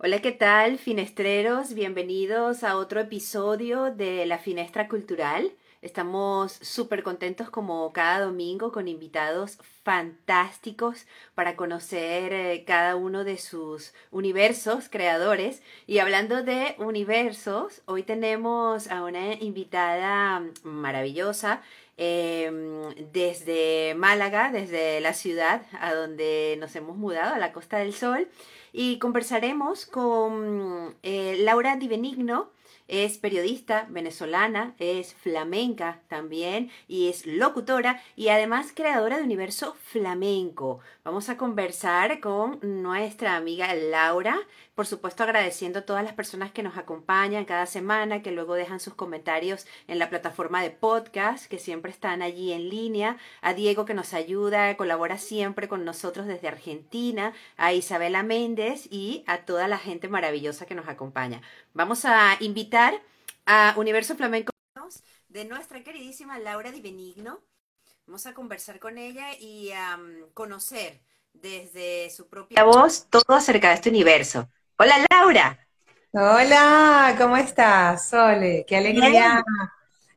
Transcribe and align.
Hola, 0.00 0.22
¿qué 0.22 0.30
tal, 0.30 0.78
finestreros? 0.78 1.74
Bienvenidos 1.74 2.62
a 2.62 2.76
otro 2.76 3.00
episodio 3.00 3.90
de 3.92 4.26
La 4.26 4.38
Finestra 4.38 4.86
Cultural. 4.86 5.50
Estamos 5.82 6.52
súper 6.52 7.02
contentos 7.02 7.50
como 7.50 7.92
cada 7.92 8.20
domingo 8.20 8.70
con 8.70 8.86
invitados 8.86 9.58
fantásticos 9.82 11.04
para 11.34 11.56
conocer 11.56 12.32
eh, 12.32 12.64
cada 12.64 12.94
uno 12.94 13.24
de 13.24 13.38
sus 13.38 13.92
universos 14.12 14.88
creadores. 14.88 15.64
Y 15.88 15.98
hablando 15.98 16.44
de 16.44 16.76
universos, 16.78 17.82
hoy 17.86 18.04
tenemos 18.04 18.88
a 18.92 19.02
una 19.02 19.34
invitada 19.34 20.44
maravillosa 20.62 21.60
em, 21.96 22.94
desde 23.10 23.96
Málaga, 23.96 24.52
desde 24.52 25.00
la 25.00 25.12
ciudad 25.12 25.62
a 25.80 25.92
donde 25.92 26.56
nos 26.60 26.76
hemos 26.76 26.96
mudado, 26.96 27.34
a 27.34 27.38
la 27.38 27.52
Costa 27.52 27.78
del 27.78 27.94
Sol 27.94 28.28
y 28.72 28.98
conversaremos 28.98 29.86
con 29.86 30.96
eh, 31.02 31.36
Laura 31.40 31.76
Di 31.76 31.88
Benigno. 31.88 32.50
Es 32.86 33.18
periodista 33.18 33.86
venezolana, 33.90 34.74
es 34.78 35.12
flamenca 35.12 36.00
también 36.08 36.70
y 36.86 37.08
es 37.08 37.26
locutora 37.26 38.02
y 38.16 38.28
además 38.28 38.72
creadora 38.74 39.18
de 39.18 39.24
Universo 39.24 39.76
Flamenco. 39.78 40.80
Vamos 41.04 41.28
a 41.28 41.36
conversar 41.36 42.20
con 42.20 42.58
nuestra 42.62 43.36
amiga 43.36 43.74
Laura 43.74 44.38
por 44.78 44.86
supuesto, 44.86 45.24
agradeciendo 45.24 45.80
a 45.80 45.82
todas 45.82 46.04
las 46.04 46.12
personas 46.12 46.52
que 46.52 46.62
nos 46.62 46.76
acompañan 46.76 47.44
cada 47.46 47.66
semana, 47.66 48.22
que 48.22 48.30
luego 48.30 48.54
dejan 48.54 48.78
sus 48.78 48.94
comentarios 48.94 49.66
en 49.88 49.98
la 49.98 50.08
plataforma 50.08 50.62
de 50.62 50.70
podcast, 50.70 51.46
que 51.46 51.58
siempre 51.58 51.90
están 51.90 52.22
allí 52.22 52.52
en 52.52 52.68
línea, 52.68 53.16
a 53.40 53.54
Diego 53.54 53.84
que 53.84 53.94
nos 53.94 54.14
ayuda, 54.14 54.76
colabora 54.76 55.18
siempre 55.18 55.66
con 55.66 55.84
nosotros 55.84 56.28
desde 56.28 56.46
Argentina, 56.46 57.34
a 57.56 57.72
Isabela 57.72 58.22
Méndez 58.22 58.86
y 58.88 59.24
a 59.26 59.38
toda 59.38 59.66
la 59.66 59.78
gente 59.78 60.06
maravillosa 60.06 60.64
que 60.64 60.76
nos 60.76 60.86
acompaña. 60.86 61.42
Vamos 61.74 62.04
a 62.04 62.36
invitar 62.38 63.02
a 63.46 63.74
Universo 63.76 64.14
Flamenco 64.14 64.52
de 65.28 65.44
nuestra 65.44 65.82
queridísima 65.82 66.38
Laura 66.38 66.70
Di 66.70 66.80
Benigno. 66.80 67.40
Vamos 68.06 68.26
a 68.26 68.32
conversar 68.32 68.78
con 68.78 68.96
ella 68.96 69.36
y 69.40 69.72
a 69.72 69.98
conocer 70.34 71.00
desde 71.32 72.10
su 72.10 72.28
propia 72.28 72.62
voz 72.62 73.08
todo 73.10 73.34
acerca 73.34 73.70
de 73.70 73.74
este 73.74 73.90
universo. 73.90 74.48
Hola 74.80 74.94
Laura. 75.10 75.58
Hola, 76.12 77.16
¿cómo 77.18 77.36
estás, 77.36 78.08
Sole? 78.10 78.64
Qué 78.64 78.76
alegría 78.76 79.42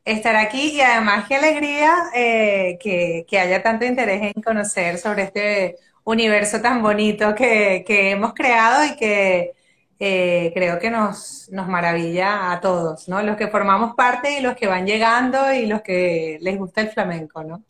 estar 0.04 0.36
aquí 0.36 0.76
y 0.76 0.80
además 0.80 1.26
qué 1.26 1.34
alegría 1.34 1.92
eh, 2.14 2.78
que, 2.80 3.38
haya 3.40 3.60
tanto 3.60 3.84
interés 3.86 4.22
en 4.22 4.40
conocer 4.40 4.98
sobre 4.98 5.24
este 5.24 5.78
universo 6.04 6.60
tan 6.60 6.80
bonito 6.80 7.34
que, 7.34 7.84
hemos 7.88 8.34
creado 8.34 8.84
y 8.84 8.94
que 8.94 9.52
eh, 9.98 10.52
creo 10.54 10.78
que 10.78 10.90
nos, 10.90 11.48
nos 11.50 11.66
maravilla 11.66 12.52
a 12.52 12.60
todos, 12.60 13.08
¿no? 13.08 13.20
Los 13.20 13.36
que 13.36 13.48
formamos 13.48 13.96
parte 13.96 14.38
y 14.38 14.42
los 14.42 14.54
que 14.54 14.68
van 14.68 14.86
llegando 14.86 15.52
y 15.52 15.66
los 15.66 15.82
que 15.82 16.38
les 16.40 16.56
gusta 16.56 16.82
el 16.82 16.90
flamenco, 16.90 17.42
¿no? 17.42 17.64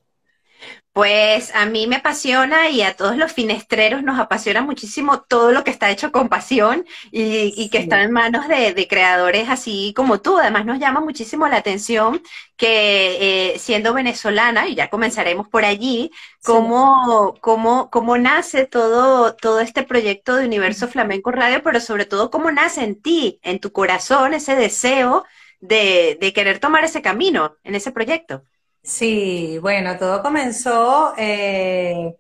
Pues 0.93 1.55
a 1.55 1.65
mí 1.65 1.87
me 1.87 1.97
apasiona 1.97 2.69
y 2.69 2.83
a 2.83 2.95
todos 2.95 3.17
los 3.17 3.33
finestreros 3.33 4.03
nos 4.03 4.21
apasiona 4.21 4.61
muchísimo 4.61 5.23
todo 5.23 5.51
lo 5.51 5.65
que 5.65 5.71
está 5.71 5.91
hecho 5.91 6.13
con 6.13 6.29
pasión 6.29 6.85
y, 7.11 7.71
que 7.71 7.79
está 7.79 8.03
en 8.03 8.11
manos 8.13 8.47
de, 8.47 8.87
creadores 8.89 9.49
así 9.49 9.95
como 9.97 10.21
tú. 10.21 10.37
Además 10.39 10.67
nos 10.67 10.79
llama 10.79 11.01
muchísimo 11.01 11.49
la 11.49 11.57
atención 11.57 12.23
que 12.59 13.53
eh, 13.55 13.59
siendo 13.59 13.95
venezolana, 13.95 14.69
y 14.69 14.75
ya 14.75 14.91
comenzaremos 14.91 15.49
por 15.49 15.65
allí, 15.65 16.11
cómo, 16.45 17.37
cómo, 17.41 17.89
cómo 17.91 18.19
nace 18.19 18.67
todo, 18.67 19.35
todo 19.35 19.61
este 19.61 19.85
proyecto 19.85 20.37
de 20.37 20.45
Universo 20.47 20.89
Flamenco 20.89 21.31
Radio, 21.31 21.63
pero 21.63 21.81
sobre 21.81 22.05
todo 22.05 22.31
cómo 22.31 22.51
nace 22.53 22.85
en 22.85 23.01
ti, 23.01 23.41
en 23.43 23.61
tu 23.61 23.73
corazón, 23.73 24.35
ese 24.35 24.57
deseo 24.57 25.25
de, 25.61 26.19
de 26.21 26.33
querer 26.35 26.59
tomar 26.59 26.85
ese 26.85 27.01
camino 27.03 27.57
en 27.65 27.75
ese 27.77 27.93
proyecto. 27.93 28.45
Sí, 28.83 29.59
bueno, 29.61 29.97
todo 29.97 30.23
comenzó, 30.23 31.15
eh, 31.17 32.17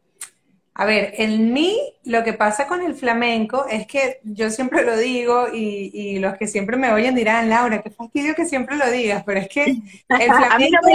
a 0.74 0.84
ver, 0.84 1.14
en 1.18 1.52
mí 1.52 1.76
lo 2.04 2.22
que 2.22 2.32
pasa 2.32 2.66
con 2.68 2.82
el 2.82 2.94
flamenco 2.94 3.66
es 3.68 3.86
que 3.86 4.20
yo 4.22 4.48
siempre 4.48 4.84
lo 4.84 4.96
digo 4.96 5.48
y, 5.52 6.18
los 6.18 6.36
que 6.36 6.46
siempre 6.46 6.76
me 6.76 6.92
oyen 6.92 7.14
dirán, 7.14 7.48
Laura, 7.48 7.82
qué 7.82 7.90
fastidio 7.90 8.34
que 8.34 8.46
siempre 8.46 8.76
lo 8.76 8.90
digas, 8.90 9.24
pero 9.26 9.40
es 9.40 9.48
que 9.48 9.64
el 9.64 9.82
flamenco, 10.08 10.88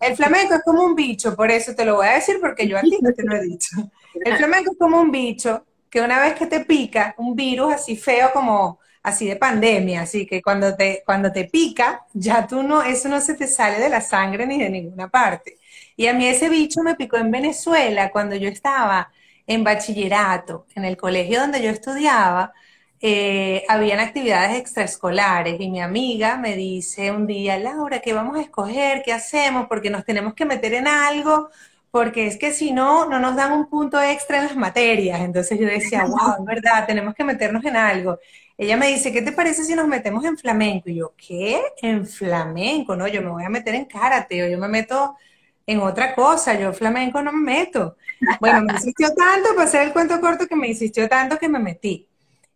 el 0.00 0.16
flamenco 0.16 0.54
es 0.54 0.62
como 0.62 0.84
un 0.84 0.94
bicho, 0.94 1.34
por 1.34 1.50
eso 1.50 1.74
te 1.74 1.84
lo 1.84 1.96
voy 1.96 2.06
a 2.06 2.14
decir 2.14 2.38
porque 2.40 2.68
yo 2.68 2.78
a 2.78 2.82
ti 2.82 2.98
no 3.00 3.12
te 3.12 3.24
lo 3.24 3.36
he 3.36 3.42
dicho. 3.42 3.76
El 4.14 4.36
flamenco 4.36 4.72
es 4.72 4.78
como 4.78 5.00
un 5.00 5.10
bicho 5.10 5.64
que 5.90 6.00
una 6.00 6.20
vez 6.20 6.34
que 6.34 6.46
te 6.46 6.60
pica, 6.60 7.14
un 7.16 7.34
virus 7.34 7.74
así 7.74 7.96
feo 7.96 8.30
como 8.32 8.78
así 9.08 9.26
de 9.26 9.36
pandemia, 9.36 10.02
así 10.02 10.26
que 10.26 10.42
cuando 10.42 10.74
te, 10.76 11.02
cuando 11.04 11.32
te 11.32 11.44
pica, 11.46 12.04
ya 12.12 12.46
tú 12.46 12.62
no, 12.62 12.82
eso 12.82 13.08
no 13.08 13.20
se 13.20 13.34
te 13.34 13.46
sale 13.46 13.78
de 13.78 13.88
la 13.88 14.00
sangre 14.00 14.46
ni 14.46 14.58
de 14.58 14.70
ninguna 14.70 15.08
parte. 15.08 15.58
Y 15.96 16.06
a 16.06 16.14
mí 16.14 16.26
ese 16.26 16.48
bicho 16.48 16.82
me 16.82 16.94
picó 16.94 17.16
en 17.16 17.30
Venezuela 17.30 18.10
cuando 18.10 18.36
yo 18.36 18.48
estaba 18.48 19.10
en 19.46 19.64
bachillerato, 19.64 20.66
en 20.74 20.84
el 20.84 20.96
colegio 20.96 21.40
donde 21.40 21.62
yo 21.62 21.70
estudiaba, 21.70 22.52
eh, 23.00 23.64
habían 23.68 24.00
actividades 24.00 24.58
extraescolares 24.58 25.60
y 25.60 25.70
mi 25.70 25.80
amiga 25.80 26.36
me 26.36 26.56
dice 26.56 27.12
un 27.12 27.26
día, 27.26 27.56
Laura, 27.58 28.00
¿qué 28.00 28.12
vamos 28.12 28.36
a 28.36 28.42
escoger? 28.42 29.02
¿Qué 29.04 29.12
hacemos? 29.12 29.66
Porque 29.68 29.88
nos 29.90 30.04
tenemos 30.04 30.34
que 30.34 30.44
meter 30.44 30.74
en 30.74 30.88
algo, 30.88 31.48
porque 31.90 32.26
es 32.26 32.36
que 32.38 32.52
si 32.52 32.72
no, 32.72 33.08
no 33.08 33.20
nos 33.20 33.36
dan 33.36 33.52
un 33.52 33.68
punto 33.68 34.00
extra 34.02 34.38
en 34.38 34.44
las 34.46 34.56
materias. 34.56 35.20
Entonces 35.20 35.58
yo 35.58 35.66
decía, 35.66 36.04
wow, 36.08 36.34
es 36.40 36.44
verdad, 36.44 36.86
tenemos 36.86 37.14
que 37.14 37.24
meternos 37.24 37.64
en 37.64 37.76
algo. 37.76 38.18
Ella 38.58 38.76
me 38.76 38.88
dice, 38.88 39.12
¿qué 39.12 39.22
te 39.22 39.30
parece 39.30 39.62
si 39.62 39.76
nos 39.76 39.86
metemos 39.86 40.24
en 40.24 40.36
flamenco? 40.36 40.90
Y 40.90 40.96
yo, 40.96 41.14
¿qué? 41.16 41.62
En 41.80 42.04
flamenco, 42.04 42.96
no, 42.96 43.06
yo 43.06 43.22
me 43.22 43.30
voy 43.30 43.44
a 43.44 43.48
meter 43.48 43.76
en 43.76 43.84
karate 43.84 44.42
o 44.42 44.48
yo 44.48 44.58
me 44.58 44.66
meto 44.66 45.16
en 45.64 45.80
otra 45.80 46.12
cosa, 46.14 46.58
yo 46.58 46.72
flamenco 46.72 47.22
no 47.22 47.32
me 47.32 47.40
meto. 47.40 47.96
Bueno, 48.40 48.62
me 48.62 48.72
insistió 48.72 49.14
tanto, 49.14 49.50
para 49.54 49.68
hacer 49.68 49.82
el 49.82 49.92
cuento 49.92 50.20
corto, 50.20 50.48
que 50.48 50.56
me 50.56 50.66
insistió 50.66 51.08
tanto 51.08 51.38
que 51.38 51.48
me 51.48 51.60
metí. 51.60 52.08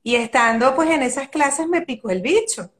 Y 0.02 0.16
estando 0.16 0.74
pues 0.74 0.90
en 0.90 1.02
esas 1.02 1.28
clases 1.28 1.68
me 1.68 1.82
picó 1.82 2.10
el 2.10 2.20
bicho. 2.20 2.72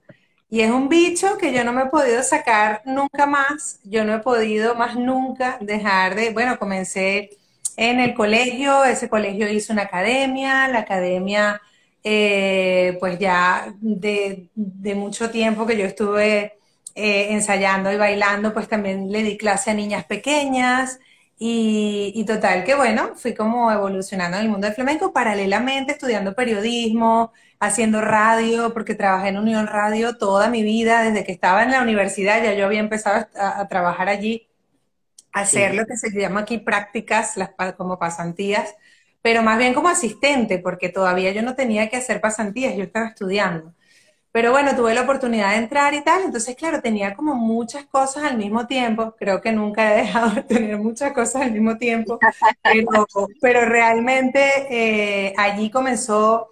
Y 0.50 0.62
es 0.62 0.70
un 0.70 0.88
bicho 0.88 1.38
que 1.38 1.52
yo 1.52 1.62
no 1.62 1.72
me 1.72 1.82
he 1.82 1.86
podido 1.86 2.22
sacar 2.24 2.82
nunca 2.86 3.26
más, 3.26 3.78
yo 3.84 4.04
no 4.04 4.14
he 4.16 4.18
podido 4.18 4.74
más 4.74 4.96
nunca 4.96 5.58
dejar 5.60 6.16
de, 6.16 6.30
bueno, 6.30 6.58
comencé 6.58 7.30
en 7.76 8.00
el 8.00 8.14
colegio, 8.14 8.84
ese 8.84 9.08
colegio 9.08 9.48
hizo 9.48 9.72
una 9.72 9.82
academia, 9.82 10.66
la 10.68 10.80
academia 10.80 11.60
eh, 12.04 12.96
pues 13.00 13.18
ya 13.18 13.74
de, 13.80 14.50
mucho 14.96 15.30
tiempo 15.30 15.66
que 15.66 15.76
yo 15.76 15.84
estuve 15.84 16.58
eh, 16.94 17.28
ensayando 17.30 17.92
y 17.92 17.96
bailando, 17.96 18.52
pues 18.52 18.68
también 18.68 19.10
le 19.10 19.22
di 19.22 19.36
clase 19.36 19.70
a 19.70 19.74
niñas 19.74 20.04
pequeñas 20.04 20.98
y, 21.38 22.24
total 22.26 22.64
que 22.64 22.74
bueno, 22.74 23.16
fui 23.16 23.34
como 23.34 23.72
evolucionando 23.72 24.36
en 24.36 24.44
el 24.44 24.48
mundo 24.50 24.66
del 24.66 24.74
flamenco, 24.74 25.12
paralelamente 25.12 25.92
estudiando 25.92 26.34
periodismo, 26.34 27.32
haciendo 27.58 28.00
radio, 28.00 28.72
porque 28.72 28.94
trabajé 28.94 29.28
en 29.28 29.38
Unión 29.38 29.66
Radio 29.66 30.16
toda 30.16 30.48
mi 30.50 30.62
vida, 30.62 31.02
desde 31.02 31.24
que 31.24 31.32
estaba 31.32 31.64
en 31.64 31.72
la 31.72 31.82
universidad 31.82 32.42
ya 32.42 32.54
yo 32.54 32.66
había 32.66 32.80
empezado 32.80 33.26
a, 33.36 33.66
trabajar 33.68 34.08
allí, 34.08 34.48
a 35.32 35.40
hacer 35.40 35.74
lo 35.74 35.86
que 35.86 35.96
se 35.96 36.10
llama 36.10 36.40
aquí 36.40 36.58
prácticas, 36.58 37.36
las, 37.36 37.50
como 37.76 37.98
pasantías 37.98 38.74
pero 39.22 39.42
más 39.42 39.56
bien 39.56 39.72
como 39.72 39.88
asistente, 39.88 40.58
porque 40.58 40.88
todavía 40.88 41.32
yo 41.32 41.42
no 41.42 41.54
tenía 41.54 41.88
que 41.88 41.96
hacer 41.96 42.20
pasantías, 42.20 42.76
yo 42.76 42.82
estaba 42.82 43.06
estudiando. 43.06 43.72
Pero 44.32 44.50
bueno, 44.50 44.74
tuve 44.74 44.94
la 44.94 45.02
oportunidad 45.02 45.50
de 45.50 45.58
entrar 45.58 45.92
y 45.94 46.02
tal, 46.02 46.22
entonces 46.24 46.56
claro, 46.56 46.80
tenía 46.80 47.14
como 47.14 47.34
muchas 47.34 47.84
cosas 47.84 48.24
al 48.24 48.38
mismo 48.38 48.66
tiempo, 48.66 49.14
creo 49.18 49.40
que 49.40 49.52
nunca 49.52 49.92
he 49.92 50.04
dejado 50.04 50.30
de 50.30 50.42
tener 50.42 50.78
muchas 50.78 51.12
cosas 51.12 51.42
al 51.42 51.52
mismo 51.52 51.76
tiempo, 51.76 52.18
pero, 53.40 53.66
realmente 53.66 54.40
eh, 54.70 55.34
allí 55.36 55.70
comenzó, 55.70 56.48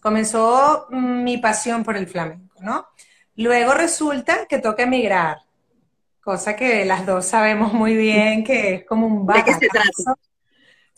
comenzó 0.00 0.88
mi 0.90 1.38
pasión 1.38 1.84
por 1.84 1.96
el 1.96 2.08
flamenco, 2.08 2.56
¿no? 2.60 2.86
Luego 3.36 3.74
resulta 3.74 4.46
que 4.46 4.58
toca 4.58 4.82
emigrar, 4.82 5.38
cosa 6.20 6.56
que 6.56 6.84
las 6.84 7.06
dos 7.06 7.26
sabemos 7.26 7.72
muy 7.72 7.96
bien 7.96 8.42
que 8.42 8.74
es 8.74 8.84
como 8.84 9.06
un 9.06 9.26
¿De 9.26 9.44
qué 9.44 9.54
se 9.54 9.68
trata? 9.68 10.16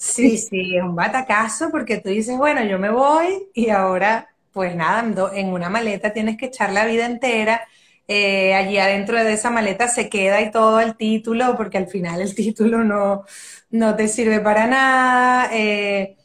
Sí, 0.04 0.36
sí, 0.36 0.76
es 0.76 0.82
un 0.82 0.96
batacazo 0.96 1.70
porque 1.70 1.98
tú 1.98 2.08
dices, 2.08 2.36
bueno, 2.36 2.64
yo 2.64 2.78
me 2.78 2.90
voy 2.90 3.48
y 3.54 3.70
ahora, 3.70 4.28
pues 4.52 4.74
nada, 4.74 5.04
en 5.34 5.48
una 5.52 5.68
maleta 5.70 6.12
tienes 6.12 6.36
que 6.36 6.46
echar 6.46 6.72
la 6.72 6.86
vida 6.86 7.06
entera. 7.06 7.62
Eh, 8.08 8.52
allí 8.54 8.78
adentro 8.78 9.22
de 9.22 9.32
esa 9.32 9.50
maleta 9.50 9.86
se 9.88 10.08
queda 10.08 10.40
y 10.40 10.50
todo 10.50 10.80
el 10.80 10.96
título, 10.96 11.56
porque 11.56 11.78
al 11.78 11.86
final 11.86 12.20
el 12.20 12.34
título 12.34 12.82
no, 12.82 13.24
no 13.70 13.94
te 13.96 14.08
sirve 14.08 14.40
para 14.40 14.66
nada. 14.66 15.50
Eh, 15.52 16.16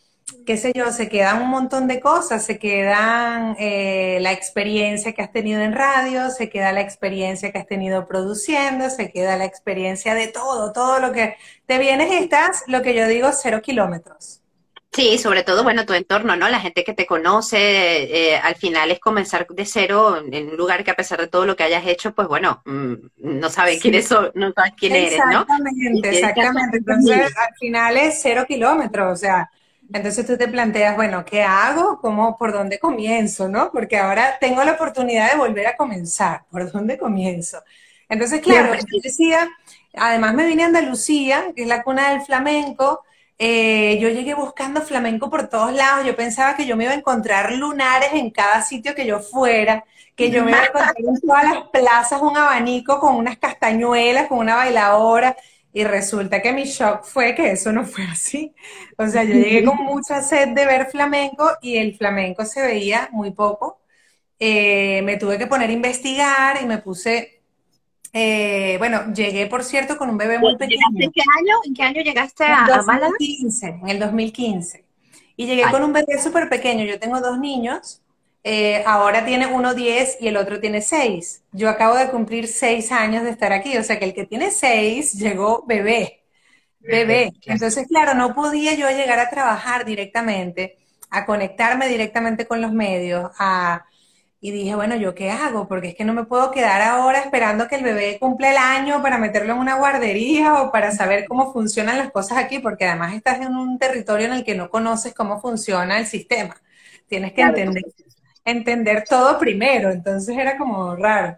qué 0.48 0.56
sé 0.56 0.72
yo, 0.74 0.92
se 0.94 1.10
quedan 1.10 1.42
un 1.42 1.50
montón 1.50 1.88
de 1.88 2.00
cosas, 2.00 2.46
se 2.46 2.58
quedan 2.58 3.58
eh, 3.60 4.18
la 4.22 4.32
experiencia 4.32 5.12
que 5.12 5.22
has 5.22 5.32
tenido 5.34 5.62
en 5.62 5.74
radio, 5.74 6.30
se 6.30 6.50
queda 6.50 6.72
la 6.72 6.80
experiencia 6.80 7.52
que 7.52 7.58
has 7.60 7.68
tenido 7.68 8.08
produciendo, 8.08 8.90
se 8.90 9.12
queda 9.12 9.36
la 9.36 9.44
experiencia 9.44 10.16
de 10.16 10.28
todo, 10.30 10.72
todo 10.72 11.00
lo 11.00 11.12
que 11.12 11.36
te 11.66 11.78
vienes 11.78 12.10
y 12.14 12.16
estás, 12.16 12.64
lo 12.68 12.82
que 12.82 12.96
yo 12.96 13.08
digo, 13.08 13.30
cero 13.34 13.62
kilómetros. 13.62 14.42
Sí, 14.94 15.18
sobre 15.18 15.44
todo, 15.44 15.64
bueno, 15.64 15.86
tu 15.86 15.94
entorno, 15.94 16.38
¿no? 16.38 16.48
La 16.48 16.62
gente 16.62 16.86
que 16.86 16.94
te 16.94 17.06
conoce, 17.06 17.58
eh, 17.60 18.38
al 18.38 18.56
final 18.56 18.90
es 18.90 19.00
comenzar 19.00 19.46
de 19.48 19.66
cero 19.66 20.24
en 20.32 20.50
un 20.50 20.56
lugar 20.56 20.86
que 20.86 20.92
a 20.92 20.96
pesar 20.96 21.20
de 21.20 21.28
todo 21.28 21.46
lo 21.46 21.58
que 21.58 21.64
hayas 21.64 21.86
hecho, 21.86 22.16
pues 22.16 22.30
bueno, 22.30 22.64
mm, 22.66 22.94
no 23.18 23.50
saben 23.50 23.80
quién 23.80 23.96
no 23.96 24.02
saben 24.54 24.74
quién 24.78 24.96
eres, 24.96 25.20
¿no? 25.30 25.42
Exactamente, 25.42 26.10
exactamente. 26.10 26.78
Entonces, 26.78 27.38
al 27.38 27.54
final 27.60 27.98
es 27.98 28.20
cero 28.22 28.46
kilómetros, 28.48 29.12
o 29.12 29.16
sea, 29.18 29.52
entonces 29.94 30.26
tú 30.26 30.38
te 30.38 30.48
planteas, 30.48 30.96
bueno, 30.96 31.24
¿qué 31.26 31.44
hago? 31.44 32.00
¿Cómo, 32.02 32.38
por 32.38 32.54
dónde 32.54 32.80
comienzo, 32.80 33.48
no? 33.48 33.72
Porque 33.72 33.98
ahora 33.98 34.38
tengo 34.40 34.64
la 34.64 34.74
oportunidad 34.74 35.32
de 35.32 35.38
volver 35.38 35.68
a 35.68 35.76
comenzar, 35.78 36.44
¿por 36.52 36.72
dónde 36.72 36.98
comienzo? 36.98 37.64
Entonces, 38.10 38.42
claro, 38.42 38.74
yo 38.76 39.00
decía, 39.04 39.50
además 39.94 40.34
me 40.34 40.46
vine 40.46 40.64
a 40.64 40.68
Andalucía, 40.68 41.52
que 41.56 41.64
es 41.64 41.68
la 41.68 41.84
cuna 41.84 42.12
del 42.12 42.22
flamenco, 42.22 43.04
eh, 43.40 44.00
yo 44.00 44.10
llegué 44.10 44.34
buscando 44.34 44.82
flamenco 44.82 45.30
por 45.30 45.48
todos 45.48 45.72
lados. 45.74 46.06
Yo 46.06 46.16
pensaba 46.16 46.56
que 46.56 46.66
yo 46.66 46.76
me 46.76 46.86
iba 46.86 46.94
a 46.94 46.96
encontrar 46.96 47.52
lunares 47.54 48.10
en 48.14 48.32
cada 48.32 48.62
sitio 48.64 48.96
que 48.96 49.06
yo 49.06 49.20
fuera, 49.20 49.84
que 50.16 50.32
yo 50.32 50.44
me 50.44 50.52
iba 50.52 50.62
a 50.62 50.66
encontrar 50.66 50.96
en 50.98 51.22
todas 51.22 51.44
las 51.44 51.68
plazas 51.70 52.22
un 52.22 52.36
abanico 52.36 53.00
con 53.00 53.16
unas 53.16 53.38
castañuelas, 53.38 54.28
con 54.28 54.40
una 54.40 54.56
bailadora. 54.56 55.38
Y 55.78 55.84
resulta 55.84 56.42
que 56.42 56.54
mi 56.54 56.64
shock 56.64 57.04
fue 57.04 57.36
que 57.36 57.52
eso 57.52 57.72
no 57.72 57.86
fue 57.86 58.04
así. 58.06 58.52
O 58.98 59.08
sea, 59.08 59.24
yo 59.24 59.36
llegué 59.36 59.64
con 59.64 59.78
mucha 59.78 60.24
sed 60.24 60.48
de 60.56 60.66
ver 60.66 60.88
flamenco 60.88 61.52
y 61.62 61.78
el 61.78 61.96
flamenco 61.96 62.46
se 62.46 62.64
veía 62.64 63.10
muy 63.12 63.30
poco. 63.30 63.80
Eh, 64.40 65.04
me 65.04 65.18
tuve 65.18 65.38
que 65.38 65.46
poner 65.46 65.70
a 65.70 65.74
investigar 65.74 66.60
y 66.64 66.66
me 66.66 66.80
puse 66.80 67.44
eh, 68.12 68.78
bueno, 68.80 69.14
llegué, 69.14 69.46
por 69.46 69.64
cierto, 69.64 70.00
con 70.00 70.10
un 70.10 70.18
bebé 70.18 70.40
muy 70.40 70.58
pequeño. 70.58 70.82
¿En 70.98 71.12
qué 71.12 71.22
año, 71.22 71.56
en 71.64 71.74
qué 71.76 71.84
año 71.84 72.02
llegaste 72.02 72.44
a, 72.46 72.66
en 72.68 72.76
2015, 72.76 73.68
En 73.68 73.90
el 73.90 74.00
2015. 74.00 74.84
Y 75.36 75.46
llegué 75.46 75.62
con 75.70 75.84
un 75.84 75.94
bebé 75.94 76.20
súper 76.20 76.50
pequeño. 76.50 76.86
Yo 76.86 76.98
tengo 76.98 77.22
dos 77.22 77.38
niños. 77.38 78.02
Eh, 78.44 78.84
ahora 78.86 79.26
tiene 79.26 79.48
uno 79.48 79.74
10 79.74 80.18
y 80.22 80.28
el 80.28 80.38
otro 80.38 80.60
tiene 80.60 80.82
6. 80.82 81.44
Yo 81.52 81.70
acabo 81.70 81.96
de 81.96 82.10
cumplir 82.10 82.48
6 82.48 82.92
años 82.92 83.24
de 83.24 83.32
estar 83.32 83.52
aquí. 83.54 83.78
O 83.78 83.84
sea 83.84 84.00
que 84.00 84.06
el 84.06 84.14
que 84.14 84.26
tiene 84.26 84.52
6 84.52 85.14
llegó 85.14 85.64
bebé. 85.68 86.24
Bebé. 86.80 87.34
Entonces, 87.46 87.88
claro, 87.88 88.14
no 88.14 88.34
podía 88.34 88.74
yo 88.76 88.90
llegar 88.90 89.20
a 89.20 89.30
trabajar 89.30 89.86
directamente, 89.86 90.78
a 91.10 91.26
conectarme 91.26 91.90
directamente 91.90 92.46
con 92.48 92.62
los 92.62 92.72
medios, 92.72 93.32
a 93.38 93.86
y 94.40 94.52
dije, 94.52 94.76
bueno, 94.76 94.96
¿yo 94.96 95.16
qué 95.16 95.32
hago? 95.32 95.68
Porque 95.68 95.90
es 95.90 95.96
que 95.96 96.06
no 96.06 96.14
me 96.14 96.26
puedo 96.26 96.52
quedar 96.52 96.82
ahora 96.82 97.20
esperando 97.20 97.68
que 97.68 97.76
el 97.76 97.84
bebé 97.84 98.20
cumpla 98.20 98.52
el 98.52 98.58
año 98.58 99.02
para 99.02 99.18
meterlo 99.18 99.54
en 99.54 99.60
una 99.60 99.76
guardería 99.76 100.62
o 100.62 100.72
para 100.72 100.92
saber 100.92 101.26
cómo 101.28 101.52
funcionan 101.52 101.98
las 101.98 102.12
cosas 102.12 102.38
aquí, 102.38 102.60
porque 102.60 102.86
además 102.86 103.16
estás 103.16 103.42
en 103.42 103.56
un 103.56 103.80
territorio 103.80 104.28
en 104.28 104.34
el 104.34 104.44
que 104.44 104.56
no 104.56 104.70
conoces 104.70 105.14
cómo 105.16 105.42
funciona 105.42 105.98
el 106.00 106.06
sistema. 106.06 106.56
Tienes 107.08 107.34
que 107.34 107.42
entender, 107.42 107.84
entender 108.48 109.04
todo 109.08 109.38
primero, 109.40 109.92
entonces 109.92 110.38
era 110.38 110.58
como 110.58 110.96
raro. 110.96 111.38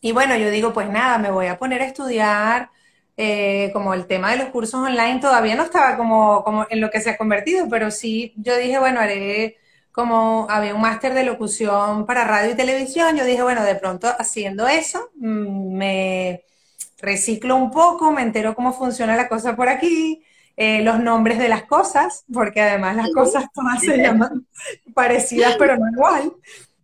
Y 0.00 0.12
bueno, 0.12 0.36
yo 0.36 0.50
digo, 0.50 0.72
pues 0.72 0.88
nada, 0.90 1.18
me 1.18 1.30
voy 1.30 1.46
a 1.46 1.58
poner 1.58 1.82
a 1.82 1.86
estudiar, 1.86 2.70
eh, 3.16 3.70
como 3.72 3.94
el 3.94 4.06
tema 4.06 4.30
de 4.32 4.38
los 4.38 4.48
cursos 4.48 4.74
online 4.74 5.20
todavía 5.20 5.54
no 5.54 5.64
estaba 5.64 5.96
como, 5.96 6.42
como 6.44 6.66
en 6.70 6.80
lo 6.80 6.90
que 6.90 7.00
se 7.00 7.10
ha 7.10 7.16
convertido, 7.18 7.68
pero 7.68 7.90
sí, 7.90 8.34
yo 8.36 8.56
dije, 8.56 8.78
bueno, 8.78 9.00
haré 9.00 9.58
como 9.92 10.46
había 10.50 10.74
un 10.74 10.80
máster 10.80 11.14
de 11.14 11.24
locución 11.24 12.06
para 12.06 12.24
radio 12.24 12.52
y 12.52 12.56
televisión, 12.56 13.16
yo 13.16 13.24
dije, 13.24 13.42
bueno, 13.44 13.62
de 13.62 13.76
pronto 13.76 14.08
haciendo 14.18 14.66
eso, 14.66 15.10
mm, 15.16 15.76
me 15.76 16.44
reciclo 16.98 17.56
un 17.56 17.70
poco, 17.70 18.10
me 18.12 18.22
entero 18.22 18.54
cómo 18.56 18.72
funciona 18.72 19.16
la 19.16 19.28
cosa 19.28 19.54
por 19.56 19.68
aquí, 19.68 20.24
eh, 20.56 20.82
los 20.82 21.00
nombres 21.00 21.38
de 21.38 21.48
las 21.48 21.64
cosas, 21.64 22.24
porque 22.32 22.60
además 22.60 22.96
las 22.96 23.10
cosas 23.10 23.46
todas 23.52 23.80
se 23.80 23.96
llaman 23.96 24.46
parecidas 24.94 25.56
pero 25.58 25.76
no 25.76 25.90
igual. 25.90 26.32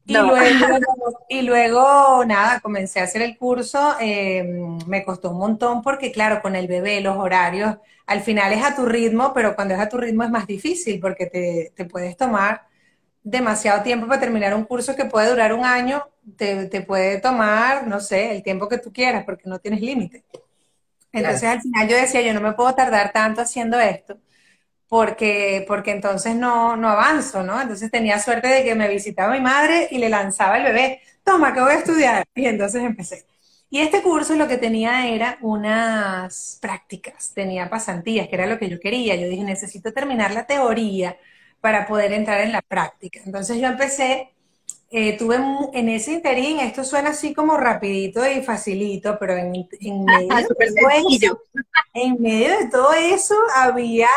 Y, 0.07 0.15
Luego, 0.15 0.35
y 1.29 1.43
luego, 1.43 2.25
nada, 2.25 2.61
comencé 2.61 3.01
a 3.01 3.05
hacer 3.05 3.23
el 3.23 3.39
curso, 3.39 3.97
em, 4.01 4.79
me 4.87 5.05
costó 5.05 5.31
un 5.31 5.39
montón 5.39 5.83
porque, 5.83 6.11
claro, 6.11 6.43
con 6.43 6.57
el 6.57 6.67
bebé, 6.67 7.01
los 7.01 7.17
horarios, 7.17 7.77
al 8.07 8.21
final 8.23 8.53
es 8.53 8.65
a 8.65 8.75
tu 8.75 8.87
ritmo, 8.87 9.33
pero 9.33 9.55
cuando 9.55 9.75
es 9.75 9.81
a 9.81 9.89
tu 9.89 9.99
ritmo 9.99 10.25
es 10.25 10.31
más 10.31 10.47
difícil 10.47 10.99
porque 10.99 11.27
te, 11.27 11.73
te 11.77 11.85
puedes 11.85 12.17
tomar 12.17 12.63
demasiado 13.23 13.83
tiempo 13.83 14.07
para 14.07 14.21
terminar 14.21 14.55
un 14.55 14.65
curso 14.65 14.97
que 14.97 15.05
puede 15.05 15.29
durar 15.29 15.53
un 15.53 15.65
año, 15.65 16.03
te, 16.37 16.81
puede 16.83 17.21
tomar, 17.21 17.87
no 17.87 18.01
sé, 18.01 18.33
el 18.33 18.43
tiempo 18.43 18.69
que 18.69 18.79
tú 18.79 18.93
quieras, 18.93 19.25
porque 19.25 19.49
no 19.49 19.59
tienes 19.59 19.81
límite. 19.81 20.25
Entonces 21.13 21.49
al 21.49 21.61
final 21.63 21.89
yo 21.89 21.97
decía, 21.97 22.21
yo 22.23 22.35
no 22.35 22.41
me 22.41 22.53
puedo 22.53 22.75
tardar 22.75 23.13
tanto 23.13 23.41
haciendo 23.43 23.79
esto, 23.81 24.19
porque, 24.89 25.65
porque 25.69 25.93
entonces 25.93 26.37
no, 26.37 26.77
no 26.77 26.89
avanzo, 26.89 27.43
¿no? 27.45 27.61
Entonces 27.61 27.91
tenía 27.91 28.19
suerte 28.21 28.49
de 28.49 28.65
que 28.65 28.75
me 28.75 28.89
visitaba 28.89 29.33
mi 29.35 29.41
madre 29.41 29.89
y 29.91 29.99
le 29.99 30.09
lanzaba 30.09 30.59
el 30.59 30.65
bebé, 30.65 31.01
toma, 31.25 31.55
que 31.55 31.61
voy 31.61 31.73
a 31.73 31.79
estudiar. 31.79 32.25
Y 32.35 32.47
entonces 32.47 32.83
empecé. 32.83 33.27
Y 33.71 33.81
este 33.81 34.03
curso 34.03 34.35
lo 34.35 34.49
que 34.49 34.59
tenía 34.59 35.09
era 35.09 35.39
unas 35.43 36.59
prácticas, 36.61 37.33
tenía 37.35 37.71
pasantías, 37.71 38.29
que 38.29 38.35
era 38.35 38.47
lo 38.47 38.59
que 38.59 38.69
yo 38.69 38.81
quería. 38.81 39.15
Yo 39.17 39.29
dije, 39.29 39.45
necesito 39.45 39.93
terminar 39.93 40.33
la 40.35 40.47
teoría 40.47 41.17
para 41.61 41.87
poder 41.87 42.13
entrar 42.13 42.41
en 42.41 42.53
la 42.53 42.63
práctica. 42.63 43.21
Entonces 43.25 43.59
yo 43.61 43.69
empecé, 43.69 44.35
eh, 44.91 45.17
tuve 45.17 45.37
en 45.73 45.89
ese 45.89 46.13
interín, 46.15 46.59
esto 46.59 46.83
suena 46.83 47.11
así 47.11 47.33
como 47.33 47.57
rapidito 47.57 48.29
y 48.29 48.43
facilito, 48.43 49.17
pero 49.21 49.37
en, 49.37 49.55
en, 49.55 50.05
medio, 50.05 51.41
de 51.53 51.63
en 51.95 52.21
medio 52.21 52.59
de 52.59 52.69
todo 52.69 52.93
eso 52.93 53.37
había 53.55 54.09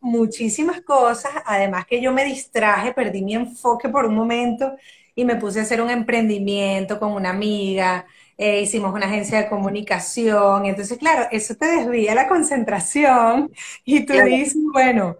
muchísimas 0.00 0.80
cosas, 0.80 1.32
además 1.44 1.86
que 1.86 2.00
yo 2.00 2.12
me 2.12 2.24
distraje, 2.24 2.92
perdí 2.92 3.22
mi 3.22 3.34
enfoque 3.34 3.88
por 3.90 4.06
un 4.06 4.14
momento 4.14 4.72
y 5.14 5.24
me 5.26 5.36
puse 5.36 5.60
a 5.60 5.62
hacer 5.62 5.82
un 5.82 5.90
emprendimiento 5.90 6.98
con 6.98 7.12
una 7.12 7.30
amiga, 7.30 8.06
eh, 8.38 8.62
hicimos 8.62 8.94
una 8.94 9.06
agencia 9.06 9.38
de 9.38 9.48
comunicación, 9.48 10.64
entonces 10.66 10.98
claro, 10.98 11.28
eso 11.30 11.54
te 11.54 11.66
desvía 11.66 12.14
la 12.14 12.28
concentración 12.28 13.50
y 13.84 14.06
tú 14.06 14.14
dices, 14.14 14.56
bueno, 14.72 15.16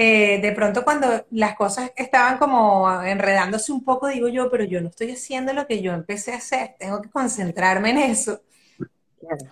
eh, 0.00 0.38
de 0.40 0.52
pronto 0.52 0.84
cuando 0.84 1.26
las 1.32 1.56
cosas 1.56 1.90
estaban 1.96 2.38
como 2.38 2.88
enredándose 3.02 3.72
un 3.72 3.82
poco, 3.82 4.06
digo 4.06 4.28
yo, 4.28 4.48
pero 4.48 4.62
yo 4.62 4.80
no 4.80 4.90
estoy 4.90 5.10
haciendo 5.10 5.52
lo 5.52 5.66
que 5.66 5.82
yo 5.82 5.92
empecé 5.92 6.34
a 6.34 6.36
hacer, 6.36 6.76
tengo 6.78 7.02
que 7.02 7.10
concentrarme 7.10 7.90
en 7.90 7.98
eso. 7.98 8.40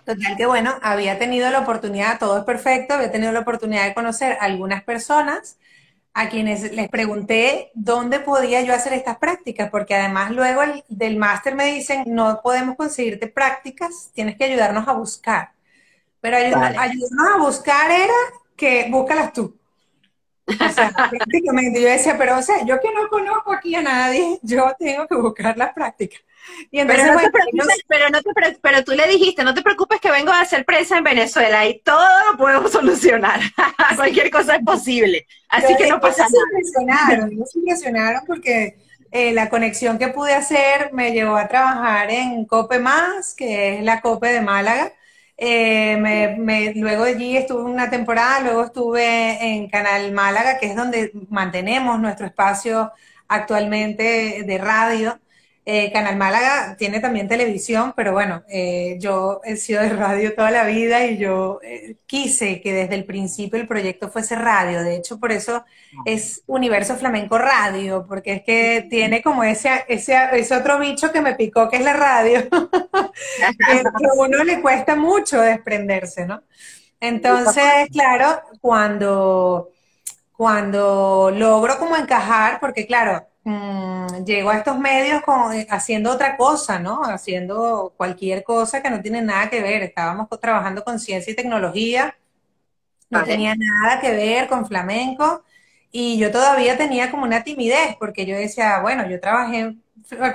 Total 0.05 0.37
que 0.37 0.45
bueno, 0.45 0.73
había 0.81 1.19
tenido 1.19 1.49
la 1.49 1.59
oportunidad, 1.59 2.17
todo 2.17 2.37
es 2.37 2.45
perfecto, 2.45 2.93
había 2.93 3.11
tenido 3.11 3.33
la 3.33 3.41
oportunidad 3.41 3.87
de 3.87 3.93
conocer 3.93 4.37
a 4.39 4.45
algunas 4.45 4.85
personas 4.85 5.57
a 6.13 6.29
quienes 6.29 6.71
les 6.71 6.87
pregunté 6.87 7.69
dónde 7.73 8.21
podía 8.21 8.61
yo 8.61 8.73
hacer 8.73 8.93
estas 8.93 9.17
prácticas, 9.17 9.69
porque 9.69 9.95
además 9.95 10.31
luego 10.31 10.61
del 10.87 11.17
máster 11.17 11.55
me 11.55 11.65
dicen, 11.65 12.05
no 12.07 12.39
podemos 12.41 12.77
conseguirte 12.77 13.27
prácticas, 13.27 14.11
tienes 14.13 14.37
que 14.37 14.45
ayudarnos 14.45 14.87
a 14.87 14.93
buscar. 14.93 15.51
Pero 16.21 16.37
ayudarnos 16.37 17.35
a 17.35 17.37
buscar 17.37 17.91
era 17.91 18.13
que 18.55 18.87
búscalas 18.89 19.33
tú. 19.33 19.57
O 20.47 20.69
sea, 20.71 20.91
prácticamente 21.09 21.81
yo 21.81 21.89
decía, 21.89 22.17
pero 22.17 22.37
o 22.37 22.41
sea, 22.41 22.65
yo 22.65 22.79
que 22.79 22.89
no 22.93 23.09
conozco 23.09 23.53
aquí 23.53 23.75
a 23.75 23.81
nadie, 23.81 24.39
yo 24.41 24.73
tengo 24.79 25.05
que 25.07 25.15
buscar 25.15 25.57
la 25.57 25.73
práctica. 25.73 26.17
Y 26.71 26.79
entonces, 26.79 27.05
pero, 27.05 27.15
no 27.15 27.21
te 27.21 27.31
preocupes, 27.31 27.85
pero, 27.87 28.09
no 28.09 28.21
te 28.21 28.59
pero 28.61 28.83
tú 28.83 28.93
le 28.93 29.07
dijiste, 29.07 29.43
no 29.43 29.53
te 29.53 29.61
preocupes 29.61 29.99
que 29.99 30.09
vengo 30.09 30.31
a 30.31 30.39
hacer 30.39 30.63
prensa 30.63 30.97
en 30.97 31.03
Venezuela 31.03 31.67
y 31.67 31.79
todo 31.79 32.07
lo 32.31 32.37
podemos 32.37 32.71
solucionar. 32.71 33.41
Cualquier 33.97 34.31
cosa 34.31 34.55
es 34.55 34.63
posible. 34.63 35.27
Así 35.49 35.75
que 35.75 35.87
no 35.87 35.99
pasa 35.99 36.23
nada. 36.23 36.31
Se 36.31 36.37
impresionaron, 36.37 37.45
se 37.45 37.59
impresionaron 37.59 38.21
porque 38.25 38.77
eh, 39.11 39.33
la 39.33 39.49
conexión 39.49 39.97
que 39.97 40.09
pude 40.09 40.33
hacer 40.33 40.91
me 40.93 41.11
llevó 41.11 41.35
a 41.35 41.47
trabajar 41.47 42.09
en 42.11 42.45
Cope 42.45 42.79
Más, 42.79 43.33
que 43.33 43.77
es 43.77 43.83
la 43.83 44.01
Cope 44.01 44.29
de 44.29 44.41
Málaga, 44.41 44.93
eh, 45.37 45.97
me, 45.97 46.73
luego 46.75 47.03
de 47.03 47.11
allí 47.11 47.37
estuve 47.37 47.63
una 47.63 47.89
temporada, 47.89 48.41
luego 48.41 48.63
estuve 48.65 49.55
en 49.55 49.69
Canal 49.69 50.11
Málaga, 50.11 50.57
que 50.59 50.67
es 50.67 50.75
donde 50.75 51.11
mantenemos 51.29 51.99
nuestro 51.99 52.25
espacio 52.25 52.91
actualmente 53.27 54.43
de 54.43 54.57
radio. 54.57 55.19
Eh, 55.69 55.91
Canal 55.91 56.15
Málaga 56.15 56.77
tiene 56.77 57.01
también 57.01 57.27
televisión, 57.27 57.91
pero 57.93 58.13
bueno, 58.13 58.41
eh, 58.47 58.95
yo 59.01 59.41
he 59.43 59.57
sido 59.57 59.81
de 59.81 59.89
radio 59.89 60.33
toda 60.33 60.49
la 60.49 60.63
vida 60.63 61.05
y 61.05 61.17
yo 61.17 61.59
eh, 61.61 61.97
quise 62.05 62.61
que 62.61 62.71
desde 62.71 62.95
el 62.95 63.03
principio 63.03 63.59
el 63.59 63.67
proyecto 63.67 64.07
fuese 64.07 64.37
radio. 64.37 64.81
De 64.81 64.95
hecho, 64.95 65.19
por 65.19 65.33
eso 65.33 65.65
es 66.05 66.41
Universo 66.47 66.95
Flamenco 66.95 67.37
Radio, 67.37 68.05
porque 68.07 68.31
es 68.31 68.43
que 68.43 68.87
tiene 68.89 69.21
como 69.21 69.43
ese, 69.43 69.83
ese, 69.89 70.55
otro 70.55 70.79
bicho 70.79 71.11
que 71.11 71.19
me 71.19 71.35
picó, 71.35 71.67
que 71.69 71.75
es 71.75 71.83
la 71.83 71.91
radio, 71.91 72.47
que 72.49 73.79
a 73.79 74.13
uno 74.15 74.45
le 74.45 74.61
cuesta 74.61 74.95
mucho 74.95 75.41
desprenderse, 75.41 76.25
¿no? 76.25 76.43
Entonces, 77.01 77.89
claro, 77.91 78.41
cuando, 78.61 79.71
cuando 80.31 81.29
logro 81.35 81.77
como 81.77 81.97
encajar, 81.97 82.61
porque 82.61 82.87
claro, 82.87 83.27
Mm, 83.47 84.25
llego 84.25 84.49
a 84.49 84.57
estos 84.57 84.77
medios 84.77 85.21
eh, 85.53 85.65
haciendo 85.69 86.11
otra 86.11 86.35
cosa, 86.35 86.79
¿no? 86.79 87.01
Haciendo 87.05 87.93
cualquier 87.95 88.43
cosa 88.43 88.81
que 88.83 88.89
no 88.89 89.01
tiene 89.01 89.21
nada 89.21 89.49
que 89.49 89.61
ver. 89.61 89.83
Estábamos 89.83 90.27
trabajando 90.41 90.83
con 90.83 90.99
ciencia 90.99 91.31
y 91.31 91.35
tecnología, 91.35 92.17
no 93.09 93.25
tenía 93.25 93.55
nada 93.55 94.01
que 94.01 94.11
ver 94.11 94.47
con 94.49 94.65
flamenco. 94.67 95.43
Y 95.91 96.19
yo 96.19 96.31
todavía 96.31 96.77
tenía 96.77 97.11
como 97.11 97.23
una 97.23 97.43
timidez, 97.43 97.95
porque 97.99 98.25
yo 98.25 98.37
decía, 98.37 98.79
bueno, 98.81 99.09
yo 99.09 99.19
trabajé 99.21 99.77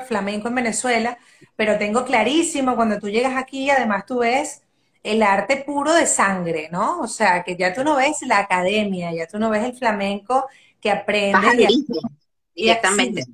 flamenco 0.07 0.49
en 0.49 0.55
Venezuela, 0.57 1.19
pero 1.57 1.79
tengo 1.79 2.05
clarísimo, 2.05 2.77
cuando 2.77 2.99
tú 2.99 3.09
llegas 3.11 3.37
aquí, 3.37 3.71
además 3.71 4.07
tú 4.07 4.21
ves 4.21 4.63
el 5.03 5.23
arte 5.23 5.59
puro 5.67 5.95
de 5.95 6.07
sangre, 6.07 6.69
¿no? 6.73 7.01
O 7.01 7.09
sea, 7.09 7.43
que 7.45 7.57
ya 7.57 7.75
tú 7.75 7.85
no 7.85 7.97
ves 7.97 8.23
la 8.23 8.39
academia, 8.41 9.13
ya 9.15 9.27
tú 9.27 9.39
no 9.39 9.51
ves 9.51 9.65
el 9.65 9.77
flamenco 9.77 10.47
que 10.81 10.91
aprende. 10.91 11.69
Directamente. 12.55 13.25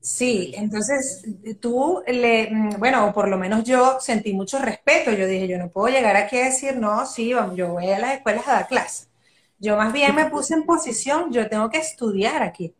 Sí, 0.00 0.52
entonces 0.56 1.24
tú 1.60 2.02
le, 2.06 2.48
mm, 2.50 2.78
bueno, 2.78 3.12
por 3.12 3.28
lo 3.28 3.36
menos 3.38 3.64
yo 3.64 3.98
sentí 4.00 4.32
mucho 4.34 4.58
respeto. 4.60 5.12
Yo 5.12 5.26
dije, 5.26 5.48
yo 5.48 5.58
no 5.58 5.68
puedo 5.70 5.88
llegar 5.94 6.16
aquí 6.16 6.38
a 6.38 6.44
decir, 6.46 6.76
no, 6.76 7.06
sí, 7.06 7.30
yo 7.30 7.68
voy 7.72 7.90
a 7.90 7.98
las 7.98 8.14
escuelas 8.16 8.46
a 8.48 8.52
dar 8.52 8.68
clase. 8.68 9.06
Yo 9.58 9.76
más 9.76 9.92
bien 9.92 10.14
me 10.14 10.26
puse 10.26 10.54
en 10.54 10.64
posición, 10.64 11.32
yo 11.32 11.48
tengo 11.48 11.70
que 11.70 11.78
estudiar 11.78 12.42
aquí. 12.42 12.74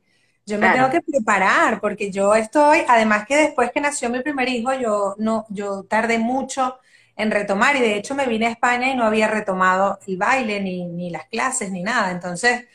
Yo 0.45 0.59
me 0.59 0.71
tengo 0.71 0.89
que 0.91 1.01
preparar 1.01 1.81
porque 1.81 2.11
yo 2.13 2.35
estoy, 2.37 2.81
además 2.87 3.27
que 3.27 3.37
después 3.37 3.73
que 3.73 3.81
nació 3.81 4.11
mi 4.11 4.21
primer 4.23 4.49
hijo, 4.49 4.73
yo 4.75 5.17
no, 5.19 5.45
yo 5.49 5.83
tardé 5.85 6.19
mucho 6.19 6.79
en 7.17 7.31
retomar 7.33 7.75
y 7.77 7.81
de 7.81 7.97
hecho 7.97 8.15
me 8.15 8.27
vine 8.27 8.47
a 8.47 8.51
España 8.51 8.91
y 8.91 8.97
no 8.97 9.05
había 9.05 9.27
retomado 9.29 9.99
el 10.07 10.17
baile 10.19 10.61
ni, 10.61 10.85
ni 10.85 11.11
las 11.11 11.27
clases 11.27 11.73
ni 11.73 11.83
nada. 11.83 12.13
Entonces 12.13 12.67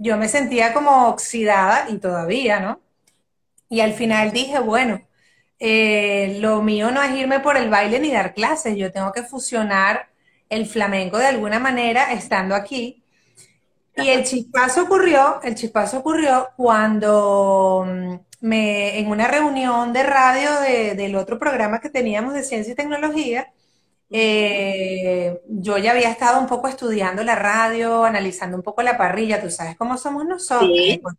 yo 0.00 0.16
me 0.16 0.28
sentía 0.28 0.72
como 0.72 1.08
oxidada 1.08 1.90
y 1.90 1.98
todavía, 1.98 2.58
¿no? 2.58 2.80
Y 3.68 3.80
al 3.80 3.92
final 3.92 4.32
dije, 4.32 4.58
bueno, 4.58 5.02
eh, 5.60 6.38
lo 6.40 6.62
mío 6.62 6.90
no 6.90 7.02
es 7.02 7.12
irme 7.14 7.40
por 7.40 7.56
el 7.58 7.70
baile 7.70 8.00
ni 8.00 8.10
dar 8.10 8.34
clases, 8.34 8.76
yo 8.76 8.90
tengo 8.92 9.12
que 9.12 9.22
fusionar 9.22 10.08
el 10.48 10.66
flamenco 10.66 11.18
de 11.18 11.26
alguna 11.26 11.58
manera 11.58 12.12
estando 12.14 12.54
aquí. 12.54 13.04
Y 13.96 14.08
el 14.08 14.24
chispazo 14.24 14.84
ocurrió, 14.84 15.40
el 15.42 15.54
chispazo 15.54 15.98
ocurrió 15.98 16.48
cuando 16.56 17.84
mm, 17.86 18.14
me, 18.40 18.98
en 18.98 19.08
una 19.10 19.28
reunión 19.28 19.92
de 19.92 20.02
radio 20.02 20.60
del 20.60 21.14
otro 21.16 21.38
programa 21.38 21.80
que 21.80 21.90
teníamos 21.90 22.32
de 22.32 22.42
ciencia 22.42 22.72
y 22.72 22.76
tecnología, 22.76 23.52
eh, 24.12 25.40
yo 25.46 25.78
ya 25.78 25.92
había 25.92 26.10
estado 26.10 26.40
un 26.40 26.48
poco 26.48 26.66
estudiando 26.66 27.22
la 27.22 27.36
radio, 27.36 28.04
analizando 28.04 28.56
un 28.56 28.62
poco 28.62 28.82
la 28.82 28.98
parrilla, 28.98 29.40
tú 29.40 29.50
sabes 29.50 29.76
cómo 29.76 29.96
somos 29.96 30.24
nosotros, 30.26 30.70
sí. 30.72 31.00
con 31.00 31.16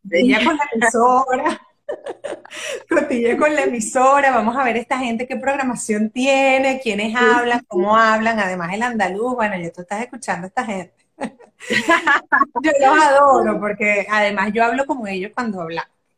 la 0.57 0.69
emisora. 0.74 1.62
Cotille 2.89 3.38
con 3.38 3.53
la 3.53 3.63
emisora, 3.63 4.31
vamos 4.31 4.55
a 4.55 4.63
ver 4.63 4.77
esta 4.77 4.98
gente 4.98 5.27
qué 5.27 5.36
programación 5.36 6.10
tiene, 6.10 6.79
quiénes 6.81 7.15
hablan, 7.15 7.63
cómo 7.67 7.95
hablan, 7.95 8.39
además 8.39 8.74
el 8.74 8.83
andaluz, 8.83 9.36
bueno, 9.36 9.57
ya 9.57 9.71
tú 9.71 9.81
estás 9.81 10.01
escuchando 10.01 10.45
a 10.45 10.48
esta 10.48 10.65
gente. 10.65 10.93
yo 12.63 12.71
los 12.79 13.05
adoro 13.05 13.60
porque 13.60 14.07
además 14.10 14.51
yo 14.53 14.63
hablo 14.63 14.86
como 14.86 15.07
ellos 15.07 15.31
cuando 15.33 15.62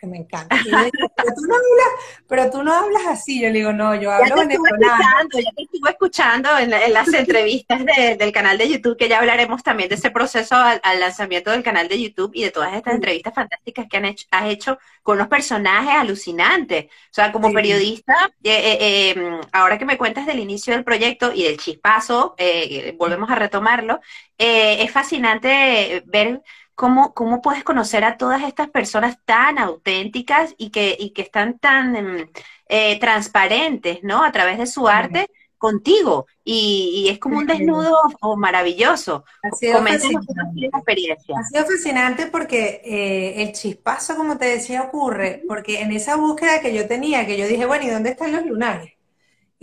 me 0.08 0.18
encanta. 0.18 0.56
pero, 0.64 1.34
tú 1.36 1.42
no 1.48 1.56
hablas, 1.56 1.88
pero 2.28 2.52
tú 2.52 2.64
no 2.64 2.74
hablas 2.74 3.06
así. 3.08 3.42
Yo 3.42 3.50
le 3.50 3.60
digo, 3.60 3.74
no, 3.74 3.96
yo 3.96 4.12
hablo 4.12 4.36
venezolano. 4.36 5.30
Ya 5.34 5.52
te 5.56 5.64
estuve 5.64 5.90
escuchando 5.90 6.50
en, 6.58 6.70
las 6.70 7.14
entrevistas 7.14 7.82
del 8.18 8.32
canal 8.32 8.58
de 8.58 8.70
YouTube, 8.70 8.98
que 8.98 9.10
ya 9.10 9.20
hablaremos 9.20 9.64
también 9.64 9.90
de 9.90 9.96
ese 9.96 10.12
proceso 10.12 10.56
al, 10.56 11.00
lanzamiento 11.00 11.52
del 11.52 11.64
canal 11.64 11.88
de 11.88 12.02
YouTube 12.02 12.32
y 12.34 12.44
de 12.44 12.52
todas 12.52 12.74
estas 12.74 12.96
entrevistas 12.96 13.34
fantásticas 13.34 13.88
que 13.90 13.98
han 13.98 14.06
hecho, 14.06 14.28
has 14.32 14.50
hecho 14.50 14.78
con 15.02 15.18
unos 15.18 15.28
personajes 15.28 15.94
alucinantes. 15.96 16.86
O 16.86 17.14
sea, 17.14 17.32
como 17.32 17.52
periodista, 17.52 18.32
eh, 18.44 18.52
eh, 18.52 19.10
em, 19.16 19.42
ahora 19.52 19.78
que 19.78 19.86
me 19.86 19.98
cuentas 19.98 20.26
del 20.26 20.40
inicio 20.40 20.74
del 20.74 20.84
proyecto 20.84 21.32
y 21.34 21.44
del 21.44 21.58
chispazo, 21.58 22.36
eh, 22.38 22.96
volvemos 22.98 23.30
a 23.30 23.36
retomarlo, 23.36 24.00
es 24.38 24.92
fascinante 24.92 26.04
ver 26.06 26.42
¿Cómo, 26.76 27.14
¿Cómo 27.14 27.42
puedes 27.42 27.64
conocer 27.64 28.04
a 28.04 28.18
todas 28.18 28.44
estas 28.44 28.70
personas 28.70 29.18
tan 29.26 29.58
auténticas 29.60 30.56
y 30.58 30.72
que, 30.72 30.96
y 31.00 31.12
que 31.12 31.22
están 31.22 31.60
tan 31.60 31.96
em, 31.96 32.28
eh, 32.68 33.00
transparentes, 33.00 34.00
¿no? 34.04 34.24
A 34.24 34.32
través 34.32 34.58
de 34.58 34.66
su 34.66 34.88
arte 34.88 35.30
contigo. 35.64 36.28
Y, 36.44 37.08
es 37.10 37.20
como 37.20 37.38
un 37.38 37.46
desnudo 37.46 37.98
maravilloso. 38.36 39.24
Ha 39.42 39.52
sido, 39.56 39.80
experiencia. 39.80 41.36
ha 41.40 41.44
sido 41.46 41.66
fascinante 41.66 42.28
porque 42.28 42.82
eh, 42.84 43.44
el 43.44 43.54
chispazo, 43.54 44.18
como 44.18 44.38
te 44.38 44.46
decía, 44.46 44.82
ocurre 44.82 45.42
porque 45.48 45.80
en 45.80 45.94
esa 45.94 46.18
búsqueda 46.18 46.60
que 46.60 46.74
yo 46.74 46.86
tenía, 46.86 47.26
que 47.26 47.38
yo 47.38 47.48
dije, 47.48 47.66
bueno, 47.66 47.86
¿y 47.86 47.92
dónde 47.92 48.10
están 48.10 48.34
los 48.34 48.46
lunares? 48.46 48.94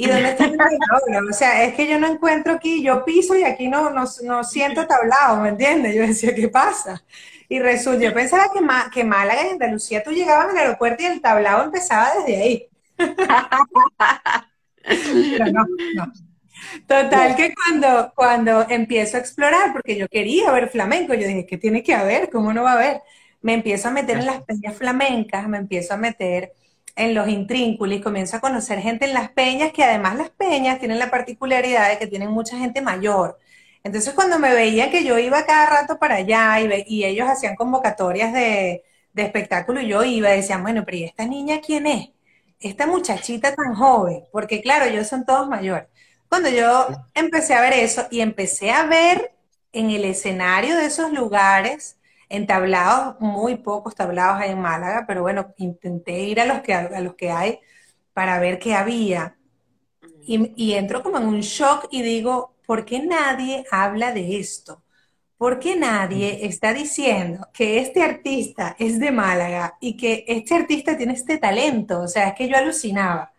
¿Y 0.00 0.06
dónde 0.06 0.30
está 0.30 0.46
el 0.46 0.56
O 1.28 1.32
sea, 1.34 1.62
es 1.62 1.74
que 1.74 1.86
yo 1.86 2.00
no 2.00 2.06
encuentro 2.06 2.54
aquí, 2.54 2.82
yo 2.82 3.04
piso 3.04 3.36
y 3.36 3.44
aquí 3.44 3.68
no, 3.68 3.90
no, 3.90 4.44
siento 4.44 4.86
tablado, 4.86 5.42
¿me 5.42 5.50
entiendes? 5.50 5.94
Yo 5.94 6.00
decía, 6.06 6.34
¿qué 6.34 6.48
pasa? 6.48 7.04
Y 7.50 7.58
resulta, 7.58 8.04
yo 8.04 8.14
pensaba 8.14 8.44
que, 8.50 8.60
que 8.94 9.04
Málaga 9.04 9.46
y 9.46 9.50
Andalucía 9.50 10.02
tú 10.02 10.10
llegabas 10.10 10.48
al 10.48 10.56
aeropuerto 10.56 11.02
y 11.02 11.06
el 11.06 11.20
tablado 11.20 11.64
empezaba 11.64 12.14
desde 12.14 12.42
ahí. 12.42 12.68
Pero 14.86 15.52
no, 15.52 15.66
no. 15.94 16.12
Total 16.86 17.36
que 17.36 17.52
cuando, 17.52 18.10
cuando 18.16 18.66
empiezo 18.70 19.18
a 19.18 19.20
explorar, 19.20 19.74
porque 19.74 19.98
yo 19.98 20.08
quería 20.08 20.50
ver 20.50 20.70
flamenco, 20.70 21.12
yo 21.12 21.26
dije, 21.28 21.44
¿qué 21.44 21.58
tiene 21.58 21.82
que 21.82 21.92
haber? 21.92 22.30
¿Cómo 22.30 22.54
no 22.54 22.62
va 22.62 22.70
a 22.72 22.76
haber? 22.76 23.02
Me 23.42 23.52
empiezo 23.52 23.88
a 23.88 23.90
meter 23.90 24.16
en 24.16 24.26
las 24.26 24.44
peñas 24.44 24.78
flamencas, 24.78 25.46
me 25.46 25.58
empiezo 25.58 25.92
a 25.92 25.98
meter 25.98 26.54
en 26.96 27.14
los 27.14 27.28
intrínculos, 27.28 28.00
comienzo 28.00 28.36
a 28.36 28.40
conocer 28.40 28.80
gente 28.80 29.04
en 29.06 29.14
las 29.14 29.30
peñas, 29.30 29.72
que 29.72 29.84
además 29.84 30.16
las 30.16 30.30
peñas 30.30 30.78
tienen 30.78 30.98
la 30.98 31.10
particularidad 31.10 31.88
de 31.90 31.98
que 31.98 32.06
tienen 32.06 32.30
mucha 32.30 32.58
gente 32.58 32.82
mayor. 32.82 33.38
Entonces 33.82 34.14
cuando 34.14 34.38
me 34.38 34.54
veían 34.54 34.90
que 34.90 35.04
yo 35.04 35.18
iba 35.18 35.46
cada 35.46 35.66
rato 35.66 35.98
para 35.98 36.16
allá 36.16 36.60
y, 36.60 36.84
y 36.86 37.04
ellos 37.04 37.28
hacían 37.28 37.56
convocatorias 37.56 38.32
de, 38.32 38.84
de, 39.14 39.22
espectáculo 39.22 39.80
y 39.80 39.88
yo 39.88 40.04
iba 40.04 40.30
decían, 40.30 40.62
bueno, 40.62 40.84
pero 40.84 40.98
¿y 40.98 41.04
esta 41.04 41.26
niña 41.26 41.60
quién 41.64 41.86
es? 41.86 42.10
Esta 42.60 42.86
muchachita 42.86 43.54
tan 43.54 43.74
joven, 43.74 44.24
porque 44.32 44.60
claro, 44.60 44.84
ellos 44.84 45.08
son 45.08 45.24
todos 45.24 45.48
mayores. 45.48 45.88
Cuando 46.28 46.50
yo 46.50 46.88
empecé 47.14 47.54
a 47.54 47.60
ver 47.62 47.72
eso 47.74 48.06
y 48.10 48.20
empecé 48.20 48.70
a 48.70 48.84
ver 48.84 49.32
en 49.72 49.90
el 49.90 50.04
escenario 50.04 50.76
de 50.76 50.86
esos 50.86 51.12
lugares 51.12 51.96
en 52.30 52.46
tablados, 52.46 53.16
muy 53.20 53.56
pocos 53.56 53.94
tablados 53.94 54.40
hay 54.40 54.52
en 54.52 54.60
Málaga, 54.60 55.04
pero 55.06 55.22
bueno, 55.22 55.52
intenté 55.58 56.20
ir 56.20 56.40
a 56.40 56.46
los 56.46 56.62
que, 56.62 56.74
a 56.74 57.00
los 57.00 57.14
que 57.16 57.30
hay 57.30 57.60
para 58.14 58.38
ver 58.40 58.58
qué 58.58 58.74
había. 58.74 59.36
Y, 60.22 60.52
y 60.56 60.74
entro 60.74 61.02
como 61.02 61.18
en 61.18 61.26
un 61.26 61.40
shock 61.40 61.88
y 61.90 62.02
digo, 62.02 62.54
¿por 62.66 62.84
qué 62.84 63.00
nadie 63.02 63.64
habla 63.70 64.12
de 64.12 64.38
esto? 64.38 64.82
¿Por 65.36 65.58
qué 65.58 65.76
nadie 65.76 66.46
está 66.46 66.74
diciendo 66.74 67.48
que 67.52 67.78
este 67.80 68.02
artista 68.02 68.76
es 68.78 69.00
de 69.00 69.10
Málaga 69.10 69.76
y 69.80 69.96
que 69.96 70.24
este 70.28 70.54
artista 70.54 70.96
tiene 70.96 71.14
este 71.14 71.38
talento? 71.38 72.02
O 72.02 72.08
sea, 72.08 72.28
es 72.28 72.34
que 72.34 72.48
yo 72.48 72.56
alucinaba. 72.56 73.32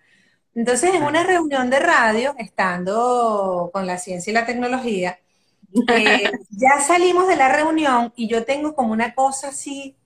Entonces, 0.56 0.94
en 0.96 1.04
una 1.04 1.24
reunión 1.24 1.70
de 1.70 1.80
radio, 1.80 2.36
estando 2.38 3.70
con 3.74 3.88
la 3.88 3.98
ciencia 3.98 4.32
y 4.32 4.34
la 4.34 4.46
tecnología, 4.46 5.20
eh, 5.88 6.32
ya 6.50 6.80
salimos 6.82 7.28
de 7.28 7.36
la 7.38 7.50
reunión 7.50 8.14
y 8.16 8.28
yo 8.28 8.46
tengo 8.46 8.76
como 8.76 8.94
una 8.94 9.14
cosa 9.16 9.50
así, 9.50 9.98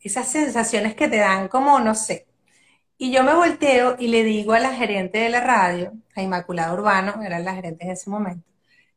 esas 0.00 0.28
sensaciones 0.28 0.94
que 0.94 1.08
te 1.08 1.18
dan 1.18 1.48
como, 1.48 1.80
no 1.80 1.94
sé. 1.94 2.26
Y 2.98 3.12
yo 3.12 3.24
me 3.24 3.34
volteo 3.34 3.96
y 3.98 4.08
le 4.08 4.24
digo 4.24 4.54
a 4.54 4.60
la 4.60 4.74
gerente 4.74 5.18
de 5.18 5.30
la 5.30 5.40
radio, 5.40 5.92
a 6.14 6.22
Inmaculada 6.22 6.72
Urbano, 6.74 7.22
era 7.22 7.38
la 7.40 7.54
gerente 7.54 7.84
en 7.84 7.92
ese 7.92 8.10
momento, 8.10 8.48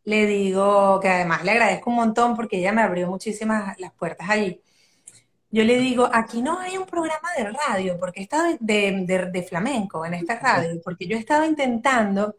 le 0.05 0.25
digo 0.27 0.99
que 1.01 1.09
además 1.09 1.43
le 1.43 1.51
agradezco 1.51 1.89
un 1.89 1.97
montón 1.97 2.35
porque 2.35 2.59
ella 2.59 2.71
me 2.73 2.81
abrió 2.83 3.07
muchísimas 3.09 3.79
las 3.79 3.93
puertas 3.93 4.29
allí. 4.29 4.61
Yo 5.51 5.63
le 5.63 5.77
digo, 5.77 6.09
aquí 6.13 6.41
no 6.41 6.59
hay 6.59 6.77
un 6.77 6.85
programa 6.85 7.29
de 7.37 7.51
radio, 7.51 7.97
porque 7.99 8.19
he 8.21 8.23
estado 8.23 8.45
de, 8.59 9.29
de 9.31 9.43
flamenco 9.43 10.05
en 10.05 10.13
esta 10.13 10.39
radio, 10.39 10.79
porque 10.83 11.07
yo 11.07 11.17
he 11.17 11.19
estado 11.19 11.43
intentando 11.45 12.35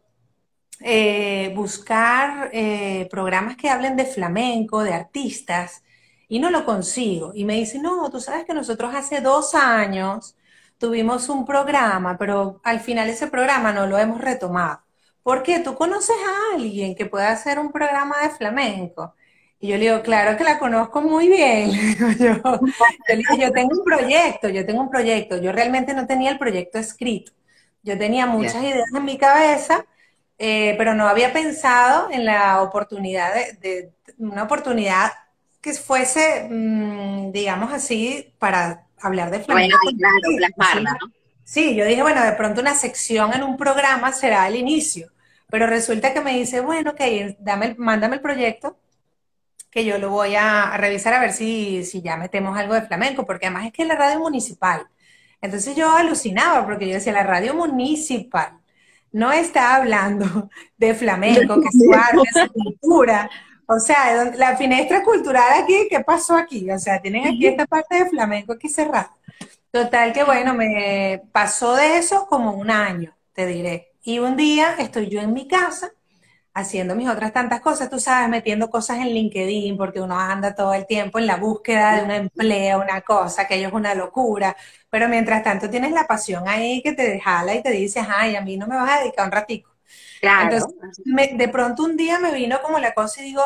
eh, 0.83 1.51
buscar 1.55 2.49
eh, 2.53 3.07
programas 3.11 3.55
que 3.57 3.69
hablen 3.69 3.95
de 3.95 4.05
flamenco, 4.05 4.83
de 4.83 4.93
artistas, 4.93 5.83
y 6.27 6.39
no 6.39 6.49
lo 6.49 6.65
consigo. 6.65 7.31
Y 7.35 7.45
me 7.45 7.55
dice, 7.55 7.79
no, 7.79 8.09
tú 8.09 8.19
sabes 8.19 8.45
que 8.45 8.53
nosotros 8.53 8.93
hace 8.95 9.21
dos 9.21 9.53
años 9.55 10.35
tuvimos 10.77 11.29
un 11.29 11.45
programa, 11.45 12.17
pero 12.17 12.61
al 12.63 12.79
final 12.79 13.09
ese 13.09 13.27
programa 13.27 13.73
no 13.73 13.85
lo 13.87 13.97
hemos 13.97 14.21
retomado. 14.21 14.81
¿Por 15.23 15.43
qué? 15.43 15.59
¿Tú 15.59 15.75
conoces 15.75 16.15
a 16.15 16.55
alguien 16.55 16.95
que 16.95 17.05
pueda 17.05 17.31
hacer 17.31 17.59
un 17.59 17.71
programa 17.71 18.21
de 18.23 18.29
flamenco? 18.31 19.13
Y 19.59 19.67
yo 19.67 19.77
le 19.77 19.83
digo, 19.83 20.01
claro 20.01 20.35
que 20.37 20.43
la 20.43 20.57
conozco 20.57 21.01
muy 21.01 21.27
bien. 21.27 21.69
yo, 22.19 22.41
yo 23.37 23.51
tengo 23.51 23.77
un 23.77 23.83
proyecto, 23.83 24.49
yo 24.49 24.65
tengo 24.65 24.81
un 24.81 24.89
proyecto. 24.89 25.37
Yo 25.37 25.51
realmente 25.51 25.93
no 25.93 26.07
tenía 26.07 26.31
el 26.31 26.39
proyecto 26.39 26.79
escrito. 26.79 27.31
Yo 27.83 27.97
tenía 27.97 28.25
muchas 28.25 28.63
ideas 28.63 28.89
en 28.95 29.05
mi 29.05 29.17
cabeza, 29.17 29.85
eh, 30.43 30.73
pero 30.75 30.95
no 30.95 31.07
había 31.07 31.31
pensado 31.31 32.09
en 32.09 32.25
la 32.25 32.63
oportunidad 32.63 33.31
de, 33.59 33.91
una 34.17 34.41
oportunidad 34.41 35.11
que 35.61 35.71
fuese, 35.73 36.47
mm, 36.49 37.31
digamos 37.31 37.71
así, 37.71 38.33
para 38.39 38.87
hablar 38.99 39.29
de 39.29 39.41
flamenco. 39.41 39.77
Sí, 41.43 41.75
yo 41.75 41.85
dije, 41.85 42.01
bueno, 42.01 42.23
de 42.23 42.31
pronto 42.31 42.59
una 42.59 42.73
sección 42.73 43.31
en 43.35 43.43
un 43.43 43.55
programa 43.55 44.11
será 44.13 44.47
el 44.47 44.55
inicio, 44.55 45.11
pero 45.47 45.67
resulta 45.67 46.11
que 46.11 46.21
me 46.21 46.33
dice, 46.33 46.61
bueno, 46.61 46.89
ok, 46.89 47.01
dame, 47.37 47.75
mándame 47.77 48.15
el 48.15 48.21
proyecto 48.21 48.79
que 49.69 49.85
yo 49.85 49.99
lo 49.99 50.09
voy 50.09 50.33
a, 50.35 50.75
revisar 50.75 51.13
a 51.13 51.19
ver 51.19 51.33
si, 51.33 51.85
si 51.85 52.01
ya 52.01 52.17
metemos 52.17 52.57
algo 52.57 52.73
de 52.73 52.81
flamenco, 52.81 53.27
porque 53.27 53.45
además 53.45 53.67
es 53.67 53.73
que 53.73 53.83
es 53.83 53.87
la 53.87 53.95
radio 53.95 54.19
municipal. 54.19 54.87
Entonces 55.39 55.75
yo 55.75 55.95
alucinaba 55.95 56.65
porque 56.65 56.87
yo 56.87 56.95
decía, 56.95 57.13
la 57.13 57.21
radio 57.21 57.53
municipal 57.53 58.60
no 59.11 59.31
está 59.31 59.75
hablando 59.75 60.49
de 60.77 60.93
flamenco, 60.93 61.61
que 61.61 61.67
es 61.67 61.73
su 61.73 61.93
arte, 61.93 62.29
su 62.33 62.53
cultura. 62.53 63.29
O 63.67 63.79
sea, 63.79 64.31
la 64.35 64.57
finestra 64.57 65.03
cultural 65.03 65.63
aquí, 65.63 65.87
¿qué 65.89 66.01
pasó 66.01 66.35
aquí? 66.35 66.69
O 66.69 66.77
sea, 66.79 67.01
tienen 67.01 67.27
aquí 67.27 67.47
esta 67.47 67.65
parte 67.65 68.03
de 68.03 68.09
flamenco 68.09 68.53
aquí 68.53 68.67
cerrada. 68.67 69.15
Total 69.71 70.11
que 70.11 70.25
bueno, 70.25 70.53
me 70.53 71.21
pasó 71.31 71.75
de 71.75 71.97
eso 71.97 72.27
como 72.27 72.51
un 72.53 72.69
año, 72.69 73.15
te 73.33 73.45
diré. 73.45 73.93
Y 74.03 74.19
un 74.19 74.35
día 74.35 74.75
estoy 74.77 75.07
yo 75.07 75.21
en 75.21 75.31
mi 75.31 75.47
casa 75.47 75.93
haciendo 76.53 76.95
mis 76.95 77.07
otras 77.07 77.31
tantas 77.31 77.61
cosas, 77.61 77.89
tú 77.89 77.99
sabes, 77.99 78.27
metiendo 78.29 78.69
cosas 78.69 78.99
en 78.99 79.07
LinkedIn, 79.07 79.77
porque 79.77 80.01
uno 80.01 80.19
anda 80.19 80.53
todo 80.53 80.73
el 80.73 80.85
tiempo 80.85 81.17
en 81.19 81.27
la 81.27 81.37
búsqueda 81.37 81.95
de 81.95 82.03
un 82.03 82.11
empleo, 82.11 82.81
una 82.81 83.01
cosa, 83.01 83.47
que 83.47 83.55
ello 83.55 83.69
es 83.69 83.73
una 83.73 83.95
locura, 83.95 84.55
pero 84.89 85.07
mientras 85.07 85.43
tanto 85.43 85.69
tienes 85.69 85.91
la 85.93 86.07
pasión 86.07 86.47
ahí 86.47 86.81
que 86.81 86.93
te 86.93 87.19
jala 87.19 87.55
y 87.55 87.63
te 87.63 87.71
dices, 87.71 88.05
ay, 88.09 88.35
a 88.35 88.41
mí 88.41 88.57
no 88.57 88.67
me 88.67 88.75
vas 88.75 88.91
a 88.91 89.01
dedicar 89.01 89.25
un 89.25 89.31
ratico. 89.31 89.71
Claro. 90.19 90.55
Entonces, 90.55 91.37
de 91.37 91.47
pronto 91.47 91.83
un 91.83 91.95
día 91.97 92.19
me 92.19 92.33
vino 92.33 92.61
como 92.61 92.79
la 92.79 92.93
cosa 92.93 93.21
y 93.21 93.25
digo, 93.25 93.43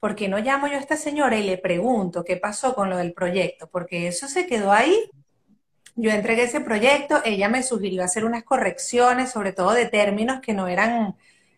¿por 0.00 0.16
qué 0.16 0.28
no 0.28 0.38
llamo 0.38 0.66
yo 0.66 0.74
a 0.74 0.80
esta 0.80 0.96
señora 0.96 1.38
y 1.38 1.44
le 1.44 1.58
pregunto 1.58 2.24
qué 2.24 2.36
pasó 2.36 2.74
con 2.74 2.90
lo 2.90 2.96
del 2.96 3.12
proyecto? 3.12 3.68
Porque 3.70 4.08
eso 4.08 4.26
se 4.26 4.46
quedó 4.46 4.72
ahí. 4.72 5.10
Yo 5.94 6.10
entregué 6.10 6.44
ese 6.44 6.60
proyecto, 6.60 7.20
ella 7.24 7.48
me 7.48 7.62
sugirió 7.62 8.02
hacer 8.02 8.24
unas 8.24 8.42
correcciones, 8.42 9.30
sobre 9.30 9.52
todo 9.52 9.72
de 9.72 9.86
términos 9.86 10.40
que 10.40 10.54
no 10.54 10.66
eran 10.66 11.16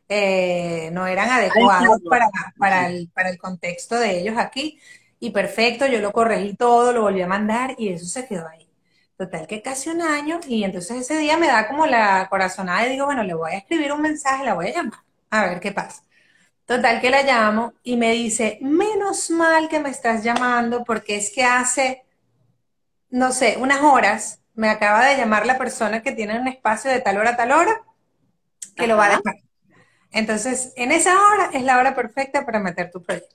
eh, 0.09 0.91
no 0.93 1.07
eran 1.07 1.31
adecuados 1.31 2.01
para, 2.09 2.29
para, 2.59 2.89
el, 2.89 3.09
para 3.15 3.31
el 3.31 3.39
contexto 3.39 3.97
de 3.97 4.21
ellos 4.21 4.37
aquí. 4.39 4.81
Y 5.21 5.31
perfecto, 5.31 5.87
yo 5.87 6.01
lo 6.01 6.13
corregí 6.13 6.55
todo, 6.55 6.93
lo 6.93 7.03
volví 7.03 7.23
a 7.23 7.27
mandar 7.27 7.75
y 7.79 7.89
eso 7.91 8.07
se 8.07 8.27
quedó 8.27 8.47
ahí. 8.49 8.69
Total 9.17 9.47
que 9.47 9.63
casi 9.63 9.91
un 9.91 10.03
año 10.03 10.41
y 10.49 10.65
entonces 10.65 10.99
ese 10.99 11.19
día 11.19 11.37
me 11.37 11.47
da 11.47 11.69
como 11.69 11.87
la 11.87 12.27
corazonada 12.29 12.87
y 12.87 12.91
digo, 12.91 13.07
bueno, 13.07 13.23
le 13.23 13.35
voy 13.35 13.53
a 13.53 13.59
escribir 13.59 13.93
un 13.93 14.03
mensaje, 14.03 14.45
la 14.45 14.55
voy 14.55 14.69
a 14.69 14.75
llamar, 14.75 15.01
a 15.31 15.47
ver 15.47 15.61
qué 15.61 15.73
pasa. 15.73 16.03
Total 16.67 17.01
que 17.01 17.11
la 17.11 17.23
llamo 17.23 17.75
y 17.83 17.97
me 17.97 18.13
dice, 18.13 18.59
menos 18.63 19.31
mal 19.31 19.69
que 19.69 19.81
me 19.81 19.91
estás 19.91 20.25
llamando 20.25 20.85
porque 20.85 21.17
es 21.17 21.31
que 21.31 21.45
hace, 21.45 22.05
no 23.11 23.33
sé, 23.33 23.57
unas 23.59 23.83
horas 23.83 24.41
me 24.55 24.69
acaba 24.69 25.07
de 25.07 25.17
llamar 25.17 25.47
la 25.47 25.59
persona 25.59 26.03
que 26.03 26.13
tiene 26.13 26.39
un 26.41 26.49
espacio 26.49 26.91
de 26.91 27.01
tal 27.01 27.19
hora 27.19 27.31
a 27.31 27.37
tal 27.37 27.53
hora 27.53 27.83
que 28.77 28.87
lo 28.87 28.97
va 28.97 29.07
a 29.07 29.09
dejar. 29.11 29.44
Entonces, 30.15 30.73
en 30.77 30.93
esa 30.93 31.13
hora 31.13 31.51
es 31.53 31.63
la 31.65 31.79
hora 31.79 31.95
perfecta 31.95 32.47
para 32.47 32.61
meter 32.61 32.91
tu 32.91 33.03
proyecto. 33.03 33.35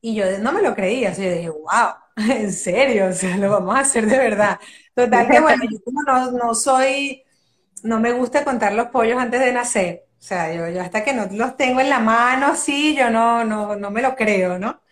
Y 0.00 0.16
yo 0.16 0.24
no 0.40 0.52
me 0.52 0.62
lo 0.62 0.74
creía, 0.74 1.10
así 1.10 1.22
yo 1.24 1.32
dije, 1.32 1.48
wow, 1.50 1.94
en 2.16 2.52
serio, 2.52 3.06
o 3.06 3.12
sea, 3.12 3.36
lo 3.36 3.50
vamos 3.50 3.76
a 3.76 3.80
hacer 3.80 4.06
de 4.06 4.18
verdad. 4.18 4.58
Total 4.94 5.28
que 5.30 5.40
bueno, 5.40 5.62
yo 5.70 5.78
como 5.84 6.02
no, 6.02 6.54
soy, 6.54 7.22
no 7.84 8.00
me 8.00 8.12
gusta 8.12 8.44
contar 8.44 8.74
los 8.74 8.88
pollos 8.88 9.18
antes 9.18 9.40
de 9.40 9.52
nacer, 9.52 10.04
o 10.18 10.22
sea, 10.22 10.52
yo, 10.52 10.68
yo 10.68 10.82
hasta 10.82 11.04
que 11.04 11.14
no 11.14 11.26
los 11.30 11.56
tengo 11.56 11.80
en 11.80 11.88
la 11.88 12.00
mano 12.00 12.46
así, 12.48 12.96
yo 12.96 13.08
no, 13.10 13.44
no, 13.44 13.76
no 13.76 13.90
me 13.92 14.02
lo 14.02 14.16
creo, 14.16 14.58
¿no? 14.58 14.82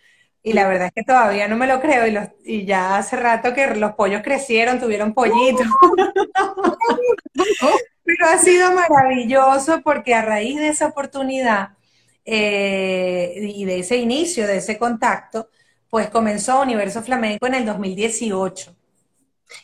Y 0.43 0.53
la 0.53 0.67
verdad 0.67 0.87
es 0.87 0.93
que 0.93 1.03
todavía 1.03 1.47
no 1.47 1.57
me 1.57 1.67
lo 1.67 1.81
creo 1.81 2.07
y, 2.07 2.11
los, 2.11 2.29
y 2.43 2.65
ya 2.65 2.97
hace 2.97 3.15
rato 3.17 3.53
que 3.53 3.67
los 3.75 3.93
pollos 3.93 4.21
crecieron, 4.23 4.79
tuvieron 4.79 5.13
pollitos. 5.13 5.67
Pero 8.17 8.29
ha 8.29 8.37
sido 8.37 8.71
maravilloso 8.73 9.81
porque 9.81 10.13
a 10.13 10.21
raíz 10.21 10.57
de 10.57 10.67
esa 10.67 10.87
oportunidad 10.87 11.69
eh, 12.25 13.35
y 13.55 13.63
de 13.63 13.79
ese 13.79 13.97
inicio, 13.97 14.47
de 14.47 14.57
ese 14.57 14.77
contacto, 14.77 15.49
pues 15.89 16.09
comenzó 16.09 16.61
Universo 16.61 17.01
Flamenco 17.03 17.47
en 17.47 17.55
el 17.55 17.65
2018. 17.65 18.75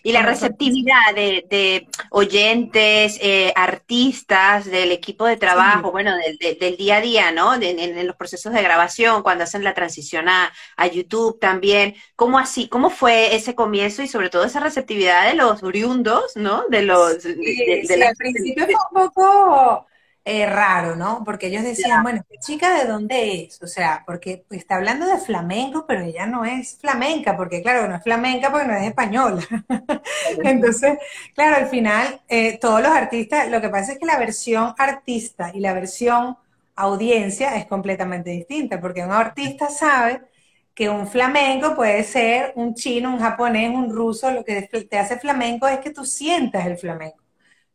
Y 0.03 0.11
la 0.11 0.21
receptividad 0.21 1.13
de, 1.15 1.87
oyentes, 2.09 3.17
eh, 3.21 3.53
artistas, 3.55 4.65
del 4.65 4.91
equipo 4.91 5.25
de 5.25 5.37
trabajo, 5.37 5.91
bueno, 5.91 6.13
del, 6.39 6.77
día 6.77 6.97
a 6.97 7.01
día, 7.01 7.31
¿no? 7.31 7.55
en, 7.55 8.07
los 8.07 8.15
procesos 8.15 8.53
de 8.53 8.61
grabación, 8.61 9.23
cuando 9.23 9.43
hacen 9.43 9.63
la 9.63 9.73
transición 9.73 10.27
a, 10.29 10.51
YouTube 10.93 11.39
también. 11.39 11.95
¿Cómo 12.15 12.39
así? 12.39 12.69
¿Cómo 12.69 12.89
fue 12.89 13.35
ese 13.35 13.55
comienzo 13.55 14.01
y 14.01 14.07
sobre 14.07 14.29
todo 14.29 14.45
esa 14.45 14.59
receptividad 14.59 15.27
de 15.27 15.35
los 15.35 15.63
oriundos, 15.63 16.35
¿no? 16.35 16.63
De 16.69 16.81
los... 16.81 17.23
de, 17.23 18.05
al 18.07 18.15
principio 18.15 18.65
fue 18.65 18.75
un 18.75 19.11
poco 19.11 19.87
eh, 20.29 20.45
raro, 20.45 20.97
¿no? 20.97 21.23
Porque 21.23 21.47
ellos 21.47 21.63
decían, 21.63 22.03
bueno, 22.03 22.21
¿qué 22.29 22.37
chica 22.39 22.77
de 22.77 22.85
dónde 22.85 23.45
es? 23.45 23.61
O 23.61 23.67
sea, 23.67 24.03
porque 24.05 24.43
está 24.49 24.75
hablando 24.75 25.05
de 25.05 25.19
flamenco, 25.19 25.85
pero 25.87 26.01
ella 26.01 26.25
no 26.25 26.43
es 26.43 26.77
flamenca, 26.81 27.37
porque 27.37 27.61
claro, 27.61 27.87
no 27.87 27.95
es 27.95 28.03
flamenca 28.03 28.51
porque 28.51 28.67
no 28.67 28.75
es 28.75 28.87
española. 28.87 29.41
Entonces, 30.43 30.97
claro, 31.33 31.55
al 31.55 31.67
final, 31.69 32.19
eh, 32.27 32.57
todos 32.57 32.81
los 32.81 32.91
artistas, 32.91 33.49
lo 33.49 33.61
que 33.61 33.69
pasa 33.69 33.93
es 33.93 33.99
que 33.99 34.05
la 34.05 34.19
versión 34.19 34.75
artista 34.77 35.51
y 35.53 35.61
la 35.61 35.73
versión 35.73 36.35
audiencia 36.75 37.55
es 37.55 37.65
completamente 37.65 38.31
distinta, 38.31 38.81
porque 38.81 39.05
un 39.05 39.11
artista 39.13 39.69
sabe 39.69 40.23
que 40.73 40.89
un 40.89 41.07
flamenco 41.07 41.73
puede 41.73 42.03
ser 42.03 42.51
un 42.55 42.75
chino, 42.75 43.13
un 43.13 43.19
japonés, 43.19 43.69
un 43.73 43.95
ruso, 43.95 44.29
lo 44.31 44.43
que 44.43 44.63
te 44.63 44.99
hace 44.99 45.17
flamenco 45.19 45.69
es 45.69 45.79
que 45.79 45.91
tú 45.91 46.03
sientas 46.03 46.65
el 46.65 46.77
flamenco, 46.77 47.23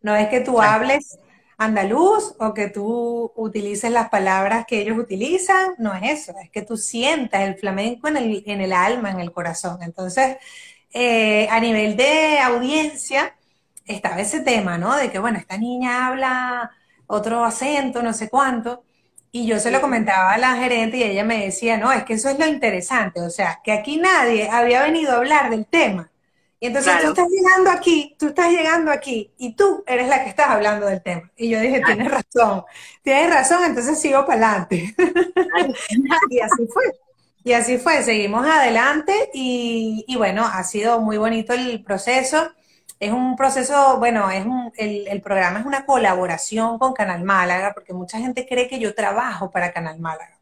no 0.03 0.15
es 0.15 0.29
que 0.29 0.41
tú 0.41 0.61
hables 0.61 1.19
andaluz 1.64 2.35
o 2.38 2.55
que 2.55 2.68
tú 2.68 3.33
utilices 3.37 3.90
las 3.90 4.09
palabras 4.09 4.66
que 4.66 4.81
ellos 4.81 4.98
utilizan, 4.98 5.75
no 5.79 5.94
es 5.94 6.29
eso, 6.29 6.35
es 6.42 6.51
que 6.51 6.62
tú 6.62 6.77
sientas 6.77 7.42
el 7.42 7.57
flamenco 7.57 8.09
en 8.09 8.16
el, 8.16 8.42
en 8.46 8.61
el 8.61 8.72
alma, 8.72 9.11
en 9.11 9.20
el 9.20 9.33
corazón. 9.33 9.83
Entonces, 9.83 10.37
eh, 10.92 11.48
a 11.51 11.61
nivel 11.61 11.96
de 11.96 12.38
audiencia, 12.40 13.37
estaba 13.87 14.20
ese 14.20 14.40
tema, 14.40 14.79
¿no? 14.79 14.96
De 14.96 15.11
que, 15.11 15.18
bueno, 15.18 15.38
esta 15.38 15.59
niña 15.59 16.07
habla 16.07 16.70
otro 17.07 17.44
acento, 17.44 18.03
no 18.03 18.12
sé 18.12 18.29
cuánto, 18.29 18.85
y 19.33 19.46
yo 19.46 19.59
se 19.59 19.70
lo 19.70 19.81
comentaba 19.81 20.33
a 20.35 20.38
la 20.38 20.57
gerente 20.57 20.98
y 20.98 21.03
ella 21.05 21.25
me 21.25 21.44
decía, 21.44 21.79
no, 21.79 21.92
es 21.92 22.05
que 22.05 22.14
eso 22.14 22.29
es 22.29 22.38
lo 22.38 22.46
interesante, 22.46 23.20
o 23.20 23.31
sea, 23.31 23.61
que 23.64 23.72
aquí 23.72 23.96
nadie 23.98 24.48
había 24.51 24.83
venido 24.83 25.12
a 25.12 25.16
hablar 25.16 25.51
del 25.51 25.66
tema 25.66 26.12
y 26.62 26.66
entonces 26.66 26.94
tú 27.03 27.09
estás 27.09 27.29
llegando 27.29 27.70
aquí, 27.72 28.14
tú 28.16 28.29
estás 28.29 28.53
llegando 28.53 28.92
aquí 28.92 29.33
y 29.37 29.57
tú 29.57 29.83
eres 29.85 30.07
la 30.07 30.22
que 30.22 30.31
estás 30.31 30.46
hablando 30.46 30.87
del 30.87 31.03
tema. 31.03 31.29
Y 31.37 31.48
yo 31.48 31.59
dije, 31.59 31.83
tienes 31.85 32.09
razón, 32.09 32.62
tienes 33.03 33.35
razón, 33.35 33.64
entonces 33.64 34.01
sigo 34.01 34.25
para 34.25 34.48
adelante. 34.48 34.94
y 36.31 36.38
así 36.38 36.68
fue. 36.72 36.85
Y 37.42 37.53
así 37.55 37.79
fue, 37.79 38.05
seguimos 38.05 38.46
adelante 38.46 39.31
y, 39.35 40.14
bueno, 40.16 40.46
ha 40.46 40.62
sido 40.62 41.01
muy 41.01 41.16
bonito 41.16 41.53
el 41.53 41.83
proceso. 41.83 42.53
Es 43.01 43.11
un 43.11 43.35
proceso, 43.35 43.98
bueno, 43.98 44.31
es 44.31 44.46
el, 44.77 45.20
programa 45.20 45.59
es 45.59 45.66
una 45.66 45.85
colaboración 45.85 46.79
con 46.79 46.92
Canal 46.92 47.25
Málaga, 47.25 47.72
porque 47.75 47.92
mucha 47.92 48.18
gente 48.18 48.46
cree 48.46 48.68
que 48.68 48.79
yo 48.79 48.94
trabajo 48.94 49.51
para 49.51 49.72
Canal 49.72 49.98
Málaga. 49.98 50.38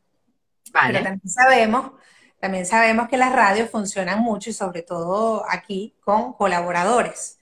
Pero 0.70 1.02
también 1.02 1.30
sabemos 1.30 1.92
también 2.40 2.66
sabemos 2.66 3.08
que 3.08 3.16
las 3.18 3.32
radios 3.32 3.70
funcionan 3.70 4.20
mucho 4.20 4.50
y 4.50 4.52
sobre 4.54 4.82
todo 4.82 5.44
aquí 5.48 5.94
con 6.00 6.32
colaboradores. 6.32 7.38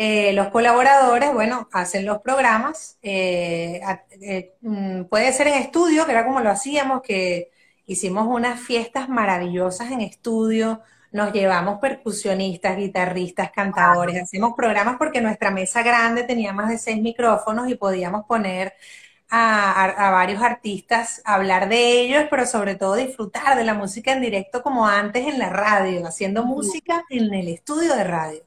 Eh, 0.00 0.32
los 0.32 0.48
colaboradores, 0.48 1.32
bueno, 1.34 1.68
hacen 1.72 2.06
los 2.06 2.20
programas, 2.20 2.98
eh, 3.02 3.80
eh, 4.22 4.54
mm, 4.60 5.04
puede 5.04 5.32
ser 5.32 5.48
en 5.48 5.54
estudio, 5.54 6.06
que 6.06 6.12
era 6.12 6.24
como 6.24 6.38
lo 6.40 6.50
hacíamos, 6.50 7.02
que 7.02 7.50
hicimos 7.84 8.28
unas 8.28 8.60
fiestas 8.60 9.08
maravillosas 9.08 9.90
en 9.90 10.00
estudio, 10.02 10.82
nos 11.10 11.32
llevamos 11.32 11.80
percusionistas, 11.80 12.76
guitarristas, 12.76 13.50
cantadores, 13.50 14.22
hacemos 14.22 14.54
programas 14.56 14.96
porque 14.98 15.20
nuestra 15.20 15.50
mesa 15.50 15.82
grande 15.82 16.22
tenía 16.22 16.52
más 16.52 16.68
de 16.68 16.78
seis 16.78 17.00
micrófonos 17.02 17.68
y 17.68 17.74
podíamos 17.74 18.24
poner 18.26 18.74
a, 19.30 20.10
varios 20.10 20.42
artistas, 20.42 21.22
hablar 21.24 21.68
de 21.68 22.00
ellos, 22.00 22.24
pero 22.30 22.46
sobre 22.46 22.74
todo 22.76 22.94
disfrutar 22.94 23.56
de 23.56 23.64
la 23.64 23.74
música 23.74 24.12
en 24.12 24.20
directo 24.22 24.62
como 24.62 24.86
antes 24.86 25.26
en 25.26 25.38
la 25.38 25.50
radio, 25.50 26.06
haciendo 26.06 26.44
música 26.44 27.04
en 27.10 27.32
el 27.34 27.48
estudio 27.48 27.94
de 27.94 28.04
radio. 28.04 28.42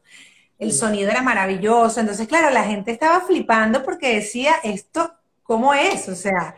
El 0.58 0.74
sonido 0.74 1.10
era 1.10 1.22
maravilloso, 1.22 2.00
entonces 2.00 2.28
claro, 2.28 2.50
la 2.52 2.64
gente 2.64 2.92
estaba 2.92 3.22
flipando 3.22 3.84
porque 3.84 4.16
decía, 4.16 4.56
esto, 4.64 5.14
¿cómo 5.44 5.74
es? 5.74 6.08
O 6.10 6.16
sea, 6.16 6.56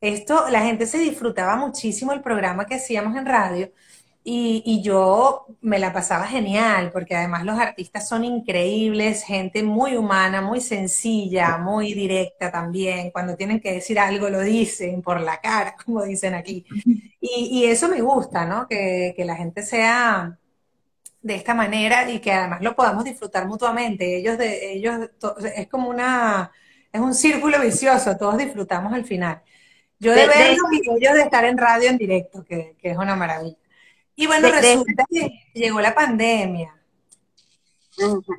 esto, 0.00 0.48
la 0.50 0.62
gente 0.62 0.86
se 0.86 0.98
disfrutaba 0.98 1.56
muchísimo 1.56 2.12
el 2.12 2.22
programa 2.22 2.66
que 2.66 2.76
hacíamos 2.76 3.16
en 3.16 3.26
radio 3.26 3.72
y, 4.28 4.82
yo 4.82 5.46
me 5.60 5.78
la 5.78 5.92
pasaba 5.92 6.26
genial, 6.26 6.90
porque 6.92 7.14
además 7.14 7.44
los 7.44 7.56
artistas 7.60 8.08
son 8.08 8.24
increíbles, 8.24 9.22
gente 9.22 9.62
muy 9.62 9.96
humana, 9.96 10.40
muy 10.40 10.60
sencilla, 10.60 11.58
muy 11.58 11.94
directa 11.94 12.50
también. 12.50 13.12
Cuando 13.12 13.36
tienen 13.36 13.60
que 13.60 13.74
decir 13.74 14.00
algo 14.00 14.28
lo 14.28 14.40
dicen 14.40 15.00
por 15.00 15.20
la 15.20 15.40
cara, 15.40 15.76
como 15.84 16.02
dicen 16.02 16.34
aquí. 16.34 16.66
Y, 17.20 17.66
eso 17.66 17.88
me 17.88 18.00
gusta, 18.00 18.46
¿no? 18.46 18.66
Que, 18.66 19.14
la 19.18 19.36
gente 19.36 19.62
sea 19.62 20.36
de 21.22 21.34
esta 21.36 21.54
manera 21.54 22.10
y 22.10 22.18
que 22.18 22.32
además 22.32 22.62
lo 22.62 22.74
podamos 22.74 23.04
disfrutar 23.04 23.46
mutuamente. 23.46 24.16
Ellos, 24.16 24.38
de, 24.38 24.72
ellos 24.72 25.08
es 25.54 25.68
como 25.68 25.88
una, 25.88 26.50
es 26.92 27.00
un 27.00 27.14
círculo 27.14 27.60
vicioso, 27.60 28.16
todos 28.16 28.38
disfrutamos 28.38 28.92
al 28.92 29.04
final. 29.04 29.40
Yo 30.00 30.12
de, 30.12 30.26
verlo 30.26 30.64
y 30.72 30.80
ellos 30.98 31.14
de 31.14 31.22
estar 31.22 31.44
en 31.44 31.56
radio 31.56 31.90
en 31.90 31.96
directo, 31.98 32.44
que 32.44 32.76
es 32.82 32.96
una 32.96 33.14
maravilla. 33.14 33.56
Y 34.16 34.26
bueno, 34.26 34.48
resulta 34.50 35.04
que 35.08 35.50
llegó 35.52 35.80
la 35.80 35.94
pandemia. 35.94 36.72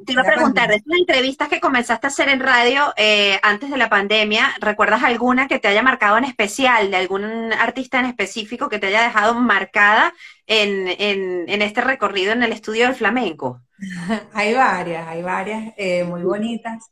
Te 0.05 0.13
iba 0.13 0.21
a 0.21 0.25
preguntar, 0.25 0.69
de 0.69 0.75
estas 0.75 0.97
entrevistas 0.99 1.49
que 1.49 1.59
comenzaste 1.59 2.05
a 2.05 2.09
hacer 2.09 2.29
en 2.29 2.39
radio 2.39 2.93
eh, 2.95 3.39
antes 3.41 3.71
de 3.71 3.77
la 3.77 3.89
pandemia, 3.89 4.53
¿recuerdas 4.59 5.03
alguna 5.03 5.47
que 5.47 5.57
te 5.57 5.67
haya 5.67 5.81
marcado 5.81 6.17
en 6.17 6.25
especial, 6.25 6.91
de 6.91 6.97
algún 6.97 7.51
artista 7.53 7.99
en 7.99 8.05
específico 8.05 8.69
que 8.69 8.77
te 8.77 8.87
haya 8.87 9.01
dejado 9.01 9.33
marcada 9.33 10.13
en, 10.45 10.87
en, 10.87 11.61
este 11.61 11.81
recorrido 11.81 12.33
en 12.33 12.43
el 12.43 12.51
estudio 12.51 12.85
del 12.85 12.95
flamenco? 12.95 13.61
hay 14.33 14.53
varias, 14.53 15.07
hay 15.07 15.23
varias 15.23 15.73
eh, 15.77 16.03
muy 16.03 16.21
bonitas. 16.21 16.91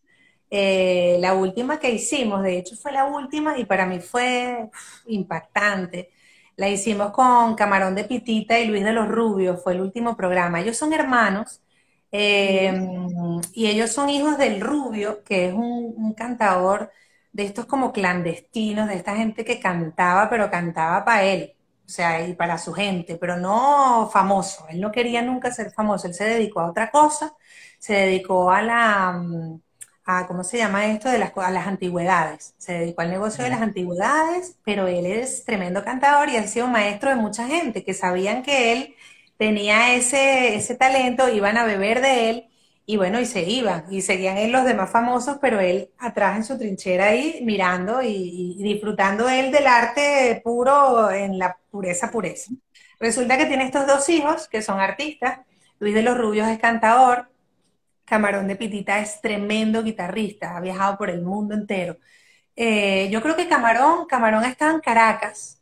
Eh, 0.50 1.18
la 1.20 1.36
última 1.36 1.80
que 1.80 1.92
hicimos, 1.92 2.42
de 2.42 2.58
hecho 2.58 2.76
fue 2.76 2.92
la 2.92 3.06
última 3.06 3.58
y 3.60 3.66
para 3.66 3.86
mí 3.86 4.00
fue 4.00 4.70
impactante. 5.06 6.10
La 6.58 6.70
hicimos 6.70 7.12
con 7.12 7.56
Camarón 7.56 7.96
de 7.96 8.06
Pitita 8.06 8.60
y 8.60 8.68
Luis 8.68 8.84
de 8.84 8.94
los 8.94 9.08
Rubios, 9.08 9.62
fue 9.64 9.74
el 9.74 9.82
último 9.82 10.16
programa. 10.16 10.62
Ellos 10.62 10.78
son 10.78 10.94
hermanos 10.94 11.62
Em, 12.18 13.42
y 13.54 13.68
ellos 13.68 13.92
son 13.92 14.10
hijos 14.10 14.38
del 14.38 14.62
Rubio, 14.62 15.22
que 15.24 15.50
es 15.50 15.54
un, 15.54 16.14
cantador 16.14 16.92
de 17.34 17.44
estos 17.44 17.66
como 17.66 17.92
clandestinos, 17.92 18.88
de 18.88 18.96
esta 18.96 19.16
gente 19.18 19.44
que 19.44 19.60
cantaba, 19.60 20.30
pero 20.30 20.50
cantaba 20.50 21.04
para 21.04 21.24
él, 21.26 21.54
o 21.86 21.90
sea, 21.90 22.26
y 22.26 22.34
para 22.34 22.58
su 22.58 22.74
gente, 22.74 23.18
pero 23.18 23.36
no 23.38 24.10
famoso. 24.14 24.66
Él 24.70 24.80
no 24.80 24.92
quería 24.92 25.22
nunca 25.22 25.52
ser 25.52 25.72
famoso, 25.72 26.08
él 26.08 26.14
se 26.14 26.24
dedicó 26.26 26.62
a 26.62 26.70
otra 26.70 26.90
cosa, 26.90 27.34
se 27.80 27.94
dedicó 27.94 28.50
a 28.50 28.62
la, 28.62 29.12
mm, 29.14 29.62
a, 30.06 30.28
¿cómo 30.28 30.44
se 30.44 30.58
llama 30.58 30.88
esto? 30.88 31.10
De 31.10 31.18
las, 31.20 31.32
a 31.36 31.52
las 31.52 31.68
antigüedades. 31.68 32.54
Se 32.58 32.74
dedicó 32.74 33.02
al 33.02 33.10
negocio 33.12 33.44
de 33.44 33.50
las 33.50 33.62
antigüedades, 33.62 34.58
pero 34.64 34.88
él 34.88 35.06
es 35.06 35.46
tremendo 35.46 35.84
cantador 35.84 36.30
y 36.30 36.38
ha 36.38 36.48
sido 36.48 36.68
maestro 36.68 37.10
de 37.10 37.16
mucha 37.16 37.48
gente 37.48 37.84
que 37.84 37.94
sabían 37.94 38.44
que 38.44 38.74
él 38.74 38.96
tenía 39.38 39.96
ese, 39.96 40.56
ese 40.56 40.76
talento, 40.76 41.30
iban 41.30 41.58
a 41.58 41.66
beber 41.66 42.02
de 42.02 42.30
él 42.30 42.50
y 42.88 42.98
bueno, 42.98 43.20
y 43.20 43.26
se 43.26 43.42
iban, 43.44 43.86
y 43.90 44.02
seguían 44.02 44.38
él 44.38 44.52
los 44.52 44.64
demás 44.64 44.92
famosos, 44.92 45.38
pero 45.42 45.60
él 45.60 45.90
atrás 45.98 46.38
en 46.38 46.44
su 46.44 46.58
trinchera 46.58 47.06
ahí 47.08 47.40
mirando 47.44 48.02
y, 48.04 48.58
disfrutando 48.62 49.28
él 49.28 49.52
del 49.52 49.66
arte 49.68 50.40
puro 50.44 51.10
en 51.12 51.40
la 51.40 51.58
pureza, 51.72 52.12
pureza. 52.12 52.52
Resulta 53.00 53.38
que 53.38 53.46
tiene 53.46 53.66
estos 53.66 53.88
dos 53.88 54.08
hijos 54.10 54.48
que 54.48 54.62
son 54.62 54.80
artistas, 54.80 55.40
Luis 55.80 55.96
de 55.96 56.04
los 56.04 56.18
Rubios 56.18 56.48
es 56.48 56.60
cantador, 56.60 57.28
Camarón 58.06 58.48
de 58.48 58.56
Pitita 58.56 59.00
es 59.00 59.22
tremendo 59.22 59.84
guitarrista, 59.84 60.56
ha 60.58 60.62
viajado 60.62 60.98
por 60.98 61.10
el 61.10 61.22
mundo 61.22 61.54
entero. 61.56 61.98
Eh, 62.56 63.10
yo 63.12 63.22
creo 63.22 63.36
que 63.36 63.48
Camarón, 63.50 64.06
Camarón 64.08 64.46
está 64.46 64.72
en 64.72 64.80
Caracas, 64.82 65.62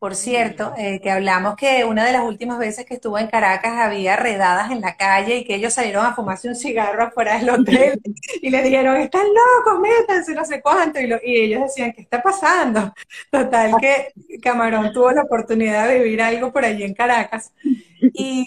por 0.00 0.16
cierto, 0.16 0.72
eh, 0.78 0.98
que 1.02 1.10
hablamos 1.10 1.56
que 1.56 1.84
una 1.84 2.06
de 2.06 2.12
las 2.12 2.22
últimas 2.22 2.58
veces 2.58 2.86
que 2.86 2.94
estuvo 2.94 3.18
en 3.18 3.26
Caracas 3.26 3.74
había 3.76 4.16
redadas 4.16 4.70
en 4.70 4.80
la 4.80 4.96
calle 4.96 5.36
y 5.36 5.44
que 5.44 5.56
ellos 5.56 5.74
salieron 5.74 6.06
a 6.06 6.14
fumarse 6.14 6.48
un 6.48 6.54
cigarro 6.56 7.04
afuera 7.04 7.38
del 7.38 7.50
hotel 7.50 8.00
y 8.40 8.48
le 8.48 8.62
dijeron, 8.62 8.96
están 8.96 9.26
locos, 9.26 9.78
métanse, 9.78 10.34
no 10.34 10.46
sé 10.46 10.62
cuánto. 10.62 10.98
Y, 11.00 11.12
ellos 11.22 11.64
decían, 11.64 11.92
¿qué 11.92 12.00
está 12.00 12.22
pasando? 12.22 12.94
Total, 13.30 13.74
que 13.78 14.14
Camarón 14.40 14.90
tuvo 14.94 15.12
la 15.12 15.20
oportunidad 15.20 15.86
de 15.86 15.98
vivir 15.98 16.22
algo 16.22 16.50
por 16.50 16.64
allí 16.64 16.84
en 16.84 16.94
Caracas. 16.94 17.52
Y, 18.00 18.46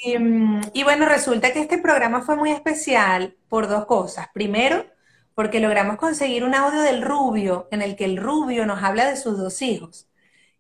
y 0.74 0.84
bueno, 0.84 1.06
resulta 1.06 1.54
que 1.54 1.60
este 1.60 1.78
programa 1.78 2.24
fue 2.24 2.36
muy 2.36 2.50
especial 2.50 3.36
por 3.48 3.68
dos 3.68 3.86
cosas. 3.86 4.28
Primero, 4.34 4.88
porque 5.36 5.60
logramos 5.60 5.98
conseguir 5.98 6.46
un 6.46 6.56
audio 6.56 6.82
del 6.82 7.04
rubio 7.04 7.68
en 7.70 7.84
el 7.84 7.96
que 7.96 8.06
el 8.06 8.18
rubio 8.18 8.66
nos 8.66 8.82
habla 8.82 9.08
de 9.08 9.18
sus 9.18 9.38
dos 9.38 9.62
hijos 9.62 10.08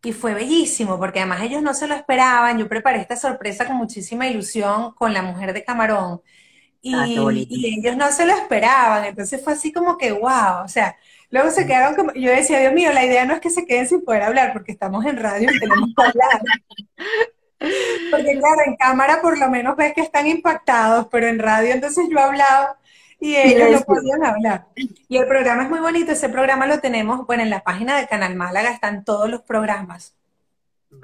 y 0.03 0.11
fue 0.11 0.33
bellísimo, 0.33 0.99
porque 0.99 1.19
además 1.19 1.41
ellos 1.43 1.61
no 1.61 1.73
se 1.73 1.87
lo 1.87 1.95
esperaban. 1.95 2.57
Yo 2.59 2.67
preparé 2.67 2.99
esta 2.99 3.15
sorpresa 3.15 3.65
con 3.65 3.77
muchísima 3.77 4.27
ilusión 4.27 4.93
con 4.95 5.13
la 5.13 5.21
mujer 5.21 5.53
de 5.53 5.63
Camarón. 5.63 6.21
Y, 6.81 6.93
ah, 6.93 7.07
y, 7.07 7.79
ellos 7.79 7.95
no 7.95 8.11
se 8.11 8.25
lo 8.25 8.33
esperaban. 8.33 9.05
Entonces 9.05 9.41
fue 9.41 9.53
así 9.53 9.71
como 9.71 9.97
que, 9.97 10.11
wow. 10.11 10.65
O 10.65 10.67
sea, 10.67 10.97
luego 11.29 11.51
se 11.51 11.65
quedaron 11.65 11.95
como. 11.95 12.13
Yo 12.13 12.31
decía, 12.31 12.59
Dios 12.59 12.73
mío, 12.73 12.91
la 12.91 13.05
idea 13.05 13.25
no 13.25 13.33
es 13.33 13.39
que 13.39 13.49
se 13.49 13.65
queden 13.65 13.87
sin 13.87 14.03
poder 14.03 14.23
hablar, 14.23 14.51
porque 14.51 14.73
estamos 14.73 15.05
en 15.05 15.15
radio 15.15 15.49
y 15.49 15.59
tenemos 15.59 15.89
que 15.95 16.03
hablar. 16.03 16.41
Porque, 18.11 18.37
claro, 18.39 18.61
en 18.65 18.75
cámara 18.75 19.21
por 19.21 19.37
lo 19.37 19.49
menos 19.49 19.77
ves 19.77 19.93
que 19.93 20.01
están 20.01 20.27
impactados, 20.27 21.07
pero 21.09 21.27
en 21.27 21.39
radio 21.39 21.73
entonces 21.73 22.07
yo 22.11 22.19
hablaba 22.19 22.77
y 23.23 23.37
ellos 23.37 23.71
no 23.71 23.81
podían 23.81 24.25
hablar. 24.25 24.65
Y 24.75 25.15
el 25.17 25.25
programa 25.27 25.63
es 25.63 25.69
muy 25.69 25.79
bonito, 25.79 26.11
ese 26.11 26.27
programa 26.27 26.67
lo 26.67 26.79
tenemos, 26.79 27.25
bueno, 27.25 27.41
en 27.41 27.49
la 27.49 27.63
página 27.63 27.97
de 27.97 28.05
Canal 28.05 28.35
Málaga 28.35 28.71
están 28.71 29.05
todos 29.05 29.29
los 29.29 29.41
programas. 29.41 30.13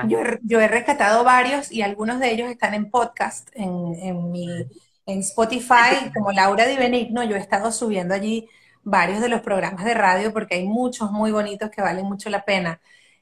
Yo, 0.06 0.60
he 0.60 0.68
rescatado 0.68 1.24
varios 1.24 1.72
y 1.72 1.82
algunos 1.82 2.20
de 2.20 2.32
ellos 2.32 2.50
están 2.50 2.74
en 2.74 2.92
podcast, 2.92 3.50
en, 3.54 3.96
en, 3.96 4.32
mi, 4.32 4.48
en 5.06 5.20
Spotify, 5.20 6.12
como 6.14 6.34
Laura 6.34 6.66
Di 6.66 6.76
Benigno, 6.76 7.24
yo 7.24 7.38
he 7.38 7.40
estado 7.40 7.72
subiendo 7.72 8.14
allí 8.14 8.50
varios 8.84 9.22
de 9.22 9.30
los 9.30 9.40
programas 9.40 9.86
de 9.86 9.94
radio 9.94 10.34
porque 10.34 10.56
hay 10.56 10.68
muchos 10.68 11.12
muy 11.12 11.32
bonitos 11.32 11.70
que 11.72 11.82
valen 11.82 12.06
mucho 12.06 12.30
la 12.30 12.44
pena. 12.44 12.82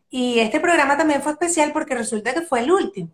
Y 0.10 0.40
este 0.40 0.60
programa 0.60 0.98
también 0.98 1.22
fue 1.22 1.34
especial 1.34 1.72
porque 1.72 1.94
resulta 1.94 2.34
que 2.34 2.42
fue 2.42 2.62
el 2.62 2.72
último. 2.72 3.12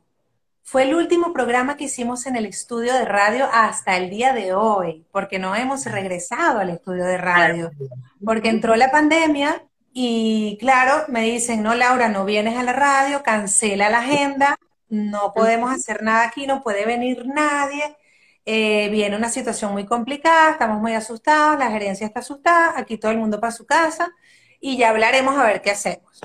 Fue 0.64 0.84
el 0.84 0.96
último 0.96 1.34
programa 1.34 1.76
que 1.76 1.84
hicimos 1.84 2.26
en 2.26 2.36
el 2.36 2.46
estudio 2.46 2.94
de 2.94 3.06
radio 3.06 3.48
hasta 3.52 3.98
el 3.98 4.10
día 4.10 4.34
de 4.34 4.54
hoy, 4.54 5.06
porque 5.12 5.38
no 5.38 5.56
hemos 5.56 5.86
regresado 5.86 6.60
al 6.60 6.70
estudio 6.70 7.04
de 7.04 7.18
radio, 7.18 7.72
porque 8.24 8.50
entró 8.50 8.76
la 8.76 8.90
pandemia 8.90 9.64
y 9.92 10.58
claro, 10.60 11.04
me 11.10 11.22
dicen, 11.24 11.62
no, 11.62 11.76
Laura, 11.76 12.08
no 12.08 12.26
vienes 12.26 12.58
a 12.58 12.64
la 12.64 12.74
radio, 12.74 13.22
cancela 13.22 13.90
la 13.90 14.00
agenda, 14.00 14.58
no 14.90 15.34
podemos 15.34 15.72
hacer 15.72 16.02
nada 16.02 16.26
aquí, 16.26 16.48
no 16.48 16.64
puede 16.64 16.86
venir 16.86 17.28
nadie, 17.28 17.96
eh, 18.46 18.90
viene 18.90 19.18
una 19.18 19.30
situación 19.30 19.74
muy 19.74 19.86
complicada, 19.86 20.52
estamos 20.52 20.82
muy 20.82 20.94
asustados, 20.94 21.60
la 21.60 21.72
gerencia 21.72 22.08
está 22.08 22.22
asustada, 22.22 22.74
aquí 22.78 22.98
todo 22.98 23.12
el 23.12 23.18
mundo 23.18 23.40
para 23.40 23.52
su 23.52 23.66
casa 23.66 24.12
y 24.60 24.78
ya 24.78 24.90
hablaremos 24.90 25.38
a 25.38 25.44
ver 25.44 25.62
qué 25.62 25.72
hacemos. 25.72 26.22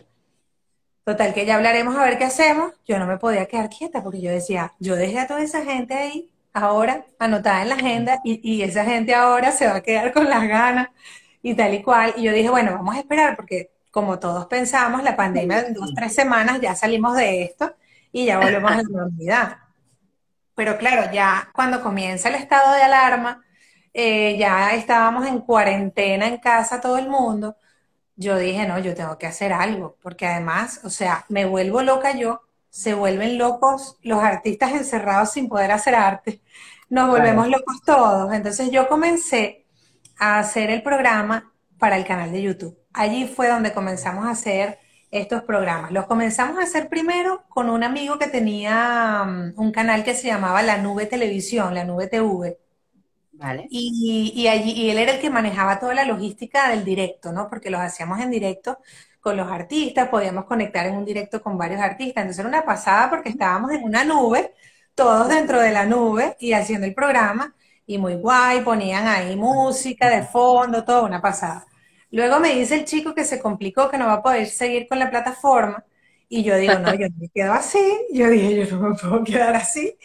Total, 1.08 1.32
que 1.32 1.46
ya 1.46 1.54
hablaremos 1.54 1.96
a 1.96 2.04
ver 2.04 2.18
qué 2.18 2.24
hacemos. 2.24 2.74
Yo 2.86 2.98
no 2.98 3.06
me 3.06 3.16
podía 3.16 3.46
quedar 3.46 3.70
quieta 3.70 4.02
porque 4.02 4.20
yo 4.20 4.30
decía, 4.30 4.74
yo 4.78 4.94
dejé 4.94 5.20
a 5.20 5.26
toda 5.26 5.40
esa 5.40 5.64
gente 5.64 5.94
ahí, 5.94 6.30
ahora, 6.52 7.06
anotada 7.18 7.62
en 7.62 7.70
la 7.70 7.76
agenda, 7.76 8.20
y, 8.24 8.60
esa 8.60 8.84
gente 8.84 9.14
ahora 9.14 9.50
se 9.50 9.66
va 9.66 9.76
a 9.76 9.80
quedar 9.80 10.12
con 10.12 10.28
las 10.28 10.46
ganas 10.46 10.88
y 11.40 11.54
tal 11.54 11.72
y 11.72 11.82
cual. 11.82 12.12
Y 12.18 12.24
yo 12.24 12.32
dije, 12.32 12.50
bueno, 12.50 12.72
vamos 12.72 12.94
a 12.94 12.98
esperar 12.98 13.36
porque 13.36 13.70
como 13.90 14.18
todos 14.18 14.44
pensamos, 14.48 15.02
la 15.02 15.16
pandemia 15.16 15.60
en 15.60 15.72
dos, 15.72 15.94
tres 15.94 16.14
semanas 16.14 16.60
ya 16.60 16.74
salimos 16.74 17.16
de 17.16 17.42
esto 17.42 17.74
y 18.12 18.26
ya 18.26 18.38
volvemos 18.38 18.70
a 18.70 18.76
la 18.76 18.82
normalidad. 18.82 19.56
Pero 20.54 20.76
claro, 20.76 21.10
ya 21.10 21.48
cuando 21.54 21.82
comienza 21.82 22.28
el 22.28 22.34
estado 22.34 22.74
de 22.74 22.82
alarma, 22.82 23.42
eh, 23.94 24.36
ya 24.38 24.74
estábamos 24.74 25.26
en 25.26 25.40
cuarentena 25.40 26.28
en 26.28 26.36
casa 26.36 26.82
todo 26.82 26.98
el 26.98 27.08
mundo 27.08 27.56
yo 28.18 28.36
dije, 28.36 28.66
no, 28.66 28.78
yo 28.80 28.94
tengo 28.94 29.16
que 29.16 29.26
hacer 29.28 29.52
algo, 29.52 29.96
porque 30.02 30.26
además, 30.26 30.80
o 30.84 30.90
sea, 30.90 31.24
me 31.28 31.46
vuelvo 31.46 31.82
loca 31.82 32.16
yo, 32.16 32.42
se 32.68 32.92
vuelven 32.92 33.38
locos 33.38 33.96
los 34.02 34.22
artistas 34.22 34.72
encerrados 34.72 35.30
sin 35.32 35.48
poder 35.48 35.70
hacer 35.70 35.94
arte, 35.94 36.42
nos 36.90 37.08
volvemos 37.08 37.48
locos 37.48 37.82
todos. 37.84 38.32
Entonces 38.32 38.70
yo 38.70 38.88
comencé 38.88 39.66
a 40.18 40.40
hacer 40.40 40.70
el 40.70 40.82
programa 40.82 41.52
para 41.78 41.96
el 41.96 42.04
canal 42.04 42.32
de 42.32 42.42
YouTube. 42.42 42.78
Allí 42.92 43.26
fue 43.28 43.48
donde 43.48 43.72
comenzamos 43.72 44.26
a 44.26 44.30
hacer 44.30 44.78
estos 45.10 45.42
programas. 45.44 45.92
Los 45.92 46.06
comenzamos 46.06 46.58
a 46.58 46.62
hacer 46.62 46.88
primero 46.88 47.44
con 47.48 47.70
un 47.70 47.84
amigo 47.84 48.18
que 48.18 48.26
tenía 48.26 49.22
um, 49.24 49.52
un 49.56 49.70
canal 49.72 50.02
que 50.02 50.14
se 50.14 50.26
llamaba 50.26 50.62
La 50.62 50.78
Nube 50.78 51.06
Televisión, 51.06 51.74
La 51.74 51.84
Nube 51.84 52.08
TV. 52.08 52.58
Y, 53.70 54.48
allí, 54.48 54.72
y 54.72 54.90
él 54.90 54.98
era 54.98 55.12
el 55.14 55.20
que 55.20 55.30
manejaba 55.30 55.78
toda 55.78 55.94
la 55.94 56.04
logística 56.04 56.70
del 56.70 56.84
directo, 56.84 57.32
¿no? 57.32 57.48
Porque 57.48 57.70
los 57.70 57.80
hacíamos 57.80 58.20
en 58.20 58.30
directo 58.30 58.78
con 59.20 59.36
los 59.36 59.50
artistas, 59.50 60.08
podíamos 60.08 60.44
conectar 60.46 60.86
en 60.86 60.96
un 60.96 61.04
directo 61.04 61.42
con 61.42 61.56
varios 61.56 61.80
artistas. 61.80 62.22
Entonces 62.22 62.40
era 62.40 62.48
una 62.48 62.64
pasada 62.64 63.10
porque 63.10 63.28
estábamos 63.30 63.72
en 63.72 63.84
una 63.84 64.04
nube, 64.04 64.52
todos 64.94 65.28
dentro 65.28 65.60
de 65.60 65.70
la 65.72 65.86
nube 65.86 66.36
y 66.40 66.52
haciendo 66.52 66.86
el 66.86 66.94
programa. 66.94 67.54
Y 67.86 67.98
muy 67.98 68.16
guay, 68.16 68.62
ponían 68.62 69.06
ahí 69.06 69.36
música 69.36 70.10
de 70.10 70.22
fondo, 70.22 70.84
todo 70.84 71.04
una 71.06 71.20
pasada. 71.22 71.66
Luego 72.10 72.40
me 72.40 72.54
dice 72.54 72.74
el 72.74 72.84
chico 72.84 73.14
que 73.14 73.24
se 73.24 73.40
complicó, 73.40 73.90
que 73.90 73.98
no 73.98 74.06
va 74.06 74.14
a 74.14 74.22
poder 74.22 74.46
seguir 74.48 74.88
con 74.88 74.98
la 74.98 75.10
plataforma 75.10 75.84
y 76.30 76.42
yo 76.42 76.56
digo, 76.56 76.74
no, 76.74 76.92
yo 76.94 77.08
no 77.08 77.14
me 77.18 77.28
quedo 77.30 77.52
así. 77.54 77.78
Yo 78.12 78.28
dije, 78.28 78.66
yo 78.66 78.76
no 78.76 78.90
me 78.90 78.94
puedo 78.96 79.24
quedar 79.24 79.56
así. 79.56 79.96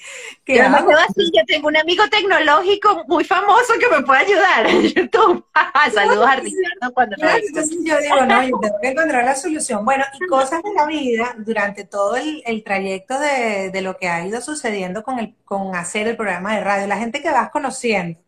yo 0.47 0.69
me 0.69 0.77
quedo 0.77 0.97
así. 0.97 1.31
Yo 1.33 1.43
tengo 1.45 1.67
un 1.67 1.75
amigo 1.75 2.03
tecnológico 2.09 3.03
muy 3.07 3.25
famoso 3.25 3.73
que 3.77 3.93
me 3.93 4.03
puede 4.03 4.21
ayudar 4.21 4.67
en 4.69 4.83
YouTube. 4.83 5.45
Saludos 5.93 6.25
a 6.25 6.35
Ricardo 6.37 6.93
cuando 6.93 7.15
claro, 7.17 7.41
Entonces 7.45 7.77
yo 7.83 7.97
digo, 7.99 8.25
no, 8.25 8.41
yo 8.43 8.57
tengo 8.61 8.79
que 8.81 8.87
encontrar 8.87 9.25
la 9.25 9.35
solución. 9.35 9.83
Bueno, 9.83 10.05
y 10.17 10.25
cosas 10.27 10.63
de 10.63 10.73
la 10.73 10.85
vida 10.85 11.35
durante 11.39 11.83
todo 11.83 12.15
el, 12.15 12.41
el 12.45 12.63
trayecto 12.63 13.19
de, 13.19 13.69
de, 13.71 13.81
lo 13.81 13.97
que 13.97 14.07
ha 14.07 14.25
ido 14.25 14.39
sucediendo 14.39 15.03
con, 15.03 15.19
el, 15.19 15.35
con 15.43 15.75
hacer 15.75 16.07
el 16.07 16.15
programa 16.15 16.55
de 16.55 16.63
radio. 16.63 16.87
La 16.87 16.97
gente 16.97 17.21
que 17.21 17.31
vas 17.31 17.49
conociendo 17.49 18.22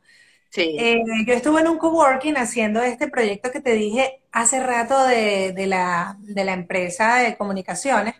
eh, 0.57 1.03
yo 1.25 1.33
estuve 1.33 1.61
en 1.61 1.67
un 1.67 1.77
coworking 1.77 2.37
haciendo 2.37 2.81
este 2.81 3.07
proyecto 3.07 3.51
que 3.51 3.59
te 3.59 3.73
dije 3.73 4.21
hace 4.31 4.61
rato 4.61 5.05
de, 5.05 5.53
la, 5.67 6.17
empresa 6.27 7.15
de 7.15 7.37
comunicaciones 7.37 8.15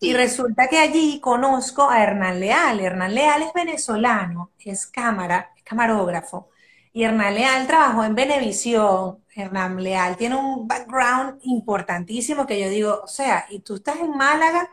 Y 0.00 0.14
resulta 0.14 0.68
que 0.68 0.78
allí 0.78 1.20
conozco 1.20 1.88
a 1.88 2.02
Hernán 2.02 2.40
Leal. 2.40 2.80
Hernán 2.80 3.14
Leal 3.14 3.42
es 3.42 3.52
venezolano, 3.54 4.52
es 4.58 4.86
cámara, 4.86 5.52
es 5.56 5.62
camarógrafo. 5.62 6.50
Y 6.92 7.04
Hernán 7.04 7.34
Leal 7.34 7.66
trabajó 7.66 8.04
en 8.04 8.14
Venevisión. 8.14 9.24
Hernán 9.34 9.82
Leal 9.82 10.16
tiene 10.16 10.36
un 10.36 10.68
background 10.68 11.40
importantísimo 11.42 12.46
que 12.46 12.60
yo 12.60 12.68
digo, 12.68 13.00
o 13.02 13.08
sea, 13.08 13.46
y 13.50 13.60
tú 13.60 13.76
estás 13.76 13.96
en 14.00 14.10
Málaga, 14.10 14.70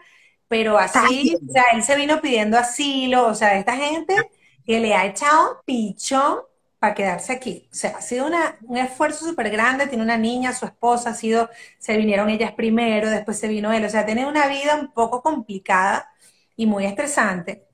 pero 0.47 0.77
así, 0.77 1.35
o 1.35 1.51
sea, 1.51 1.63
él 1.73 1.83
se 1.83 1.95
vino 1.95 2.21
pidiendo 2.21 2.57
asilo, 2.57 3.27
o 3.27 3.33
sea, 3.33 3.57
esta 3.57 3.75
gente 3.75 4.15
que 4.65 4.79
le 4.79 4.93
ha 4.93 5.05
echado 5.05 5.61
pichón 5.65 6.39
para 6.81 6.95
quedarse 6.95 7.33
aquí. 7.33 7.67
O 7.71 7.75
sea, 7.75 7.91
ha 7.97 8.01
sido 8.01 8.25
un 8.63 8.77
esfuerzo 8.77 9.23
súper 9.23 9.51
grande, 9.51 9.85
tiene 9.85 10.03
una 10.03 10.17
niña, 10.17 10.51
su 10.51 10.65
esposa, 10.65 11.11
ha 11.11 11.13
sido, 11.13 11.47
se 11.77 11.95
vinieron 11.95 12.27
ellas 12.27 12.53
primero, 12.53 13.07
después 13.07 13.37
se 13.39 13.47
vino 13.47 13.71
él, 13.71 13.85
o 13.85 13.89
sea, 13.89 14.03
tiene 14.03 14.25
una 14.25 14.47
vida 14.47 14.75
un 14.75 14.91
poco 14.91 15.21
complicada 15.21 16.09
y 16.55 16.65
muy 16.65 16.85
estresante. 16.85 17.67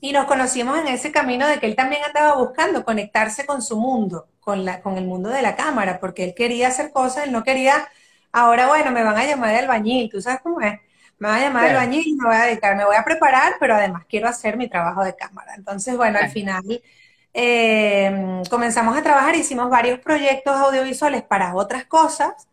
Y 0.00 0.12
nos 0.12 0.26
conocimos 0.26 0.78
en 0.78 0.86
ese 0.86 1.10
camino 1.10 1.48
de 1.48 1.58
que 1.58 1.66
él 1.66 1.74
también 1.74 2.04
andaba 2.04 2.36
buscando 2.36 2.84
conectarse 2.84 3.44
con 3.44 3.60
su 3.60 3.76
mundo, 3.76 4.28
con, 4.38 4.64
la, 4.64 4.82
con 4.82 4.96
el 4.98 5.04
mundo 5.06 5.30
de 5.30 5.42
la 5.42 5.56
cámara, 5.56 5.98
porque 5.98 6.22
él 6.22 6.34
quería 6.36 6.68
hacer 6.68 6.92
cosas, 6.92 7.24
él 7.24 7.32
no 7.32 7.42
quería, 7.42 7.88
ahora 8.30 8.68
bueno, 8.68 8.92
me 8.92 9.02
van 9.02 9.16
a 9.16 9.26
llamar 9.26 9.50
de 9.50 9.58
albañil, 9.58 10.10
tú 10.10 10.20
sabes 10.22 10.40
cómo 10.44 10.60
es, 10.60 10.74
me 11.18 11.28
van 11.28 11.38
a 11.40 11.42
llamar 11.42 11.64
de 11.64 11.70
albañil, 11.70 12.16
me 12.16 12.28
voy 12.28 12.36
a 12.36 12.44
dedicar, 12.44 12.76
me 12.76 12.84
voy 12.84 12.94
a 12.94 13.04
preparar, 13.04 13.54
pero 13.58 13.74
además 13.74 14.04
quiero 14.08 14.28
hacer 14.28 14.56
mi 14.56 14.68
trabajo 14.68 15.02
de 15.02 15.16
cámara. 15.16 15.56
Entonces, 15.56 15.96
bueno, 15.96 16.20
al 16.20 16.30
final 16.30 16.80
eh, 17.40 18.42
comenzamos 18.50 18.98
a 18.98 19.02
trabajar, 19.04 19.36
hicimos 19.36 19.70
varios 19.70 20.00
proyectos 20.00 20.56
audiovisuales 20.56 21.22
para 21.22 21.54
otras 21.54 21.84
cosas 21.84 22.48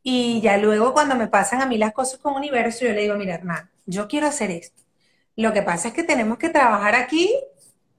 y 0.00 0.40
ya 0.40 0.56
luego 0.58 0.92
cuando 0.92 1.16
me 1.16 1.26
pasan 1.26 1.60
a 1.60 1.66
mí 1.66 1.76
las 1.76 1.92
cosas 1.92 2.20
con 2.20 2.36
Universo, 2.36 2.84
yo 2.84 2.92
le 2.92 3.02
digo, 3.02 3.16
mira, 3.16 3.34
Hernán, 3.34 3.68
yo 3.86 4.06
quiero 4.06 4.28
hacer 4.28 4.52
esto. 4.52 4.84
Lo 5.34 5.52
que 5.52 5.62
pasa 5.62 5.88
es 5.88 5.94
que 5.94 6.04
tenemos 6.04 6.38
que 6.38 6.50
trabajar 6.50 6.94
aquí 6.94 7.34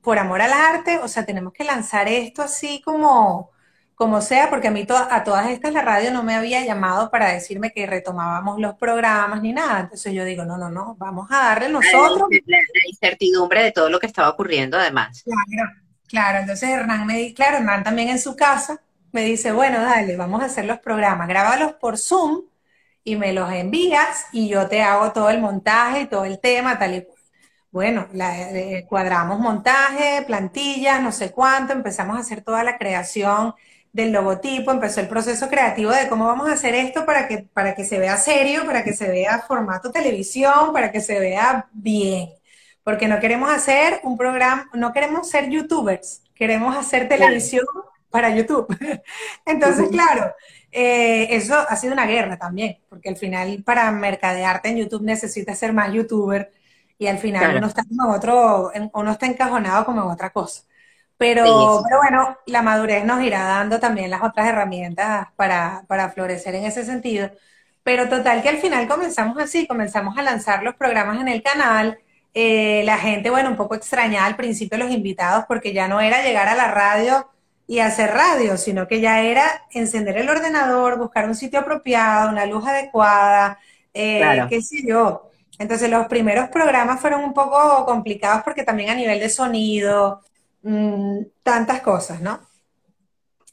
por 0.01 0.17
amor 0.17 0.41
al 0.41 0.53
arte, 0.53 0.99
o 0.99 1.09
sea, 1.09 1.25
tenemos 1.25 1.51
que 1.51 1.65
lanzar 1.65 2.07
esto 2.07 2.41
así 2.41 2.81
como, 2.85 3.51
como 3.95 4.21
sea, 4.21 4.49
porque 4.49 4.69
a 4.69 4.71
mí 4.71 4.87
a 4.89 5.23
todas 5.25 5.49
estas 5.49 5.73
la 5.73 5.81
radio 5.81 6.09
no 6.09 6.23
me 6.23 6.35
había 6.35 6.63
llamado 6.63 7.11
para 7.11 7.33
decirme 7.33 7.71
que 7.71 7.85
retomábamos 7.85 8.61
los 8.61 8.75
programas 8.75 9.41
ni 9.41 9.51
nada. 9.51 9.81
Entonces 9.81 10.13
yo 10.13 10.23
digo, 10.23 10.45
no, 10.45 10.57
no, 10.57 10.69
no, 10.69 10.95
vamos 10.97 11.29
a 11.31 11.49
darle 11.49 11.67
nosotros. 11.67 12.29
La, 12.45 12.57
la 12.59 12.89
incertidumbre 12.89 13.61
de 13.61 13.73
todo 13.73 13.89
lo 13.89 13.99
que 13.99 14.07
estaba 14.07 14.29
ocurriendo 14.29 14.77
además. 14.77 15.21
Claro, 15.25 15.88
Claro, 16.09 16.39
entonces 16.39 16.69
Hernán 16.69 17.05
me 17.05 17.17
dice, 17.17 17.33
claro, 17.35 17.57
Hernán 17.57 17.83
también 17.83 18.09
en 18.09 18.19
su 18.19 18.35
casa 18.35 18.81
me 19.11 19.23
dice, 19.25 19.51
bueno, 19.51 19.81
dale, 19.81 20.17
vamos 20.17 20.41
a 20.41 20.45
hacer 20.45 20.65
los 20.65 20.79
programas, 20.79 21.27
grábalos 21.27 21.73
por 21.73 21.97
Zoom 21.99 22.43
y 23.03 23.15
me 23.15 23.33
los 23.33 23.51
envías 23.51 24.25
y 24.31 24.49
yo 24.49 24.67
te 24.67 24.81
hago 24.83 25.11
todo 25.13 25.29
el 25.29 25.39
montaje 25.41 26.01
y 26.01 26.07
todo 26.07 26.25
el 26.25 26.39
tema, 26.39 26.79
tal 26.79 26.95
y 26.95 27.03
cual. 27.05 27.17
Bueno, 27.71 28.07
eh, 28.13 28.85
cuadramos 28.89 29.39
montaje, 29.39 30.23
plantillas, 30.27 31.01
no 31.03 31.11
sé 31.11 31.31
cuánto, 31.31 31.73
empezamos 31.73 32.17
a 32.17 32.21
hacer 32.21 32.41
toda 32.43 32.63
la 32.63 32.77
creación 32.79 33.53
del 33.93 34.11
logotipo, 34.11 34.71
empezó 34.71 35.01
el 35.01 35.07
proceso 35.09 35.49
creativo 35.49 35.91
de 35.91 36.07
cómo 36.09 36.25
vamos 36.27 36.49
a 36.49 36.53
hacer 36.53 36.75
esto 36.75 37.05
para 37.05 37.27
que, 37.27 37.39
para 37.39 37.75
que 37.75 37.85
se 37.85 37.99
vea 37.99 38.17
serio, 38.17 38.65
para 38.65 38.83
que 38.83 38.93
se 38.93 39.07
vea 39.09 39.39
formato 39.47 39.91
televisión, 39.91 40.73
para 40.73 40.91
que 40.91 41.01
se 41.01 41.19
vea 41.19 41.67
bien 41.73 42.29
porque 42.83 43.07
no 43.07 43.19
queremos 43.19 43.49
hacer 43.49 43.99
un 44.03 44.17
programa, 44.17 44.69
no 44.73 44.91
queremos 44.93 45.29
ser 45.29 45.49
youtubers, 45.49 46.23
queremos 46.35 46.75
hacer 46.75 47.07
televisión 47.07 47.65
para 48.09 48.35
YouTube. 48.35 48.67
Entonces, 49.45 49.89
claro, 49.89 50.33
eh, 50.71 51.27
eso 51.35 51.55
ha 51.55 51.75
sido 51.75 51.93
una 51.93 52.05
guerra 52.05 52.37
también, 52.37 52.79
porque 52.89 53.09
al 53.09 53.17
final 53.17 53.63
para 53.63 53.91
mercadearte 53.91 54.69
en 54.69 54.77
YouTube 54.77 55.03
necesitas 55.03 55.57
ser 55.57 55.73
más 55.73 55.91
youtuber 55.93 56.51
y 56.97 57.07
al 57.07 57.17
final 57.17 57.57
uno 57.57 57.67
está 57.67 57.83
como 57.83 58.13
otro, 58.13 58.71
uno 58.93 59.11
está 59.11 59.25
encajonado 59.25 59.85
como 59.85 60.01
en 60.03 60.09
otra 60.09 60.31
cosa. 60.31 60.63
Pero, 61.17 61.83
pero 61.83 61.97
bueno, 61.97 62.37
la 62.45 62.61
madurez 62.61 63.03
nos 63.03 63.21
irá 63.21 63.43
dando 63.43 63.79
también 63.79 64.09
las 64.09 64.23
otras 64.23 64.47
herramientas 64.47 65.27
para, 65.35 65.83
para 65.87 66.09
florecer 66.09 66.55
en 66.55 66.63
ese 66.65 66.85
sentido. 66.85 67.29
Pero 67.83 68.07
total 68.07 68.41
que 68.41 68.49
al 68.49 68.57
final 68.57 68.87
comenzamos 68.87 69.37
así, 69.37 69.67
comenzamos 69.67 70.17
a 70.17 70.21
lanzar 70.21 70.63
los 70.63 70.75
programas 70.75 71.19
en 71.19 71.27
el 71.27 71.43
canal, 71.43 71.99
eh, 72.33 72.83
la 72.85 72.97
gente, 72.97 73.29
bueno, 73.29 73.49
un 73.49 73.57
poco 73.57 73.75
extrañada 73.75 74.25
al 74.27 74.35
principio 74.35 74.77
los 74.77 74.91
invitados 74.91 75.45
porque 75.47 75.73
ya 75.73 75.87
no 75.87 75.99
era 75.99 76.23
llegar 76.23 76.47
a 76.47 76.55
la 76.55 76.69
radio 76.69 77.27
y 77.67 77.79
hacer 77.79 78.11
radio, 78.11 78.57
sino 78.57 78.87
que 78.87 79.01
ya 79.01 79.21
era 79.21 79.67
encender 79.71 80.17
el 80.17 80.29
ordenador, 80.29 80.97
buscar 80.97 81.27
un 81.27 81.35
sitio 81.35 81.59
apropiado, 81.59 82.29
una 82.29 82.45
luz 82.45 82.65
adecuada, 82.65 83.59
eh, 83.93 84.45
qué 84.49 84.61
sé 84.61 84.77
yo. 84.87 85.29
Entonces 85.59 85.89
los 85.89 86.07
primeros 86.07 86.49
programas 86.49 86.99
fueron 87.01 87.23
un 87.23 87.33
poco 87.33 87.85
complicados 87.85 88.43
porque 88.43 88.63
también 88.63 88.89
a 88.89 88.95
nivel 88.95 89.19
de 89.19 89.29
sonido, 89.29 90.21
mm, 90.63 91.19
tantas 91.43 91.81
cosas, 91.81 92.21
¿no? 92.21 92.39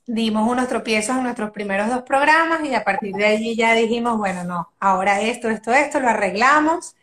Dimos 0.06 0.48
unos 0.48 0.68
tropiezos 0.68 1.16
en 1.16 1.24
nuestros 1.24 1.50
primeros 1.50 1.88
dos 1.88 2.02
programas 2.02 2.64
y 2.64 2.74
a 2.74 2.84
partir 2.84 3.12
de 3.14 3.26
allí 3.26 3.56
ya 3.56 3.74
dijimos, 3.74 4.16
bueno, 4.18 4.44
no, 4.44 4.72
ahora 4.78 5.20
esto, 5.20 5.50
esto, 5.50 5.72
esto, 5.74 5.98
lo 6.00 6.08
arreglamos 6.08 6.94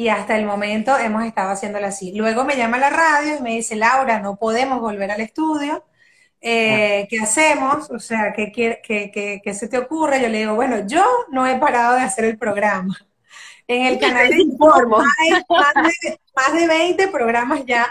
y 0.00 0.08
hasta 0.08 0.34
el 0.34 0.46
momento 0.46 0.96
hemos 0.96 1.26
estado 1.26 1.50
haciéndolo 1.50 1.86
así. 1.86 2.12
Luego 2.14 2.46
me 2.46 2.56
llama 2.56 2.78
la 2.78 2.88
radio 2.88 3.36
y 3.36 3.42
me 3.42 3.50
dice, 3.50 3.76
Laura, 3.76 4.18
no 4.18 4.36
podemos 4.36 4.80
volver 4.80 5.10
al 5.10 5.20
estudio. 5.20 5.84
Eh, 6.40 7.06
¿Qué 7.10 7.18
hacemos? 7.20 7.90
O 7.90 7.98
sea, 7.98 8.32
¿qué, 8.32 8.50
qué, 8.50 8.80
qué, 9.44 9.54
se 9.54 9.68
te 9.68 9.76
ocurre? 9.76 10.22
Yo 10.22 10.30
le 10.30 10.38
digo, 10.38 10.54
bueno, 10.54 10.86
yo 10.86 11.04
no 11.30 11.46
he 11.46 11.58
parado 11.58 11.96
de 11.96 12.00
hacer 12.00 12.24
el 12.24 12.38
programa. 12.38 12.96
En 13.68 13.84
el 13.84 13.98
canal 14.00 14.30
de 14.30 14.40
Informo 14.40 15.00
hay 15.18 15.32
más 15.32 15.74
de, 15.74 16.18
más 16.34 16.54
de 16.54 16.66
20 16.66 17.08
programas 17.08 17.66
ya, 17.66 17.86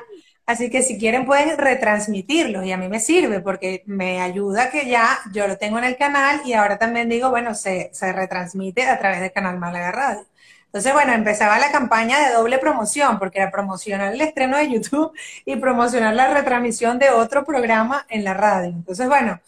así 0.48 0.72
que 0.72 0.82
si 0.82 0.98
quieren 0.98 1.28
pueden 1.28 1.60
retransmitirlos 1.60 2.65
y 2.65 2.72
a 2.72 2.78
mí 2.78 2.89
me 2.89 3.00
sirve 3.00 3.39
porque 3.39 3.84
me 3.86 4.19
ayuda 4.19 4.72
que 4.72 4.88
ya 4.88 5.19
yo 5.32 5.48
lo 5.48 5.60
tengo 5.60 5.78
en 5.78 5.84
el 5.84 5.95
canal 5.95 6.41
y 6.43 6.54
ahora 6.54 6.80
también 6.80 7.08
digo, 7.08 7.30
bueno, 7.30 7.54
se, 7.54 7.91
se 7.93 8.12
retransmite 8.13 8.88
a 8.88 8.98
través 8.98 9.22
del 9.22 9.32
canal 9.32 9.60
Málaga 9.60 9.91
Radio. 9.91 10.28
Entonces, 10.69 10.93
bueno, 10.93 11.13
empezaba 11.13 11.58
la 11.58 11.71
campaña 11.71 12.19
de 12.19 12.34
doble 12.36 12.60
promoción, 12.60 13.17
porque 13.17 13.39
era 13.39 13.49
promocionar 13.49 14.13
el 14.13 14.21
estreno 14.21 14.55
de 14.58 14.69
YouTube 14.71 15.12
y 15.43 15.55
promocionar 15.55 16.13
la 16.13 16.32
retransmisión 16.32 16.99
de 16.99 17.10
otro 17.10 17.43
programa 17.43 18.05
en 18.08 18.23
la 18.23 18.36
radio. 18.36 18.69
Entonces, 18.69 19.08
bueno, 19.08 19.41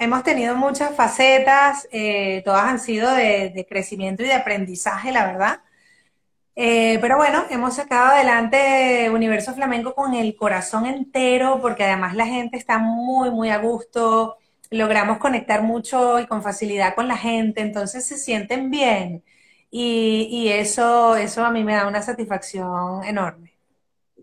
hemos 0.00 0.24
tenido 0.24 0.56
muchas 0.56 0.94
facetas, 0.96 1.88
eh, 1.92 2.42
todas 2.44 2.64
han 2.64 2.80
sido 2.80 3.12
de, 3.12 3.66
crecimiento 3.68 4.24
y 4.24 4.26
de 4.26 4.34
aprendizaje, 4.34 5.12
la 5.12 5.26
verdad. 5.26 5.60
Eh, 6.56 6.98
pero 7.00 7.16
bueno, 7.16 7.44
hemos 7.50 7.76
sacado 7.76 8.08
adelante 8.08 9.10
Universo 9.12 9.54
Flamenco 9.54 9.94
con 9.94 10.14
el 10.14 10.34
corazón 10.36 10.86
entero, 10.86 11.60
porque 11.62 11.84
además 11.84 12.16
la 12.16 12.26
gente 12.26 12.56
está 12.56 12.78
muy, 12.78 13.30
muy 13.30 13.50
a 13.50 13.58
gusto, 13.58 14.38
logramos 14.70 15.18
conectar 15.18 15.62
mucho 15.62 16.18
y 16.20 16.26
con 16.26 16.42
facilidad 16.42 16.94
con 16.96 17.06
la 17.08 17.16
gente, 17.16 17.60
entonces 17.60 18.06
se 18.06 18.18
sienten 18.18 18.70
bien. 18.70 19.22
Y, 19.70 20.48
eso, 20.48 21.16
eso 21.16 21.44
a 21.44 21.50
mí 21.50 21.62
me 21.64 21.74
da 21.74 21.86
una 21.86 22.02
satisfacción 22.02 23.04
enorme. 23.04 23.48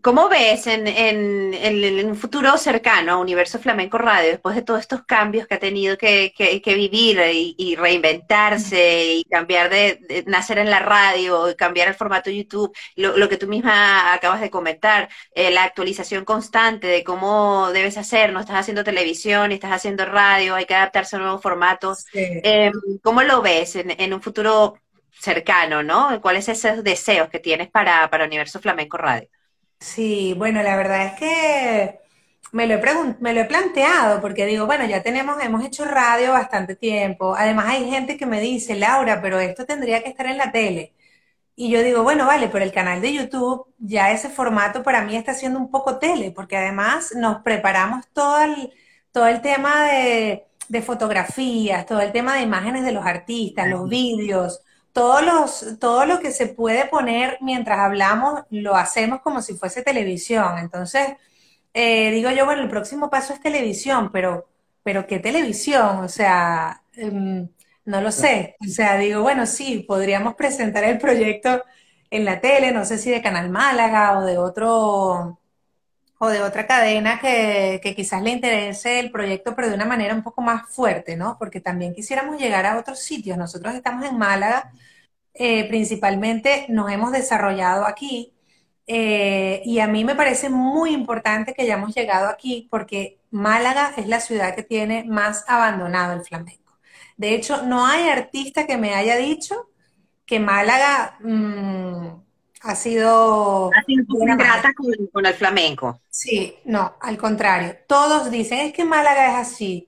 ¿Cómo 0.01 0.29
ves 0.29 0.67
en, 0.67 0.87
en, 0.87 2.05
un 2.07 2.15
futuro 2.15 2.57
cercano 2.57 3.19
Universo 3.19 3.57
Flamenco 3.57 3.97
Radio, 3.97 4.29
después 4.29 4.55
de 4.55 4.61
todos 4.61 4.81
estos 4.81 5.03
cambios 5.03 5.47
que 5.47 5.55
ha 5.55 5.59
tenido 5.59 5.97
que, 5.97 6.31
vivir 6.63 7.19
y, 7.33 7.75
reinventarse 7.75 9.15
y 9.15 9.23
cambiar 9.23 9.69
de, 9.71 10.23
nacer 10.27 10.59
en 10.59 10.69
la 10.69 10.79
radio 10.79 11.49
y 11.49 11.55
cambiar 11.55 11.87
el 11.87 11.95
formato 11.95 12.29
YouTube, 12.29 12.75
lo, 12.95 13.27
que 13.29 13.37
tú 13.37 13.47
misma 13.47 14.13
acabas 14.13 14.41
de 14.41 14.51
comentar, 14.51 15.09
eh, 15.33 15.49
la 15.49 15.63
actualización 15.63 16.23
constante 16.23 16.85
de 16.85 17.03
cómo 17.03 17.71
debes 17.71 17.97
hacer, 17.97 18.31
no 18.31 18.41
estás 18.41 18.57
haciendo 18.57 18.83
televisión, 18.83 19.51
estás 19.51 19.71
haciendo 19.71 20.05
radio, 20.05 20.53
hay 20.53 20.65
que 20.65 20.75
adaptarse 20.75 21.15
a 21.15 21.19
nuevos 21.19 21.41
formatos. 21.41 22.05
Em, 22.13 22.73
¿Cómo 23.01 23.23
lo 23.23 23.41
ves 23.41 23.75
en, 23.75 23.89
en 23.99 24.13
un 24.13 24.21
futuro 24.21 24.75
cercano, 25.19 25.83
¿no? 25.83 26.21
¿Cuáles 26.21 26.45
son 26.45 26.53
esos 26.55 26.83
deseos 26.83 27.29
que 27.29 27.39
tienes 27.39 27.69
para, 27.69 28.09
para 28.09 28.25
Universo 28.25 28.59
Flamenco 28.59 28.97
Radio? 28.97 29.29
Sí, 29.79 30.33
bueno, 30.37 30.63
la 30.63 30.75
verdad 30.77 31.05
es 31.07 31.13
que 31.19 31.99
me 32.51 32.65
lo, 32.67 32.75
he 32.75 33.15
me 33.19 33.33
lo 33.33 33.41
he 33.41 33.45
planteado 33.45 34.21
porque 34.21 34.45
digo, 34.45 34.65
bueno, 34.65 34.85
ya 34.85 35.03
tenemos, 35.03 35.41
hemos 35.43 35.63
hecho 35.65 35.85
radio 35.85 36.31
bastante 36.31 36.75
tiempo. 36.75 37.35
Además 37.35 37.67
hay 37.69 37.89
gente 37.89 38.17
que 38.17 38.25
me 38.25 38.41
dice, 38.41 38.75
Laura, 38.75 39.21
pero 39.21 39.39
esto 39.39 39.65
tendría 39.65 40.01
que 40.03 40.09
estar 40.09 40.25
en 40.27 40.37
la 40.37 40.51
tele. 40.51 40.93
Y 41.55 41.71
yo 41.71 41.83
digo, 41.83 42.03
bueno, 42.03 42.27
vale, 42.27 42.49
pero 42.49 42.65
el 42.65 42.73
canal 42.73 43.01
de 43.01 43.13
YouTube, 43.13 43.67
ya 43.79 44.11
ese 44.11 44.29
formato 44.29 44.83
para 44.83 45.03
mí 45.03 45.15
está 45.17 45.33
siendo 45.35 45.59
un 45.59 45.71
poco 45.71 45.99
tele, 45.99 46.31
porque 46.31 46.57
además 46.57 47.13
nos 47.15 47.43
preparamos 47.43 48.07
todo 48.13 48.43
el, 48.43 48.73
todo 49.11 49.27
el 49.27 49.41
tema 49.41 49.85
de, 49.85 50.47
de 50.69 50.83
fotografías, 50.83 51.85
todo 51.87 52.01
el 52.01 52.13
tema 52.13 52.35
de 52.35 52.43
imágenes 52.43 52.85
de 52.85 52.93
los 52.93 53.05
artistas, 53.05 53.67
los 53.69 53.89
vídeos, 53.89 54.61
todos 54.95 55.21
los, 55.25 55.77
todo 55.79 56.05
lo 56.05 56.21
que 56.21 56.31
se 56.31 56.47
puede 56.47 56.85
poner 56.87 57.37
mientras 57.41 57.79
hablamos 57.79 58.43
lo 58.49 58.75
hacemos 58.77 59.19
como 59.21 59.41
si 59.41 59.55
fuese 59.55 59.83
televisión. 59.83 60.57
Entonces, 60.57 61.15
eh, 61.73 62.11
digo 62.11 62.31
yo, 62.31 62.45
bueno, 62.45 62.61
el 62.63 62.69
próximo 62.69 63.09
paso 63.09 63.33
es 63.33 63.41
televisión, 63.41 64.09
pero, 64.13 64.47
pero 64.83 65.05
¿qué 65.05 65.19
televisión? 65.19 65.97
O 66.05 66.07
sea, 66.07 66.81
em, 66.93 67.49
no 67.83 68.01
lo 68.01 68.09
sé. 68.11 68.55
O 68.65 68.69
sea, 68.71 68.97
digo, 68.97 69.21
bueno, 69.21 69.45
sí, 69.45 69.85
podríamos 69.87 70.35
presentar 70.35 70.85
el 70.85 70.97
proyecto 70.97 71.63
en 72.09 72.23
la 72.25 72.39
tele, 72.39 72.71
no 72.71 72.85
sé 72.85 72.97
si 72.97 73.11
de 73.11 73.21
Canal 73.21 73.49
Málaga 73.49 74.17
o 74.19 74.21
de 74.25 74.37
otro 74.37 75.39
o 76.19 76.27
de 76.29 76.41
otra 76.41 76.65
cadena 76.67 77.19
que, 77.19 77.81
quizás 77.95 78.21
le 78.21 78.31
interese 78.31 78.99
el 78.99 79.11
proyecto, 79.11 79.55
pero 79.55 79.69
de 79.69 79.75
una 79.75 79.85
manera 79.85 80.13
un 80.15 80.23
poco 80.23 80.41
más 80.41 80.69
fuerte, 80.69 81.17
¿no? 81.17 81.37
Porque 81.37 81.59
también 81.61 81.93
quisiéramos 81.93 82.39
llegar 82.39 82.65
a 82.65 82.77
otros 82.79 82.99
sitios. 82.99 83.37
Nosotros 83.37 83.73
estamos 83.75 84.05
en 84.05 84.17
Málaga, 84.17 84.71
eh, 85.33 85.67
principalmente 85.67 86.65
nos 86.69 86.91
hemos 86.91 87.11
desarrollado 87.11 87.85
aquí, 87.85 88.33
eh, 88.87 89.61
y 89.65 89.79
a 89.79 89.87
mí 89.87 90.03
me 90.05 90.15
parece 90.15 90.49
muy 90.49 90.91
importante 90.93 91.53
que 91.53 91.63
hayamos 91.63 91.95
llegado 91.95 92.29
aquí 92.29 92.67
porque 92.69 93.19
Málaga 93.31 93.93
es 93.97 94.07
la 94.07 94.19
ciudad 94.19 94.55
que 94.55 94.63
tiene 94.63 95.03
más 95.05 95.43
abandonado 95.47 96.13
el 96.13 96.21
flamenco. 96.23 96.77
De 97.17 97.33
hecho, 97.33 97.63
no 97.63 97.85
hay 97.87 98.09
artista 98.09 98.67
que 98.67 98.77
me 98.77 98.93
haya 98.93 99.17
dicho 99.17 99.69
que 100.25 100.39
Málaga 100.39 101.17
mmm, 101.21 102.24
ha 102.65 102.75
sido... 102.75 103.71
Ha 103.73 103.83
sido 103.83 104.03
una 104.09 104.35
grata 104.35 104.73
con, 104.73 104.87
con, 105.13 105.25
el 105.25 105.33
flamenco. 105.33 106.01
Sí, 106.09 106.57
no, 106.65 106.95
al 106.99 107.17
contrario. 107.17 107.75
Todos 107.87 108.29
dicen, 108.31 108.59
es 108.59 108.73
que 108.73 108.85
Málaga 108.85 109.27
es 109.31 109.47
así, 109.47 109.87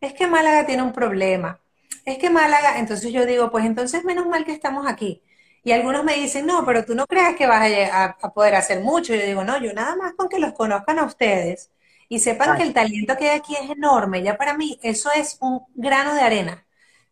es 0.00 0.12
que 0.12 0.26
Málaga 0.26 0.66
tiene 0.66 0.82
un 0.82 0.92
problema, 0.92 1.58
es 2.04 2.18
que 2.18 2.30
Málaga, 2.30 2.78
entonces 2.78 3.12
yo 3.12 3.26
digo, 3.26 3.50
pues 3.50 3.64
entonces 3.64 4.04
menos 4.04 4.26
mal 4.26 4.44
que 4.44 4.52
estamos 4.52 4.86
aquí 4.86 5.22
y 5.68 5.72
algunos 5.72 6.04
me 6.04 6.14
dicen, 6.14 6.46
no, 6.46 6.64
pero 6.64 6.84
tú 6.84 6.94
no 6.94 7.06
creas 7.06 7.36
que 7.36 7.46
vas 7.46 7.62
a, 7.92 8.32
poder 8.32 8.54
hacer 8.54 8.80
mucho. 8.80 9.14
Yo 9.14 9.26
digo, 9.26 9.44
no, 9.44 9.60
yo 9.60 9.72
nada 9.74 9.96
más 9.96 10.14
con 10.14 10.28
que 10.28 10.38
los 10.38 10.52
conozcan 10.54 10.98
a 10.98 11.04
ustedes 11.04 11.70
y 12.08 12.20
sepan 12.20 12.56
que 12.56 12.62
el 12.62 12.72
talento 12.72 13.16
que 13.18 13.28
hay 13.30 13.38
aquí 13.38 13.54
es 13.54 13.68
enorme. 13.70 14.22
Ya 14.22 14.38
para 14.38 14.54
mí 14.56 14.78
eso 14.82 15.10
es 15.14 15.36
un 15.40 15.60
grano 15.74 16.14
de 16.14 16.22
arena. 16.22 16.64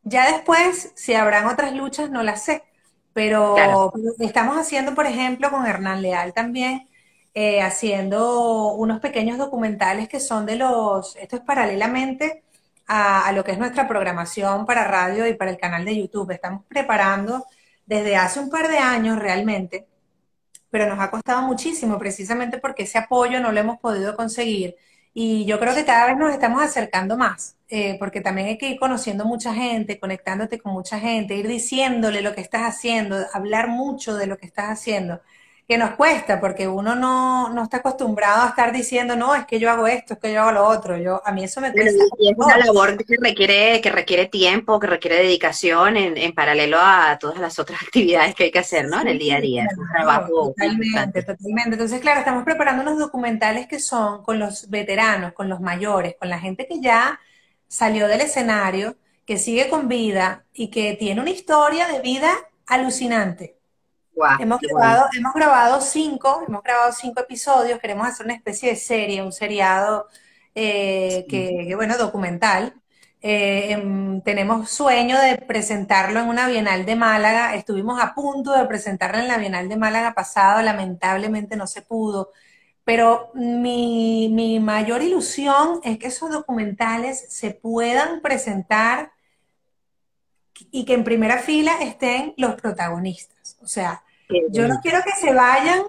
Ya 0.04 0.32
después, 0.32 0.92
si 0.94 1.14
habrán 1.14 1.46
otras 1.46 1.74
luchas, 1.74 2.10
no 2.10 2.22
las 2.22 2.44
sé. 2.44 2.62
Pero 3.16 3.56
estamos 4.18 4.58
haciendo, 4.58 4.94
por 4.94 5.06
ejemplo, 5.06 5.50
con 5.50 5.64
Hernán 5.64 6.02
Leal 6.02 6.34
también, 6.34 6.86
eh, 7.32 7.62
haciendo 7.62 8.74
unos 8.74 9.00
pequeños 9.00 9.38
documentales 9.38 10.06
que 10.06 10.20
son 10.20 10.44
de 10.44 10.56
los, 10.56 11.16
esto 11.16 11.36
es 11.36 11.42
paralelamente 11.42 12.44
a, 12.86 13.26
a, 13.26 13.32
lo 13.32 13.42
que 13.42 13.52
es 13.52 13.58
nuestra 13.58 13.88
programación 13.88 14.66
para 14.66 14.84
radio 14.84 15.26
y 15.26 15.32
para 15.32 15.50
el 15.50 15.56
canal 15.56 15.86
de 15.86 15.96
YouTube. 15.96 16.30
Estamos 16.30 16.66
preparando 16.68 17.46
desde 17.86 18.16
hace 18.16 18.38
un 18.38 18.50
par 18.50 18.68
de 18.68 18.76
años 18.76 19.18
realmente, 19.18 19.88
pero 20.68 20.86
nos 20.86 21.00
ha 21.00 21.10
costado 21.10 21.40
muchísimo 21.40 21.98
precisamente 21.98 22.58
porque 22.58 22.82
ese 22.82 22.98
apoyo 22.98 23.40
no 23.40 23.50
lo 23.50 23.58
hemos 23.58 23.78
podido 23.78 24.14
conseguir. 24.14 24.76
Y 25.18 25.46
yo 25.46 25.58
creo 25.58 25.74
que 25.74 25.86
cada 25.86 26.06
vez 26.08 26.18
nos 26.18 26.30
estamos 26.30 26.62
acercando 26.62 27.16
más, 27.16 27.56
eh, 27.68 27.96
porque 27.98 28.20
también 28.20 28.48
hay 28.48 28.58
que 28.58 28.68
ir 28.68 28.78
conociendo 28.78 29.24
mucha 29.24 29.54
gente, 29.54 29.98
conectándote 29.98 30.58
con 30.58 30.74
mucha 30.74 31.00
gente, 31.00 31.34
ir 31.36 31.48
diciéndole 31.48 32.20
lo 32.20 32.34
que 32.34 32.42
estás 32.42 32.62
haciendo, 32.64 33.16
hablar 33.32 33.68
mucho 33.68 34.14
de 34.14 34.26
lo 34.26 34.36
que 34.36 34.44
estás 34.44 34.66
haciendo 34.68 35.22
que 35.68 35.78
nos 35.78 35.96
cuesta, 35.96 36.40
porque 36.40 36.68
uno 36.68 36.94
no, 36.94 37.48
no, 37.48 37.64
está 37.64 37.78
acostumbrado 37.78 38.42
a 38.42 38.48
estar 38.50 38.72
diciendo, 38.72 39.16
no, 39.16 39.34
es 39.34 39.46
que 39.46 39.58
yo 39.58 39.68
hago 39.68 39.88
esto, 39.88 40.14
es 40.14 40.20
que 40.20 40.32
yo 40.32 40.42
hago 40.42 40.52
lo 40.52 40.64
otro. 40.64 40.96
Yo, 40.96 41.20
a 41.24 41.32
mí 41.32 41.42
eso 41.42 41.60
me 41.60 41.72
cuesta. 41.72 42.04
Y 42.18 42.30
es 42.30 42.36
una 42.36 42.56
labor 42.58 42.96
que 42.96 43.16
requiere, 43.20 43.80
que 43.80 43.90
requiere 43.90 44.26
tiempo, 44.26 44.78
que 44.78 44.86
requiere 44.86 45.16
dedicación 45.16 45.96
en, 45.96 46.16
en, 46.16 46.32
paralelo 46.34 46.78
a 46.80 47.18
todas 47.18 47.38
las 47.38 47.58
otras 47.58 47.82
actividades 47.86 48.36
que 48.36 48.44
hay 48.44 48.50
que 48.52 48.60
hacer, 48.60 48.86
¿no? 48.86 49.00
en 49.00 49.08
el 49.08 49.18
día 49.18 49.38
a 49.38 49.40
día. 49.40 49.66
es 49.68 49.76
un 49.76 49.88
trabajo 49.88 50.54
totalmente, 50.56 51.22
totalmente. 51.22 51.72
Entonces, 51.72 52.00
claro, 52.00 52.20
estamos 52.20 52.44
preparando 52.44 52.82
unos 52.82 52.98
documentales 52.98 53.66
que 53.66 53.80
son 53.80 54.22
con 54.22 54.38
los 54.38 54.70
veteranos, 54.70 55.32
con 55.32 55.48
los 55.48 55.60
mayores, 55.60 56.14
con 56.16 56.28
la 56.28 56.38
gente 56.38 56.68
que 56.68 56.80
ya 56.80 57.18
salió 57.66 58.06
del 58.06 58.20
escenario, 58.20 58.96
que 59.24 59.36
sigue 59.36 59.68
con 59.68 59.88
vida 59.88 60.44
y 60.52 60.68
que 60.68 60.94
tiene 60.94 61.20
una 61.20 61.30
historia 61.30 61.88
de 61.88 62.00
vida 62.00 62.32
alucinante 62.66 63.56
hemos, 64.40 64.60
grabado, 64.60 65.06
hemos 65.16 65.34
grabado 65.34 65.80
cinco, 65.80 66.42
hemos 66.46 66.62
grabado 66.62 66.92
cinco 66.92 67.20
episodios, 67.20 67.78
queremos 67.80 68.06
hacer 68.06 68.26
una 68.26 68.34
especie 68.34 68.70
de 68.70 68.76
serie, 68.76 69.22
un 69.22 69.32
seriado 69.32 70.08
eh, 70.54 71.26
que, 71.28 71.74
bueno, 71.76 71.96
documental. 71.98 72.74
Eh, 73.22 73.72
em, 73.72 74.20
tenemos 74.22 74.70
sueño 74.70 75.18
de 75.20 75.36
presentarlo 75.38 76.20
en 76.20 76.28
una 76.28 76.48
Bienal 76.48 76.86
de 76.86 76.96
Málaga. 76.96 77.54
Estuvimos 77.54 78.00
a 78.00 78.14
punto 78.14 78.52
de 78.52 78.66
presentarlo 78.66 79.18
en 79.18 79.28
la 79.28 79.38
Bienal 79.38 79.68
de 79.68 79.76
Málaga 79.76 80.14
pasado, 80.14 80.62
lamentablemente 80.62 81.56
no 81.56 81.66
se 81.66 81.82
pudo. 81.82 82.30
Pero 82.84 83.30
mi, 83.34 84.30
mi 84.32 84.60
mayor 84.60 85.02
ilusión 85.02 85.80
es 85.84 85.98
que 85.98 86.06
esos 86.08 86.30
documentales 86.30 87.26
se 87.32 87.50
puedan 87.50 88.20
presentar 88.22 89.12
y 90.70 90.84
que 90.84 90.94
en 90.94 91.04
primera 91.04 91.38
fila 91.38 91.78
estén 91.82 92.34
los 92.36 92.54
protagonistas. 92.54 93.58
O 93.62 93.66
sea, 93.66 94.04
yo 94.50 94.68
no 94.68 94.80
quiero 94.82 94.98
que 95.04 95.12
se 95.20 95.32
vayan 95.32 95.82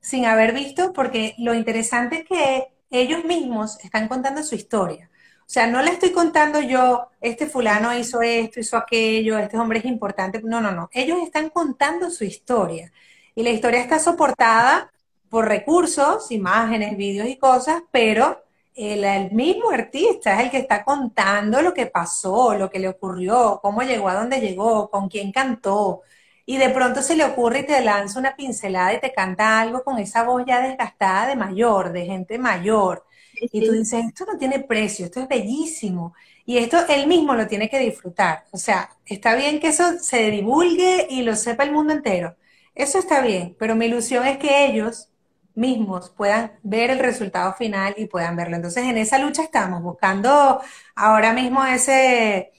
sin 0.00 0.24
haber 0.26 0.52
visto, 0.52 0.92
porque 0.92 1.34
lo 1.38 1.54
interesante 1.54 2.18
es 2.18 2.24
que 2.24 2.68
ellos 2.90 3.24
mismos 3.24 3.78
están 3.84 4.08
contando 4.08 4.42
su 4.42 4.54
historia. 4.54 5.10
O 5.40 5.50
sea, 5.50 5.66
no 5.66 5.82
le 5.82 5.92
estoy 5.92 6.12
contando 6.12 6.60
yo, 6.60 7.08
este 7.20 7.46
fulano 7.46 7.96
hizo 7.96 8.20
esto, 8.20 8.60
hizo 8.60 8.76
aquello, 8.76 9.38
este 9.38 9.56
hombre 9.58 9.78
es 9.78 9.86
importante. 9.86 10.42
No, 10.42 10.60
no, 10.60 10.72
no. 10.72 10.90
Ellos 10.92 11.18
están 11.22 11.48
contando 11.48 12.10
su 12.10 12.24
historia. 12.24 12.92
Y 13.34 13.42
la 13.42 13.50
historia 13.50 13.80
está 13.80 13.98
soportada 13.98 14.92
por 15.30 15.46
recursos, 15.48 16.30
imágenes, 16.30 16.96
vídeos 16.96 17.28
y 17.28 17.36
cosas, 17.36 17.82
pero 17.90 18.44
el, 18.74 19.04
el, 19.04 19.32
mismo 19.32 19.70
artista 19.70 20.38
es 20.38 20.44
el 20.46 20.50
que 20.50 20.58
está 20.58 20.84
contando 20.84 21.62
lo 21.62 21.72
que 21.74 21.86
pasó, 21.86 22.54
lo 22.54 22.70
que 22.70 22.78
le 22.78 22.88
ocurrió, 22.88 23.58
cómo 23.62 23.82
llegó 23.82 24.08
a 24.08 24.14
donde 24.14 24.40
llegó, 24.40 24.90
con 24.90 25.08
quién 25.08 25.32
cantó, 25.32 26.02
y 26.50 26.56
de 26.56 26.70
pronto 26.70 27.02
se 27.02 27.14
le 27.14 27.24
ocurre 27.26 27.58
y 27.58 27.66
te 27.66 27.78
lanza 27.82 28.18
una 28.18 28.34
pincelada 28.34 28.94
y 28.94 29.00
te 29.00 29.12
canta 29.12 29.60
algo 29.60 29.84
con 29.84 29.98
esa 29.98 30.22
voz 30.22 30.44
ya 30.46 30.62
desgastada 30.62 31.26
de 31.26 31.36
mayor, 31.36 31.92
de 31.92 32.06
gente 32.06 32.38
mayor. 32.38 33.04
Y 33.34 33.66
tú 33.66 33.72
dices, 33.72 34.06
esto 34.06 34.24
no 34.24 34.38
tiene 34.38 34.60
precio, 34.60 35.04
esto 35.04 35.20
es 35.20 35.28
bellísimo. 35.28 36.14
Y 36.46 36.56
esto 36.56 36.78
él 36.88 37.06
mismo 37.06 37.34
lo 37.34 37.46
tiene 37.46 37.68
que 37.68 37.78
disfrutar. 37.78 38.46
O 38.50 38.56
sea, 38.56 38.88
está 39.04 39.34
bien 39.34 39.60
que 39.60 39.68
eso 39.68 39.98
se 40.00 40.30
divulgue 40.30 41.06
y 41.10 41.20
lo 41.20 41.36
sepa 41.36 41.64
el 41.64 41.72
mundo 41.72 41.92
entero. 41.92 42.34
Eso 42.74 42.98
está 42.98 43.20
bien, 43.20 43.54
pero 43.58 43.76
mi 43.76 43.84
ilusión 43.84 44.26
es 44.26 44.38
que 44.38 44.64
ellos 44.64 45.10
mismos 45.54 46.08
puedan 46.08 46.52
ver 46.62 46.88
el 46.88 46.98
resultado 46.98 47.52
final 47.52 47.92
y 47.98 48.06
puedan 48.06 48.36
verlo. 48.36 48.56
Entonces, 48.56 48.84
en 48.84 48.96
esa 48.96 49.18
lucha 49.18 49.42
estamos 49.42 49.82
buscando 49.82 50.62
ahora 50.94 51.34
mismo 51.34 51.62
ese, 51.66 52.52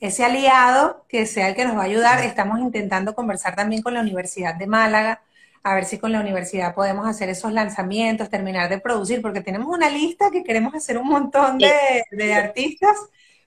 ese 0.00 0.24
aliado 0.24 1.04
que 1.08 1.26
sea 1.26 1.48
el 1.48 1.54
que 1.54 1.64
nos 1.64 1.76
va 1.76 1.82
a 1.82 1.86
ayudar. 1.86 2.24
Estamos 2.24 2.60
intentando 2.60 3.14
conversar 3.14 3.56
también 3.56 3.82
con 3.82 3.94
la 3.94 4.00
Universidad 4.00 4.54
de 4.54 4.66
Málaga, 4.66 5.22
a 5.62 5.74
ver 5.74 5.84
si 5.84 5.98
con 5.98 6.12
la 6.12 6.20
universidad 6.20 6.74
podemos 6.74 7.06
hacer 7.08 7.28
esos 7.28 7.52
lanzamientos, 7.52 8.30
terminar 8.30 8.68
de 8.68 8.78
producir, 8.78 9.20
porque 9.20 9.40
tenemos 9.40 9.68
una 9.68 9.90
lista 9.90 10.30
que 10.30 10.44
queremos 10.44 10.74
hacer 10.74 10.96
un 10.98 11.08
montón 11.08 11.58
de, 11.58 12.34
artistas. 12.34 12.96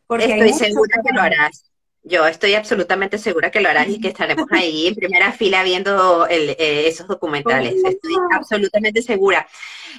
Porque 0.06 0.26
Estoy 0.26 0.54
segura 0.54 1.02
que 1.06 1.14
lo 1.14 1.22
harás. 1.22 1.66
Yo 2.04 2.26
estoy 2.26 2.56
absolutamente 2.56 3.18
segura 3.18 3.52
que 3.52 3.60
lo 3.60 3.70
harás 3.70 3.88
y 3.88 4.00
que 4.00 4.08
estaremos 4.08 4.48
ahí 4.52 4.88
en 4.88 4.96
primera 4.96 5.32
fila 5.32 5.64
viendo 5.64 6.28
eh, 6.28 6.88
esos 6.88 7.08
documentales. 7.08 7.76
Estoy 7.76 8.14
absolutamente 8.32 9.02
segura. 9.02 9.48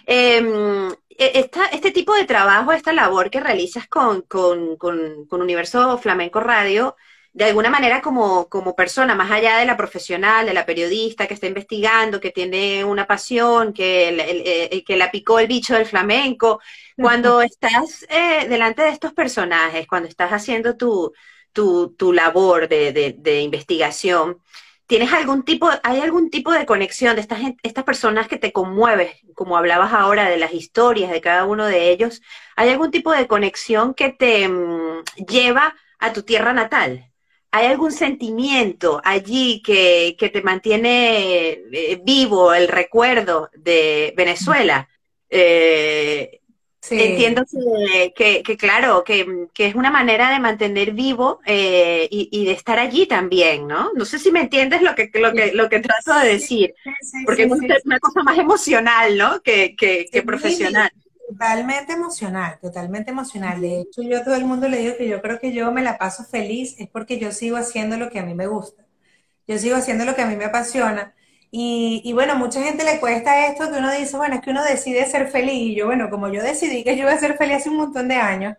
Em, 0.06 0.90
e, 1.20 1.50
este 1.72 1.90
tipo 1.90 2.14
de 2.14 2.24
trabajo, 2.24 2.72
esta 2.72 2.92
labor 2.92 3.30
que 3.30 3.40
realizas 3.40 3.86
con, 3.86 4.24
Universo 5.30 5.98
Flamenco 5.98 6.40
Radio, 6.40 6.96
de 7.32 7.44
alguna 7.44 7.70
manera 7.70 8.00
como, 8.00 8.48
como 8.48 8.74
persona, 8.74 9.14
más 9.14 9.30
allá 9.30 9.58
de 9.58 9.66
la 9.66 9.76
profesional, 9.76 10.46
de 10.46 10.54
la 10.54 10.66
periodista 10.66 11.26
que 11.26 11.34
está 11.34 11.46
investigando, 11.46 12.20
que 12.20 12.30
tiene 12.30 12.84
una 12.84 13.06
pasión, 13.06 13.72
que, 13.72 14.08
eh, 14.72 14.82
que 14.84 14.96
la 14.96 15.10
picó 15.10 15.38
el 15.38 15.46
bicho 15.46 15.74
del 15.74 15.86
flamenco, 15.86 16.60
cuando 16.96 17.42
estás 17.42 18.06
eh, 18.08 18.48
delante 18.48 18.82
de 18.82 18.88
estos 18.90 19.12
personajes, 19.12 19.86
cuando 19.86 20.08
estás 20.08 20.30
haciendo 20.32 20.76
tu, 20.76 21.12
tu, 21.52 22.12
labor 22.12 22.66
de, 22.66 23.14
de 23.16 23.40
investigación, 23.42 24.40
¿Tienes 24.90 25.12
algún 25.12 25.44
tipo, 25.44 25.70
hay 25.84 26.00
algún 26.00 26.30
tipo 26.30 26.50
de 26.50 26.66
conexión 26.66 27.14
de 27.14 27.20
estas, 27.20 27.38
estas 27.62 27.84
personas 27.84 28.26
que 28.26 28.38
te 28.38 28.50
conmueven, 28.50 29.08
como 29.34 29.56
hablabas 29.56 29.92
ahora 29.92 30.28
de 30.28 30.36
las 30.36 30.52
historias 30.52 31.12
de 31.12 31.20
cada 31.20 31.44
uno 31.44 31.64
de 31.66 31.92
ellos? 31.92 32.20
¿Hay 32.56 32.70
algún 32.70 32.90
tipo 32.90 33.12
de 33.12 33.28
conexión 33.28 33.94
que 33.94 34.08
te 34.08 34.48
mm, 34.48 35.04
lleva 35.28 35.76
a 36.00 36.12
tu 36.12 36.24
tierra 36.24 36.52
natal? 36.52 37.08
¿Hay 37.52 37.66
algún 37.66 37.92
sentimiento 37.92 39.00
allí 39.04 39.62
que, 39.62 40.16
que 40.18 40.28
te 40.28 40.42
mantiene 40.42 41.50
eh, 41.72 42.00
vivo 42.02 42.52
el 42.52 42.66
recuerdo 42.66 43.48
de 43.54 44.12
Venezuela? 44.16 44.88
Eh, 45.28 46.39
Entiendo 46.90 47.44
que, 48.14 48.42
que, 48.44 48.56
claro, 48.56 49.04
que, 49.04 49.48
es 49.56 49.74
una 49.74 49.90
manera 49.90 50.30
de 50.30 50.40
mantener 50.40 50.92
vivo 50.92 51.40
eh, 51.46 52.08
y, 52.10 52.44
de 52.44 52.52
estar 52.52 52.78
allí 52.78 53.06
también, 53.06 53.66
¿no? 53.66 53.92
No 53.94 54.04
sé 54.04 54.18
si 54.18 54.32
me 54.32 54.40
entiendes 54.40 54.82
lo 54.82 54.94
que, 54.94 55.10
lo 55.14 55.32
que, 55.32 55.52
lo 55.52 55.68
que 55.68 55.80
trato 55.80 56.18
de 56.18 56.32
decir, 56.32 56.74
porque 57.24 57.44
es 57.44 57.84
una 57.84 57.98
cosa 58.00 58.22
más 58.22 58.38
emocional, 58.38 59.16
¿no? 59.16 59.40
Que, 59.42 59.76
que 59.76 60.22
profesional. 60.22 60.90
Totalmente 61.30 61.92
emocional, 61.92 62.58
totalmente 62.60 63.12
emocional. 63.12 63.60
De 63.60 63.82
hecho, 63.82 64.02
yo 64.02 64.18
a 64.18 64.24
todo 64.24 64.34
el 64.34 64.44
mundo 64.44 64.68
le 64.68 64.78
digo 64.78 64.96
que 64.98 65.06
yo 65.06 65.22
creo 65.22 65.38
que 65.38 65.52
yo 65.52 65.70
me 65.70 65.80
la 65.80 65.96
paso 65.96 66.24
feliz, 66.24 66.74
es 66.80 66.88
porque 66.88 67.20
yo 67.20 67.30
sigo 67.30 67.56
haciendo 67.56 67.96
lo 67.96 68.10
que 68.10 68.18
a 68.18 68.24
mí 68.24 68.34
me 68.34 68.48
gusta. 68.48 68.84
Yo 69.46 69.56
sigo 69.56 69.76
haciendo 69.76 70.04
lo 70.04 70.16
que 70.16 70.22
a 70.22 70.26
mí 70.26 70.34
me 70.34 70.46
apasiona 70.46 71.14
Y, 71.52 72.12
bueno, 72.12 72.36
mucha 72.36 72.62
gente 72.62 72.84
le 72.84 73.00
cuesta 73.00 73.46
esto 73.46 73.70
que 73.70 73.78
uno 73.78 73.90
dice, 73.92 74.16
bueno, 74.16 74.36
es 74.36 74.40
que 74.40 74.50
uno 74.50 74.62
decide 74.64 75.06
ser 75.06 75.28
feliz. 75.28 75.54
Y 75.54 75.74
yo, 75.74 75.86
bueno, 75.86 76.08
como 76.10 76.28
yo 76.28 76.42
decidí 76.42 76.84
que 76.84 76.96
yo 76.96 77.02
iba 77.02 77.12
a 77.12 77.18
ser 77.18 77.36
feliz 77.36 77.56
hace 77.58 77.70
un 77.70 77.76
montón 77.76 78.08
de 78.08 78.14
años, 78.16 78.56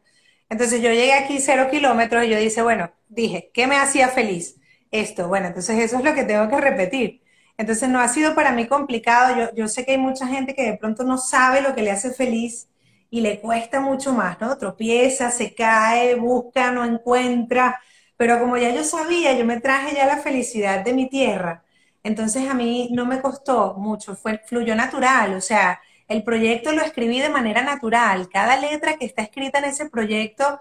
entonces 0.50 0.82
yo 0.82 0.89
llegué 0.89 1.14
aquí 1.14 1.39
cero 1.39 1.68
kilómetros 1.72 2.26
y 2.26 2.30
yo 2.30 2.38
dije, 2.38 2.62
bueno, 2.62 2.92
dije, 3.08 3.50
¿qué 3.54 3.68
me 3.68 3.78
hacía 3.78 4.10
feliz? 4.10 4.58
Esto, 4.92 5.30
bueno, 5.30 5.48
entonces 5.48 5.80
eso 5.80 5.98
es 6.00 6.04
lo 6.04 6.14
que 6.14 6.24
tengo 6.26 6.50
que 6.50 6.60
repetir. 6.60 7.22
Entonces 7.58 7.88
no 7.89 8.00
ha 8.02 8.08
sido 8.10 8.36
para 8.36 8.52
mí 8.52 8.68
complicado. 8.68 9.38
Yo, 9.38 9.56
yo 9.56 9.68
sé 9.70 9.86
que 9.86 9.92
hay 9.94 9.98
mucha 9.98 10.28
gente 10.28 10.54
que 10.56 10.64
de 10.64 10.78
pronto 10.78 11.04
no 11.04 11.18
sabe 11.18 11.62
lo 11.62 11.74
que 11.76 11.84
le 11.84 11.92
hace 11.92 12.12
feliz 12.12 12.68
y 13.10 13.22
le 13.22 13.39
cuesta 13.39 13.80
mucho 13.82 14.14
más, 14.14 14.39
¿no? 14.42 14.58
Tropieza, 14.58 15.32
se 15.32 15.54
cae, 15.54 16.16
busca, 16.16 16.72
no 16.72 16.84
encuentra. 16.86 17.80
Pero 18.18 18.39
como 18.39 18.58
ya 18.58 18.72
yo 18.74 18.84
sabía, 18.84 19.34
yo 19.34 19.46
me 19.46 19.60
traje 19.62 19.96
ya 19.96 20.06
la 20.08 20.18
felicidad 20.18 20.84
de 20.84 20.94
mi 20.94 21.10
tierra 21.10 21.64
entonces 22.04 22.49
a 22.49 22.54
mí 22.54 22.89
no 22.91 23.06
me 23.06 23.22
costó 23.22 23.76
mucho, 23.76 24.16
fue, 24.16 24.39
fluyó 24.45 24.76
natural, 24.76 25.36
o 25.36 25.41
sea, 25.41 25.82
el 26.08 26.24
proyecto 26.24 26.72
lo 26.74 26.82
escribí 26.82 27.20
de 27.20 27.30
manera 27.30 27.62
natural, 27.62 28.28
cada 28.30 28.58
letra 28.58 28.97
que 28.97 29.06
está 29.06 29.22
escrita 29.22 29.60
en 29.60 29.66
ese 29.66 29.89
proyecto 29.89 30.60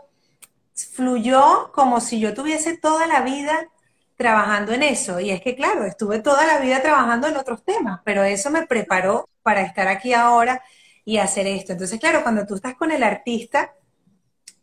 fluyó 0.75 1.73
como 1.73 2.01
si 2.01 2.21
yo 2.21 2.35
tuviese 2.35 2.77
toda 2.79 3.07
la 3.07 3.23
vida 3.23 3.69
trabajando 4.17 4.73
en 4.73 4.83
eso. 4.83 5.19
Y 5.19 5.31
es 5.31 5.41
que, 5.41 5.57
claro, 5.57 5.85
estuve 5.85 6.21
toda 6.21 6.47
la 6.47 6.59
vida 6.59 6.83
trabajando 6.83 7.27
en 7.27 7.37
otros 7.37 7.65
temas, 7.65 8.01
pero 8.05 8.23
eso 8.23 8.51
me 8.51 8.67
preparó 8.67 9.29
para 9.43 9.63
estar 9.63 9.89
aquí 9.89 10.13
ahora 10.13 10.63
y 11.05 11.19
hacer 11.19 11.47
esto. 11.47 11.73
Entonces, 11.73 11.99
claro, 11.99 12.23
cuando 12.23 12.47
tú 12.47 12.55
estás 12.55 12.75
con 12.75 12.93
el 12.93 13.03
artista, 13.03 13.75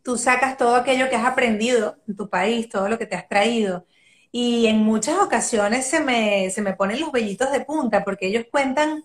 tú 0.02 0.16
sacas 0.16 0.56
todo 0.56 0.76
aquello 0.76 1.10
que 1.10 1.16
has 1.16 1.26
aprendido 1.26 1.96
en 2.06 2.16
tu 2.16 2.30
país, 2.30 2.68
todo 2.68 2.88
lo 2.88 2.98
que 2.98 3.06
te 3.06 3.16
has 3.16 3.28
traído 3.28 3.86
y 4.32 4.66
en 4.66 4.78
muchas 4.78 5.18
ocasiones 5.18 5.86
se 5.86 6.00
me, 6.00 6.50
se 6.50 6.62
me 6.62 6.74
ponen 6.74 7.00
los 7.00 7.12
vellitos 7.12 7.50
de 7.52 7.60
punta 7.60 8.04
porque 8.04 8.26
ellos 8.28 8.44
cuentan 8.50 9.04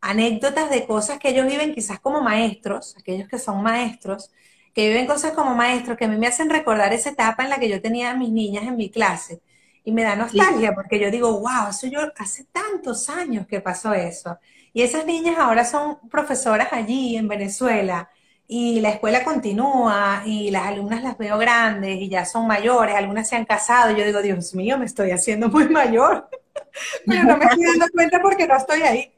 anécdotas 0.00 0.70
de 0.70 0.86
cosas 0.86 1.18
que 1.18 1.30
ellos 1.30 1.46
viven 1.46 1.74
quizás 1.74 2.00
como 2.00 2.22
maestros, 2.22 2.96
aquellos 2.98 3.28
que 3.28 3.38
son 3.38 3.62
maestros, 3.62 4.30
que 4.74 4.88
viven 4.88 5.06
cosas 5.06 5.32
como 5.32 5.54
maestros 5.54 5.96
que 5.98 6.04
a 6.06 6.08
mí 6.08 6.16
me 6.16 6.26
hacen 6.28 6.50
recordar 6.50 6.92
esa 6.92 7.10
etapa 7.10 7.42
en 7.44 7.50
la 7.50 7.58
que 7.58 7.68
yo 7.68 7.80
tenía 7.82 8.10
a 8.12 8.16
mis 8.16 8.30
niñas 8.30 8.64
en 8.64 8.76
mi 8.76 8.90
clase. 8.90 9.42
Y 9.84 9.92
me 9.92 10.02
da 10.02 10.14
nostalgia 10.16 10.74
porque 10.74 11.00
yo 11.00 11.10
digo, 11.10 11.40
wow, 11.40 11.70
eso 11.70 11.86
yo 11.88 12.00
hace 12.18 12.44
tantos 12.44 13.08
años 13.10 13.46
que 13.46 13.60
pasó 13.60 13.94
eso. 13.94 14.38
Y 14.72 14.82
esas 14.82 15.06
niñas 15.06 15.38
ahora 15.38 15.64
son 15.64 15.98
profesoras 16.10 16.72
allí 16.72 17.16
en 17.16 17.28
Venezuela 17.28 18.08
y 18.52 18.80
la 18.80 18.90
escuela 18.90 19.22
continúa 19.22 20.24
y 20.26 20.50
las 20.50 20.66
alumnas 20.66 21.04
las 21.04 21.16
veo 21.16 21.38
grandes 21.38 21.98
y 22.00 22.08
ya 22.08 22.24
son 22.24 22.48
mayores, 22.48 22.96
algunas 22.96 23.28
se 23.28 23.36
han 23.36 23.44
casado, 23.44 23.92
y 23.92 23.96
yo 24.00 24.04
digo, 24.04 24.20
Dios 24.22 24.56
mío, 24.56 24.76
me 24.76 24.86
estoy 24.86 25.12
haciendo 25.12 25.48
muy 25.48 25.68
mayor, 25.68 26.28
pero 27.06 27.22
no 27.22 27.36
me 27.36 27.44
estoy 27.44 27.62
dando 27.64 27.86
cuenta 27.92 28.20
porque 28.20 28.48
no 28.48 28.56
estoy 28.56 28.82
ahí. 28.82 29.12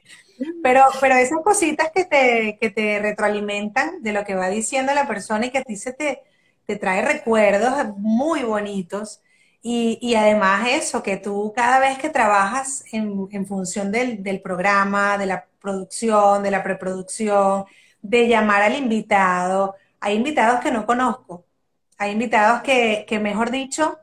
Pero, 0.62 0.84
pero 1.00 1.14
esas 1.14 1.38
cositas 1.42 1.90
que 1.94 2.04
te, 2.04 2.58
que 2.60 2.68
te 2.68 2.98
retroalimentan 2.98 4.02
de 4.02 4.12
lo 4.12 4.22
que 4.22 4.34
va 4.34 4.50
diciendo 4.50 4.92
la 4.92 5.06
persona 5.06 5.46
y 5.46 5.50
que 5.50 5.58
a 5.58 5.64
ti 5.64 5.76
se 5.76 5.94
te, 5.94 6.20
te 6.66 6.76
trae 6.76 7.00
recuerdos 7.00 7.96
muy 7.96 8.42
bonitos. 8.42 9.22
Y, 9.62 9.98
y, 10.02 10.14
además 10.14 10.68
eso, 10.68 11.02
que 11.02 11.16
tú 11.16 11.54
cada 11.56 11.78
vez 11.78 11.96
que 11.98 12.10
trabajas 12.10 12.84
en, 12.92 13.28
en 13.30 13.46
función 13.46 13.92
del, 13.92 14.22
del 14.22 14.42
programa, 14.42 15.16
de 15.16 15.26
la 15.26 15.46
producción, 15.60 16.42
de 16.42 16.50
la 16.50 16.62
preproducción, 16.62 17.64
de 18.02 18.28
llamar 18.28 18.62
al 18.62 18.76
invitado. 18.76 19.76
Hay 20.00 20.16
invitados 20.16 20.60
que 20.60 20.70
no 20.70 20.86
conozco. 20.86 21.46
Hay 21.98 22.12
invitados 22.12 22.62
que, 22.62 23.06
que, 23.08 23.20
mejor 23.20 23.50
dicho, 23.50 23.98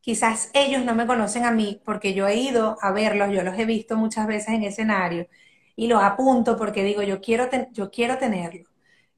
quizás 0.00 0.50
ellos 0.54 0.84
no 0.84 0.94
me 0.94 1.06
conocen 1.06 1.44
a 1.44 1.50
mí 1.50 1.82
porque 1.84 2.14
yo 2.14 2.28
he 2.28 2.36
ido 2.36 2.78
a 2.80 2.92
verlos, 2.92 3.32
yo 3.32 3.42
los 3.42 3.58
he 3.58 3.64
visto 3.64 3.96
muchas 3.96 4.26
veces 4.26 4.50
en 4.50 4.62
escenario 4.62 5.28
y 5.76 5.88
los 5.88 6.02
apunto 6.02 6.56
porque 6.56 6.84
digo, 6.84 7.02
yo 7.02 7.20
quiero, 7.20 7.48
yo 7.72 7.90
quiero 7.90 8.18
tenerlo. 8.18 8.64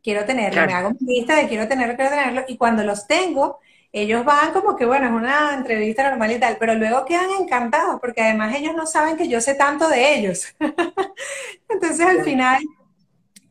Quiero 0.03 0.25
tenerlo, 0.25 0.65
me 0.65 0.73
hago 0.73 0.91
mi 1.01 1.19
lista 1.19 1.37
de 1.37 1.49
quiero 1.49 1.69
tenerlo, 1.69 1.97
quiero 1.97 2.11
tenerlo. 2.11 2.45
Y 2.49 2.57
cuando 2.57 2.83
los 2.85 3.07
tengo, 3.07 3.59
ellos 3.93 4.25
van 4.25 4.53
como 4.53 4.77
que, 4.77 4.87
bueno, 4.87 5.07
es 5.07 5.13
una 5.13 5.55
entrevista 5.55 6.09
normal 6.09 6.33
y 6.33 6.39
tal, 6.41 6.57
pero 6.59 6.75
luego 6.75 7.05
quedan 7.05 7.31
encantados 7.41 8.01
porque 8.01 8.23
además 8.23 8.55
ellos 8.57 8.75
no 8.75 8.87
saben 8.87 9.17
que 9.17 9.29
yo 9.29 9.41
sé 9.41 9.55
tanto 9.55 9.89
de 9.89 10.15
ellos. 10.19 10.55
Entonces 11.69 12.01
al 12.07 12.23
final 12.23 12.63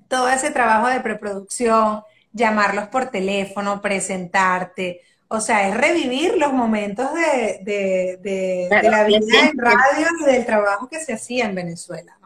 todo 0.08 0.30
ese 0.30 0.52
trabajo 0.52 0.88
de 0.88 1.02
preproducción, 1.02 2.02
llamarlos 2.32 2.88
por 2.88 3.10
teléfono, 3.10 3.82
presentarte, 3.82 5.02
o 5.28 5.42
sea, 5.42 5.68
es 5.68 5.76
revivir 5.76 6.38
los 6.38 6.54
momentos 6.54 7.14
de, 7.14 7.60
de, 7.64 8.18
de 8.22 8.90
la 8.90 9.04
vida 9.04 9.18
en 9.52 9.58
radio 9.58 10.08
y 10.22 10.26
del 10.32 10.46
trabajo 10.46 10.88
que 10.88 11.00
se 11.00 11.14
hacía 11.14 11.46
en 11.46 11.56
Venezuela 11.56 12.17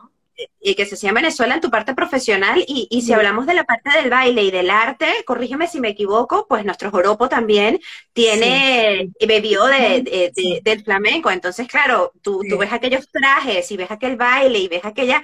y 0.60 0.76
que 0.76 0.86
se 0.86 0.96
hacía 0.96 1.10
en 1.10 1.16
Venezuela 1.16 1.56
en 1.56 1.62
tu 1.62 1.70
parte 1.70 1.94
profesional. 1.94 2.64
Y, 2.68 2.88
y 2.90 3.02
si 3.02 3.14
hablamos 3.14 3.46
de 3.46 3.54
la 3.54 3.64
parte 3.64 3.90
del 3.98 4.10
baile 4.10 4.44
y 4.44 4.52
del 4.52 4.70
arte, 4.70 5.08
corrígeme 5.26 5.68
si 5.68 5.80
me 5.80 5.90
equivoco, 5.90 6.46
pues 6.48 6.66
nuestro 6.66 6.92
joropo 6.92 7.30
también 7.30 7.80
tiene, 8.14 9.10
bebió 9.26 9.66
de, 9.66 10.62
del 10.64 10.84
flamenco, 10.84 11.32
entonces 11.32 11.68
claro, 11.68 12.12
tú, 12.22 12.42
tú, 12.50 12.58
ves 12.58 12.74
aquellos 12.74 13.10
trajes 13.10 13.72
y 13.72 13.78
ves 13.78 13.92
aquel 13.92 14.18
baile 14.18 14.60
y 14.60 14.68
ves 14.68 14.84
aquella, 14.84 15.24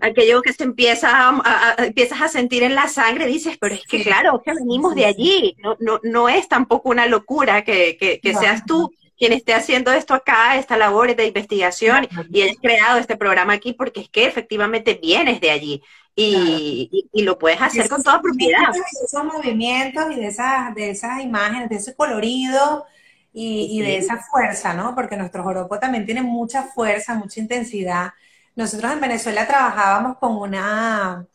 aquello 0.00 0.42
que 0.42 0.52
se 0.52 0.64
empieza 0.64 1.28
a, 1.28 1.74
empiezas 1.78 2.20
a 2.22 2.28
sentir 2.28 2.62
en 2.62 2.74
la 2.74 2.88
sangre, 2.88 3.26
dices, 3.26 3.56
pero 3.60 3.74
es 3.74 3.84
que 3.86 4.02
claro, 4.02 4.42
que 4.44 4.54
venimos 4.54 4.94
de 4.94 5.04
allí, 5.04 5.56
no, 5.62 5.76
no, 5.80 6.00
no 6.02 6.28
es 6.28 6.48
tampoco 6.48 6.90
una 6.90 7.06
locura 7.06 7.62
que, 7.62 7.96
que, 7.98 8.20
que 8.20 8.34
seas 8.34 8.64
tú 8.64 8.90
quien 9.16 9.32
esté 9.32 9.54
haciendo 9.54 9.92
esto 9.92 10.14
acá, 10.14 10.56
esta 10.56 10.76
labor 10.76 11.14
de 11.14 11.26
investigación, 11.26 12.08
y 12.30 12.42
hayas 12.42 12.56
creado 12.60 12.98
este 12.98 13.16
programa 13.16 13.52
aquí, 13.54 13.72
porque 13.72 14.00
es 14.00 14.08
que 14.08 14.26
efectivamente 14.26 14.98
vienes 15.00 15.40
de 15.40 15.50
allí 15.50 15.82
y, 16.16 17.08
lo 17.22 17.38
puedes 17.38 17.60
hacer 17.60 17.88
con 17.88 18.02
toda 18.02 18.20
propiedad. 18.20 18.72
De 18.72 18.80
esos 19.04 19.24
movimientos 19.24 20.04
y 20.12 20.16
de 20.16 20.26
esas, 20.26 20.74
de 20.74 20.90
esas 20.90 21.20
imágenes, 21.20 21.68
de 21.68 21.76
ese 21.76 21.94
colorido 21.94 22.86
y, 23.32 23.80
de 23.80 23.96
esa 23.96 24.18
fuerza, 24.18 24.74
¿no? 24.74 24.94
Porque 24.94 25.16
nuestro 25.16 25.42
joropo 25.42 25.78
también 25.78 26.06
tiene 26.06 26.22
mucha 26.22 26.64
fuerza, 26.64 27.14
mucha 27.14 27.40
intensidad. 27.40 28.12
Nosotros 28.54 28.92
en 28.92 29.00
Venezuela 29.00 29.46
trabajábamos 29.46 30.18
con 30.18 30.36
una 30.36 31.26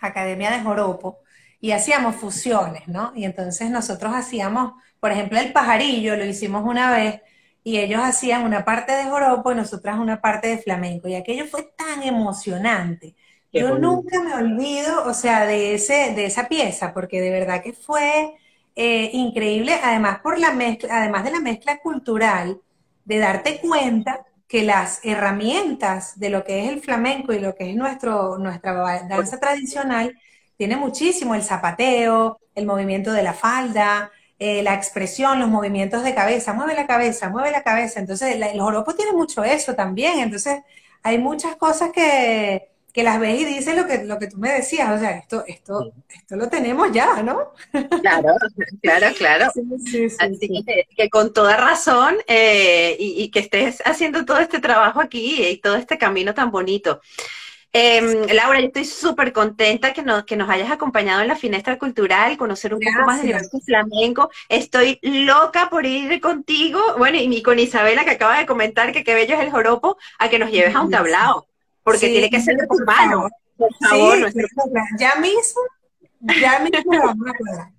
academia 0.00 0.50
de 0.50 0.60
joropo 0.60 1.18
y 1.60 1.72
hacíamos 1.72 2.16
fusiones, 2.16 2.86
¿no? 2.86 3.12
Y 3.16 3.24
entonces 3.24 3.70
nosotros 3.70 4.14
hacíamos 4.14 4.74
por 5.00 5.12
ejemplo, 5.12 5.38
el 5.38 5.52
pajarillo 5.52 6.16
lo 6.16 6.24
hicimos 6.24 6.64
una 6.64 6.90
vez 6.92 7.20
y 7.62 7.78
ellos 7.78 8.00
hacían 8.02 8.44
una 8.44 8.64
parte 8.64 8.92
de 8.92 9.04
joropo 9.04 9.52
y 9.52 9.56
nosotras 9.56 9.98
una 9.98 10.20
parte 10.20 10.48
de 10.48 10.58
flamenco. 10.58 11.08
Y 11.08 11.14
aquello 11.14 11.46
fue 11.46 11.64
tan 11.76 12.02
emocionante. 12.02 13.14
Yo 13.52 13.78
nunca 13.78 14.22
me 14.22 14.34
olvido, 14.34 15.04
o 15.06 15.14
sea, 15.14 15.46
de, 15.46 15.74
ese, 15.74 16.12
de 16.14 16.26
esa 16.26 16.46
pieza, 16.46 16.92
porque 16.92 17.20
de 17.20 17.30
verdad 17.30 17.62
que 17.62 17.72
fue 17.72 18.34
eh, 18.74 19.10
increíble, 19.14 19.80
además, 19.82 20.20
por 20.20 20.38
la 20.38 20.52
mezcla, 20.52 20.98
además 20.98 21.24
de 21.24 21.30
la 21.30 21.40
mezcla 21.40 21.78
cultural, 21.78 22.60
de 23.04 23.18
darte 23.18 23.60
cuenta 23.60 24.26
que 24.46 24.62
las 24.62 25.00
herramientas 25.04 26.18
de 26.20 26.30
lo 26.30 26.44
que 26.44 26.64
es 26.64 26.68
el 26.70 26.80
flamenco 26.80 27.32
y 27.32 27.40
lo 27.40 27.54
que 27.54 27.70
es 27.70 27.76
nuestro, 27.76 28.38
nuestra 28.38 28.74
danza 29.08 29.40
tradicional, 29.40 30.16
tiene 30.56 30.76
muchísimo 30.76 31.34
el 31.34 31.42
zapateo, 31.42 32.38
el 32.54 32.66
movimiento 32.66 33.12
de 33.12 33.22
la 33.22 33.34
falda, 33.34 34.10
eh, 34.38 34.62
la 34.62 34.74
expresión, 34.74 35.40
los 35.40 35.48
movimientos 35.48 36.04
de 36.04 36.14
cabeza, 36.14 36.52
mueve 36.52 36.74
la 36.74 36.86
cabeza, 36.86 37.30
mueve 37.30 37.50
la 37.50 37.62
cabeza. 37.62 38.00
Entonces, 38.00 38.34
el 38.34 38.60
joropo 38.60 38.94
tiene 38.94 39.12
mucho 39.12 39.44
eso 39.44 39.74
también. 39.74 40.20
Entonces, 40.20 40.60
hay 41.02 41.18
muchas 41.18 41.56
cosas 41.56 41.90
que, 41.92 42.68
que 42.96 43.02
las 43.02 43.20
ves 43.20 43.40
y 43.40 43.44
dices 43.44 43.76
lo 43.76 43.86
que, 43.86 44.04
lo 44.04 44.18
que 44.18 44.26
tú 44.26 44.38
me 44.38 44.50
decías, 44.50 44.90
o 44.90 44.98
sea, 44.98 45.10
esto, 45.18 45.44
esto, 45.46 45.92
esto 46.08 46.34
lo 46.34 46.48
tenemos 46.48 46.90
ya, 46.92 47.22
¿no? 47.22 47.52
Claro, 48.00 48.34
claro, 48.82 49.14
claro. 49.16 49.46
Así 50.18 50.64
que, 50.96 51.10
con 51.10 51.34
toda 51.34 51.58
razón 51.58 52.16
eh, 52.26 52.96
y, 52.98 53.22
y, 53.22 53.30
que 53.30 53.40
estés 53.40 53.82
haciendo 53.84 54.24
todo 54.24 54.38
este 54.38 54.60
trabajo 54.60 55.00
aquí 55.00 55.46
y 55.46 55.58
todo 55.58 55.76
este 55.76 55.98
camino 55.98 56.32
tan 56.32 56.50
bonito. 56.50 57.02
Em, 57.78 58.26
Laura, 58.32 58.58
yo 58.58 58.68
estoy 58.68 58.86
súper 58.86 59.34
contenta 59.34 59.92
que 59.92 60.02
nos, 60.02 60.24
que 60.24 60.34
nos 60.34 60.48
hayas 60.48 60.70
acompañado 60.70 61.20
en 61.20 61.28
la 61.28 61.36
finestra 61.36 61.78
cultural, 61.78 62.38
conocer 62.38 62.72
un 62.72 62.80
poco 62.80 63.04
más 63.04 63.20
universo 63.20 63.60
flamenco. 63.60 64.30
Estoy 64.48 64.98
loca 65.02 65.68
por 65.68 65.84
ir 65.84 66.18
contigo, 66.22 66.80
bueno, 66.96 67.18
y 67.20 67.42
con 67.42 67.58
Isabela 67.58 68.06
que 68.06 68.12
acaba 68.12 68.38
de 68.38 68.46
comentar 68.46 68.92
que 68.92 69.04
qué 69.04 69.12
bello 69.12 69.34
es 69.34 69.42
el 69.42 69.50
joropo, 69.50 69.98
a 70.18 70.30
que 70.30 70.38
nos 70.38 70.50
lleves 70.50 70.74
a 70.74 70.80
un 70.80 70.90
tablao, 70.90 71.48
porque 71.82 72.08
tiene 72.08 72.30
que 72.30 72.40
ser 72.40 72.56
por 72.66 72.82
mano. 72.86 73.28
Por 73.58 73.68
favor, 73.74 74.32
ya 74.98 75.16
mismo, 75.16 75.60
ya 76.40 76.58
mismo 76.60 76.94
lo 76.94 77.06
vamos 77.08 77.28
a 77.28 77.72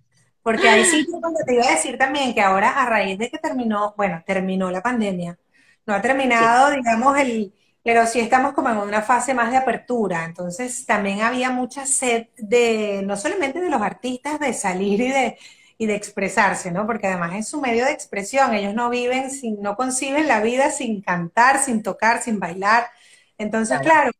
Porque 0.43 0.69
ahí 0.69 0.85
sí, 0.85 1.07
cuando 1.09 1.39
te 1.43 1.55
iba 1.55 1.65
a 1.65 1.71
decir 1.71 1.97
también 1.97 2.35
que 2.35 2.41
ahora 2.41 2.69
a 2.69 2.85
raíz 2.85 3.17
de 3.17 3.31
que 3.31 3.39
terminó, 3.39 3.95
bueno, 3.97 4.21
terminó 4.27 4.69
la 4.69 4.83
pandemia, 4.83 5.39
no 5.87 5.95
ha 5.95 6.01
terminado, 6.03 6.69
digamos, 6.69 7.17
el 7.17 7.51
pero 7.87 8.05
sí 8.05 8.19
estamos 8.19 8.51
como 8.51 8.69
en 8.69 8.79
una 8.79 9.01
fase 9.01 9.33
más 9.33 9.49
de 9.49 9.55
apertura, 9.55 10.25
entonces 10.25 10.85
también 10.85 11.21
había 11.21 11.51
mucha 11.51 11.85
sed 11.85 12.27
de, 12.37 13.01
no 13.05 13.15
solamente 13.15 13.61
de 13.61 13.69
los 13.69 13.81
artistas, 13.81 14.41
de 14.41 14.51
salir 14.51 14.99
y 14.99 15.07
de, 15.07 15.37
y 15.77 15.85
de 15.85 15.95
expresarse, 15.95 16.69
¿no? 16.69 16.85
Porque 16.85 17.07
además 17.07 17.35
es 17.35 17.47
su 17.47 17.61
medio 17.61 17.85
de 17.85 17.93
expresión, 17.93 18.53
ellos 18.53 18.73
no 18.73 18.89
viven 18.89 19.31
sin, 19.31 19.61
no 19.61 19.77
conciben 19.77 20.27
la 20.27 20.41
vida 20.41 20.69
sin 20.69 21.01
cantar, 21.01 21.59
sin 21.63 21.81
tocar, 21.81 22.21
sin 22.21 22.41
bailar. 22.41 22.89
Entonces, 23.37 23.79
claro, 23.79 24.11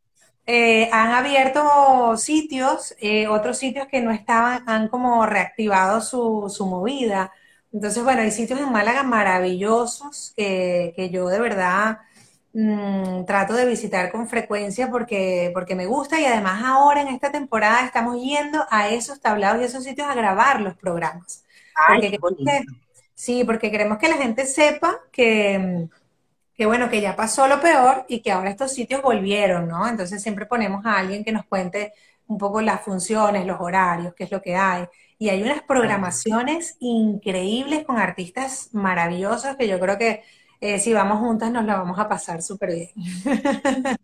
eh, 0.46 0.90
han 0.94 1.12
abierto 1.12 2.16
sitios, 2.16 2.96
eh, 3.02 3.28
otros 3.28 3.58
sitios 3.58 3.88
que 3.90 4.00
no 4.00 4.12
estaban, 4.12 4.64
han 4.66 4.88
como 4.88 5.26
reactivado 5.26 6.00
su, 6.00 6.50
su 6.50 6.66
movida. 6.68 7.34
Entonces, 7.74 8.02
bueno, 8.02 8.22
hay 8.22 8.32
sitios 8.32 8.62
en 8.62 8.72
Málaga 8.72 9.04
maravillosos 9.04 10.34
que, 10.38 10.94
que 10.96 11.10
yo 11.10 11.28
de 11.28 11.42
verdad 11.42 11.98
mm, 12.54 13.26
trato 13.26 13.54
de 13.54 13.66
visitar 13.66 14.12
con 14.12 14.28
frecuencia 14.28 14.90
porque, 14.90 15.52
porque 15.54 15.76
me 15.76 15.86
gusta 15.86 16.20
y 16.20 16.26
además 16.26 16.64
ahora 16.64 17.02
en 17.02 17.10
esta 17.10 17.32
temporada 17.32 17.86
estamos 17.86 18.22
yendo 18.22 18.66
a 18.70 18.90
esos 18.90 19.20
tablados 19.20 19.62
y 19.62 19.66
esos 19.66 19.84
sitios 19.84 20.08
a 20.08 20.16
grabar 20.16 20.62
los 20.62 20.76
programas. 20.76 21.44
Ay, 21.76 22.18
sí, 23.14 23.44
porque 23.44 23.72
queremos 23.72 23.98
que 23.98 24.10
la 24.10 24.18
gente 24.18 24.46
sepa 24.46 25.00
que 25.12 25.88
que 26.58 26.66
bueno, 26.66 26.90
que 26.90 27.02
ya 27.02 27.16
pasó 27.16 27.48
lo 27.48 27.62
peor 27.62 28.06
y 28.10 28.22
que 28.22 28.32
ahora 28.32 28.50
estos 28.50 28.74
sitios 28.74 29.04
volvieron, 29.04 29.68
¿no? 29.68 29.88
Entonces 29.88 30.24
siempre 30.24 30.48
ponemos 30.48 30.86
a 30.86 30.98
alguien 30.98 31.24
que 31.24 31.32
nos 31.32 31.46
cuente 31.46 31.94
un 32.26 32.38
poco 32.40 32.62
las 32.62 32.82
funciones, 32.82 33.46
los 33.46 33.62
horarios, 33.62 34.14
qué 34.16 34.24
es 34.24 34.32
lo 34.32 34.42
que 34.42 34.56
hay. 34.56 34.86
Y 35.20 35.30
hay 35.30 35.44
unas 35.44 35.62
programaciones 35.62 36.76
increíbles 36.80 37.86
con 37.86 37.98
artistas 37.98 38.70
maravillosos 38.74 39.56
que 39.56 39.68
yo 39.68 39.80
creo 39.80 39.98
que 40.00 40.24
eh, 40.60 40.80
si 40.80 40.92
vamos 40.92 41.20
juntas 41.20 41.52
nos 41.52 41.66
la 41.66 41.76
vamos 41.76 42.00
a 42.00 42.10
pasar 42.10 42.42
súper 42.42 42.74
bien. 42.74 42.90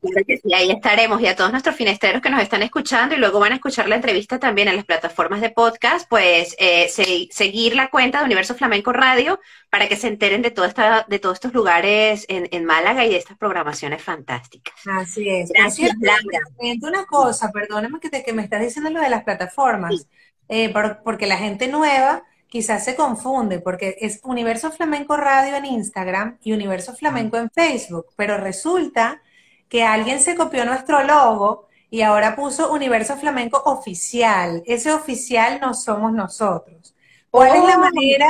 Y 0.45 0.53
ahí 0.53 0.71
estaremos. 0.71 1.21
Y 1.21 1.27
a 1.27 1.35
todos 1.35 1.51
nuestros 1.51 1.75
finesteros 1.75 2.21
que 2.21 2.29
nos 2.29 2.41
están 2.41 2.61
escuchando 2.63 3.15
y 3.15 3.17
luego 3.17 3.39
van 3.39 3.53
a 3.53 3.55
escuchar 3.55 3.87
la 3.87 3.95
entrevista 3.95 4.39
también 4.39 4.67
en 4.67 4.75
las 4.75 4.85
plataformas 4.85 5.41
de 5.41 5.49
podcast, 5.49 6.07
pues 6.09 6.55
eh, 6.59 6.89
seguir 7.31 7.75
la 7.75 7.89
cuenta 7.89 8.19
de 8.19 8.25
Universo 8.25 8.55
Flamenco 8.55 8.91
Radio 8.91 9.39
para 9.69 9.87
que 9.87 9.95
se 9.95 10.07
enteren 10.07 10.41
de, 10.41 10.51
todo 10.51 10.65
esta, 10.65 11.05
de 11.07 11.19
todos 11.19 11.35
estos 11.35 11.53
lugares 11.53 12.25
en, 12.27 12.65
Málaga 12.65 13.05
y 13.05 13.09
de 13.09 13.17
estas 13.17 13.37
programaciones 13.37 14.01
fantásticas. 14.03 14.75
Así 14.85 15.27
es. 15.29 15.49
Gracias, 15.49 15.91
Laura. 15.99 16.39
Una 16.81 17.05
cosa, 17.05 17.51
perdóname 17.51 17.99
que, 17.99 18.09
te, 18.09 18.23
que 18.23 18.33
me 18.33 18.43
estás 18.43 18.61
diciendo 18.61 18.89
lo 18.89 19.01
de 19.01 19.09
las 19.09 19.23
plataformas, 19.23 20.07
eh, 20.49 20.73
porque 21.03 21.25
la 21.25 21.37
gente 21.37 21.67
nueva 21.67 22.23
quizás 22.53 22.85
se 22.85 22.95
confunde 22.95 23.61
porque 23.61 23.97
es 23.99 24.19
Universo 24.21 24.69
Flamenco 24.69 25.17
Radio 25.17 25.55
en 25.55 25.65
Instagram 25.65 26.37
y 26.43 26.53
Universo 26.53 26.93
Flamenco 26.93 27.35
en 27.35 27.49
Facebook, 27.49 28.05
pero 28.15 28.37
resulta 28.37 29.23
que 29.67 29.83
alguien 29.83 30.21
se 30.21 30.35
copió 30.35 30.63
nuestro 30.63 31.01
logo 31.01 31.67
y 31.89 32.03
ahora 32.03 32.35
puso 32.35 32.71
Universo 32.71 33.17
Flamenco 33.17 33.59
Oficial. 33.65 34.61
Ese 34.67 34.91
oficial 34.93 35.59
no 35.61 35.73
somos 35.73 36.13
nosotros. 36.13 36.93
¿Cuál 37.31 37.55
es 37.55 37.63
la 37.63 37.77
oh. 37.77 37.79
manera? 37.79 38.27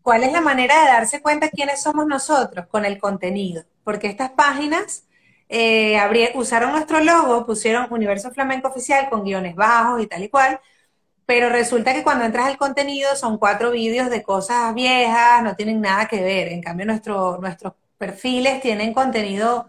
¿Cuál 0.00 0.24
es 0.24 0.32
la 0.32 0.40
manera 0.40 0.80
de 0.80 0.86
darse 0.86 1.20
cuenta 1.20 1.50
quiénes 1.50 1.82
somos 1.82 2.06
nosotros? 2.06 2.68
Con 2.68 2.86
el 2.86 2.96
contenido. 2.96 3.64
Porque 3.84 4.06
estas 4.06 4.30
páginas 4.30 5.04
eh, 5.50 6.00
usaron 6.34 6.72
nuestro 6.72 7.00
logo, 7.00 7.44
pusieron 7.44 7.88
Universo 7.90 8.30
Flamenco 8.30 8.68
Oficial 8.68 9.10
con 9.10 9.22
guiones 9.22 9.54
bajos 9.54 10.02
y 10.02 10.06
tal 10.06 10.22
y 10.22 10.30
cual, 10.30 10.60
pero 11.26 11.48
resulta 11.50 11.92
que 11.94 12.02
cuando 12.04 12.24
entras 12.24 12.46
al 12.46 12.56
contenido 12.58 13.16
son 13.16 13.38
cuatro 13.38 13.72
vídeos 13.72 14.10
de 14.10 14.22
cosas 14.22 14.74
viejas, 14.74 15.42
no 15.42 15.56
tienen 15.56 15.80
nada 15.80 16.06
que 16.08 16.22
ver. 16.22 16.48
En 16.48 16.62
cambio, 16.62 16.86
nuestro, 16.86 17.38
nuestros 17.38 17.74
perfiles 17.98 18.60
tienen 18.62 18.94
contenido 18.94 19.68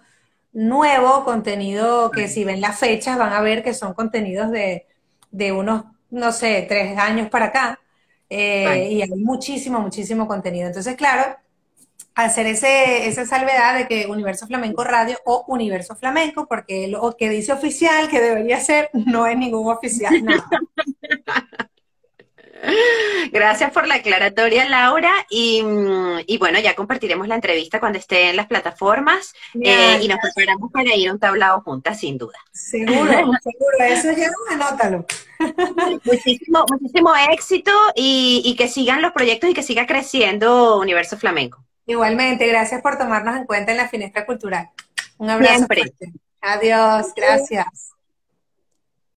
nuevo, 0.54 1.24
contenido 1.26 2.12
que 2.12 2.28
si 2.28 2.44
ven 2.44 2.62
las 2.62 2.80
fechas 2.80 3.18
van 3.18 3.34
a 3.34 3.42
ver 3.42 3.64
que 3.64 3.74
son 3.74 3.94
contenidos 3.94 4.52
de, 4.52 4.88
de 5.32 5.52
unos, 5.52 5.86
no 6.10 6.32
sé, 6.32 6.66
tres 6.68 6.98
años 6.98 7.30
para 7.30 7.46
acá. 7.48 7.80
Eh, 8.30 8.90
y 8.92 9.02
hay 9.02 9.10
muchísimo, 9.10 9.80
muchísimo 9.80 10.28
contenido. 10.28 10.68
Entonces, 10.68 10.96
claro, 10.96 11.38
hacer 12.26 12.48
ese, 12.48 13.08
esa 13.08 13.26
salvedad 13.26 13.78
de 13.78 13.88
que 13.88 14.08
Universo 14.08 14.48
Flamenco 14.48 14.84
Radio 14.84 15.18
o 15.26 15.46
Universo 15.48 15.96
Flamenco, 15.96 16.48
porque 16.48 16.88
lo 16.88 17.16
que 17.16 17.30
dice 17.30 17.54
oficial 17.54 18.10
que 18.10 18.20
debería 18.20 18.60
ser 18.60 18.90
no 18.94 19.28
es 19.28 19.38
ningún 19.38 19.72
oficial, 19.72 20.24
nada. 20.24 20.48
Gracias 23.32 23.72
por 23.72 23.88
la 23.88 23.96
aclaratoria, 23.96 24.68
Laura. 24.68 25.12
Y, 25.30 25.62
bueno, 26.40 26.60
ya 26.60 26.76
compartiremos 26.76 27.28
la 27.28 27.36
entrevista 27.36 27.80
cuando 27.80 28.00
esté 28.00 28.30
en 28.30 28.36
las 28.36 28.48
plataformas 28.48 29.34
eh, 29.62 30.00
y 30.02 30.08
nos 30.08 30.20
preparamos 30.20 30.72
para 30.72 30.96
ir 30.96 31.10
a 31.10 31.14
un 31.14 31.20
tablado 31.20 31.62
juntas, 31.62 32.00
sin 32.00 32.18
duda. 32.18 32.38
Seguro, 32.52 33.12
seguro. 33.44 33.78
Eso 33.80 34.12
ya 34.12 34.32
anótalo. 34.50 35.06
Muchísimo, 36.04 36.66
muchísimo 36.68 37.14
éxito 37.32 37.72
y, 37.96 38.42
y 38.44 38.56
que 38.56 38.68
sigan 38.68 39.04
los 39.04 39.12
proyectos 39.12 39.52
y 39.52 39.54
que 39.54 39.62
siga 39.62 39.86
creciendo 39.86 40.80
Universo 40.80 41.16
Flamenco. 41.16 41.64
Igualmente, 41.88 42.46
gracias 42.46 42.82
por 42.82 42.98
tomarnos 42.98 43.36
en 43.38 43.46
cuenta 43.46 43.72
en 43.72 43.78
la 43.78 43.88
finestra 43.88 44.26
cultural. 44.26 44.70
Un 45.18 45.30
abrazo. 45.30 45.66
Adiós, 46.42 47.14
gracias. 47.16 47.97